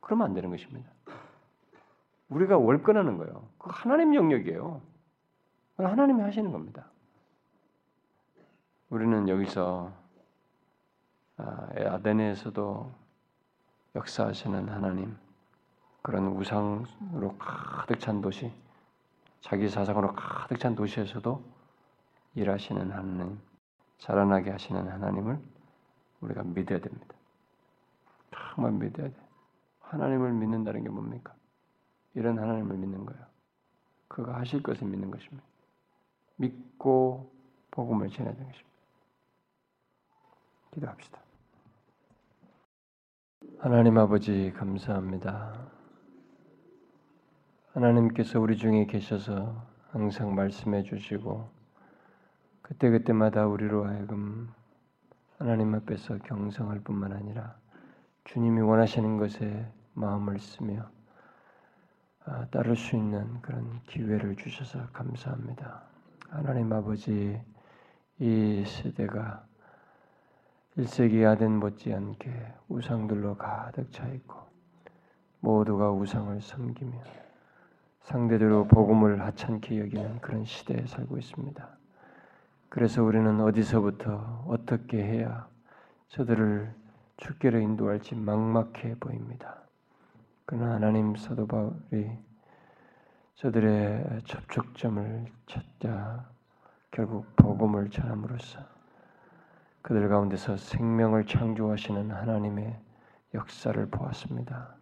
[0.00, 0.88] 그러면 안 되는 것입니다.
[2.30, 3.48] 우리가 월권하는 거예요.
[3.58, 4.80] 그 하나님 영역이에요.
[5.76, 6.86] 하나님이 하시는 겁니다.
[8.88, 9.92] 우리는 여기서
[11.42, 12.92] 아, 아데네에서도
[13.96, 15.16] 역사하시는 하나님,
[16.02, 18.52] 그런 우상으로 가득 찬 도시,
[19.40, 21.42] 자기 사상으로 가득 찬 도시에서도
[22.34, 23.40] 일하시는 하나님,
[23.98, 25.40] 자라나게 하시는 하나님을
[26.20, 27.14] 우리가 믿어야 됩니다.
[28.54, 29.16] 정말 믿어야 돼.
[29.80, 31.34] 하나님을 믿는다는 게 뭡니까?
[32.14, 33.24] 이런 하나님을 믿는 거예요.
[34.08, 35.42] 그가 하실 것을 믿는 것입니다.
[36.36, 37.32] 믿고
[37.70, 38.70] 복음을 전해야 되는 것입니다.
[40.72, 41.29] 기도합시다.
[43.62, 45.52] 하나님 아버지 감사합니다.
[47.74, 51.46] 하나님께서 우리 중에 계셔서 항상 말씀해 주시고
[52.62, 54.48] 그때그때마다 우리로 하여금
[55.36, 57.54] 하나님 앞에서 경성할 뿐만 아니라
[58.24, 60.90] 주님이 원하시는 것에 마음을 쓰며
[62.24, 65.82] 아, 따를 수 있는 그런 기회를 주셔서 감사합니다.
[66.30, 67.38] 하나님 아버지
[68.18, 69.44] 이 세대가
[70.78, 72.30] 1세기 아덴 못지않게
[72.68, 74.38] 우상들로 가득 차 있고
[75.40, 77.02] 모두가 우상을 섬기며
[78.02, 81.68] 상대적으로 복음을 하찮게 여기는 그런 시대에 살고 있습니다.
[82.68, 85.48] 그래서 우리는 어디서부터 어떻게 해야
[86.08, 86.72] 저들을
[87.16, 89.62] 주께로 인도할지 막막해 보입니다.
[90.46, 92.10] 그러나 하나님 사도 바울이
[93.34, 96.28] 저들의 접촉점을 찾자
[96.90, 98.69] 결국 복음을 전함으로써
[99.82, 102.78] 그들 가운데서 생명을 창조하시는 하나님의
[103.34, 104.74] 역사를 보았습니다.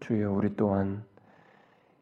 [0.00, 1.04] 주여 우리 또한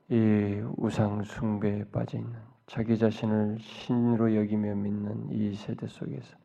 [0.08, 2.34] 이 우상 숭배에 빠져 있는
[2.66, 6.36] 자기 자신을 신으로 여기며 믿는 이 세대 속에서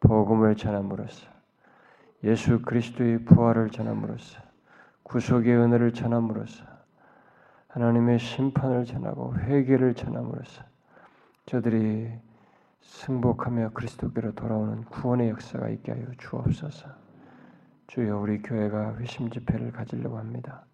[0.00, 1.28] 복음을 전함으로써
[2.24, 4.40] 예수 그리스도의 부활을 전함으로써
[5.04, 6.64] 구속의 은혜를 전함으로써
[7.68, 10.62] 하나님의 심판을 전하고 회개를 전함으로써
[11.46, 12.12] 저들이
[12.84, 16.88] 승복하며 그리스도께로 돌아오는 구원의 역사가 있게 하여 주옵소서.
[17.86, 20.64] 주여 우리 교회가 회심 집회를 가지려고 합니다.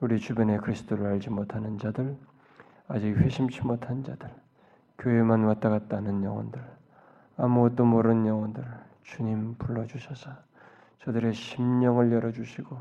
[0.00, 2.16] 우리 주변에 그리스도를 알지 못하는 자들,
[2.88, 4.30] 아직 회심치 못한 자들,
[4.98, 6.62] 교회만 왔다 갔다 하는 영혼들,
[7.36, 8.64] 아무것도 모르는 영혼들
[9.02, 10.30] 주님 불러주셔서
[10.98, 12.78] 저들의 심령을 열어주시고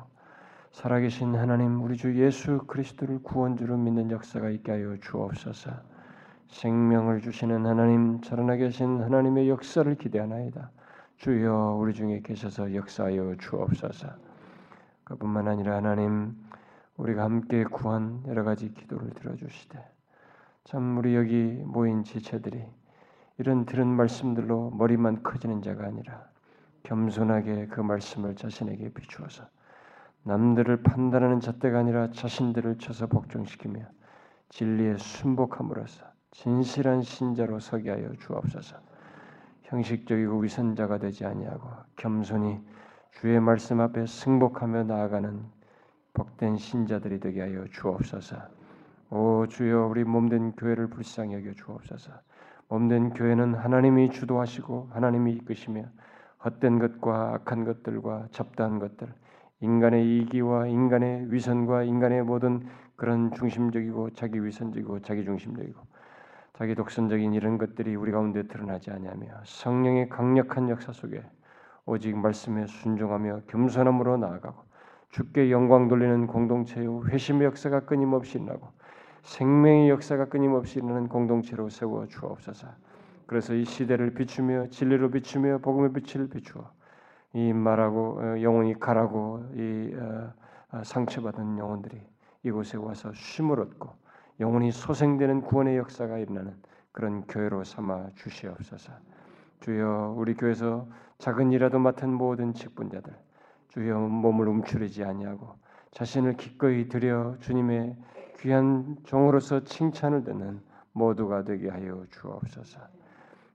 [0.72, 5.90] 살아계신 하나님 우리 주 예수 그리스도를 구원주로 믿는 역사가 있게 하여 주옵소서.
[6.52, 10.69] 생명을 주시는 하나님, 살아나 계신 하나님의 역사를 기대하나이다.
[11.18, 14.10] 주여 우리 중에 계셔서 역사하여 주옵소서.
[15.03, 16.36] 그뿐만 아니라 하나님
[16.98, 19.80] 우리가 함께 구한 여러 가지 기도를 들어주시되
[20.65, 22.64] 참 우리 여기 모인 지체들이
[23.38, 26.26] 이런 들은 말씀들로 머리만 커지는 자가 아니라
[26.84, 29.45] 겸손하게 그 말씀을 자신에게 비추어서
[30.23, 33.86] 남들을 판단하는 잣대가 아니라 자신들을 쳐서 복종시키며
[34.49, 38.78] 진리에 순복함으로써 진실한 신자로 서게 하여 주옵소서.
[39.64, 42.60] 형식적이고 위선자가 되지 아니하고 겸손히
[43.12, 45.44] 주의 말씀 앞에 승복하며 나아가는
[46.14, 48.38] 복된 신자들이 되게 하여 주옵소서.
[49.12, 52.12] 오 주여 우리 몸된 교회를 불쌍히 여겨 주옵소서.
[52.70, 55.84] 몸된 교회는 하나님이 주도하시고 하나님이 이끄시며
[56.44, 59.14] 헛된 것과 악한 것들과 잡다한 것들,
[59.60, 65.90] 인간의 이기와 인간의 위선과 인간의 모든 그런 중심적이고 자기 위선적이고 자기 중심적이고
[66.61, 71.23] 자기 독선적인 이런 것들이 우리 가운데 드러나지 아니하며 성령의 강력한 역사 속에
[71.88, 74.61] 오직 말씀에 순종하며 겸손함으로 나아가고
[75.09, 78.67] 주께 영광 돌리는 공동체의 회심의 역사가 끊임없이 일어나고
[79.23, 82.67] 생명의 역사가 끊임없이 일어나는 공동체로 세워 주옵소서.
[83.25, 86.69] 그래서 이 시대를 비추며 진리로 비추며 복음의 빛을 비추어
[87.33, 90.31] 이 말하고 어, 영혼이 가라고 이 어,
[90.73, 91.99] 어, 상처받은 영혼들이
[92.43, 94.01] 이곳에 와서 쉼을 얻고
[94.41, 96.55] 영혼이 소생되는 구원의 역사가 일어나는
[96.91, 98.91] 그런 교회로 삼아 주시옵소서.
[99.59, 100.88] 주여 우리 교회에서
[101.19, 103.13] 작은 일이라도 맡은 모든 직분자들
[103.69, 105.55] 주여 몸을 움츠리지 아니하고
[105.91, 107.95] 자신을 기꺼이 드려 주님의
[108.39, 110.59] 귀한 종으로서 칭찬을 듣는
[110.93, 112.80] 모두가 되게 하여 주옵소서.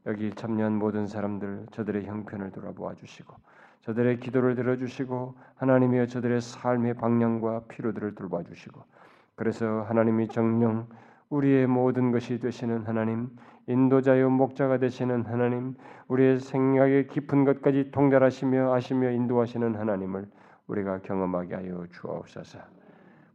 [0.07, 3.35] 여기 참여한 모든 사람들 저들의 형편을 돌아보아 주시고
[3.81, 8.85] 저들의 기도를 들어주시고 하나님이여 저들의 삶의 방향과 필요들을 돌봐 주시고
[9.37, 10.89] 그래서 하나님이 정령
[11.29, 13.31] 우리의 모든 것이 되시는 하나님,
[13.67, 15.75] 인도자요 목자가 되시는 하나님,
[16.09, 20.29] 우리의 생각의 깊은 것까지 통달하시며 아시며 인도하시는 하나님을
[20.69, 22.59] 우리가 경험하게 하여 주옵소서.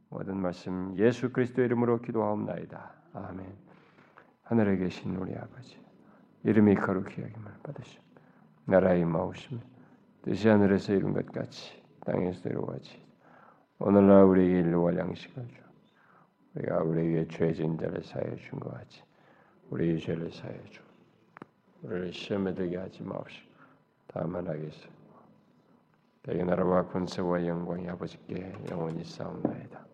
[0.10, 2.91] 모든 말씀 예수 그리스도의 이름으로 기도하옵나이다.
[3.14, 3.45] 아멘.
[4.44, 5.80] 하늘에 계신 우리 아버지,
[6.44, 8.02] 이름이 거룩히 여김을 받으시오.
[8.65, 9.60] 나라의 마오심
[10.23, 13.02] 뜻이 하늘에서 이룬 것 같이 땅에서 이루어지.
[13.80, 15.70] 오늘날 우리에게 일용할 양식을 주.
[16.56, 19.02] 우리가 우리에게 죄진 자를 사해 준 것 같이
[19.69, 20.82] 우리의 죄를 사해 주.
[21.84, 23.49] 우리를 시험에 들게 하지 마옵시고
[24.07, 24.90] 다만 하겠소.
[26.23, 29.91] 대의 나라와 권세와 영광이 아버지께 영원히 싸움나이다.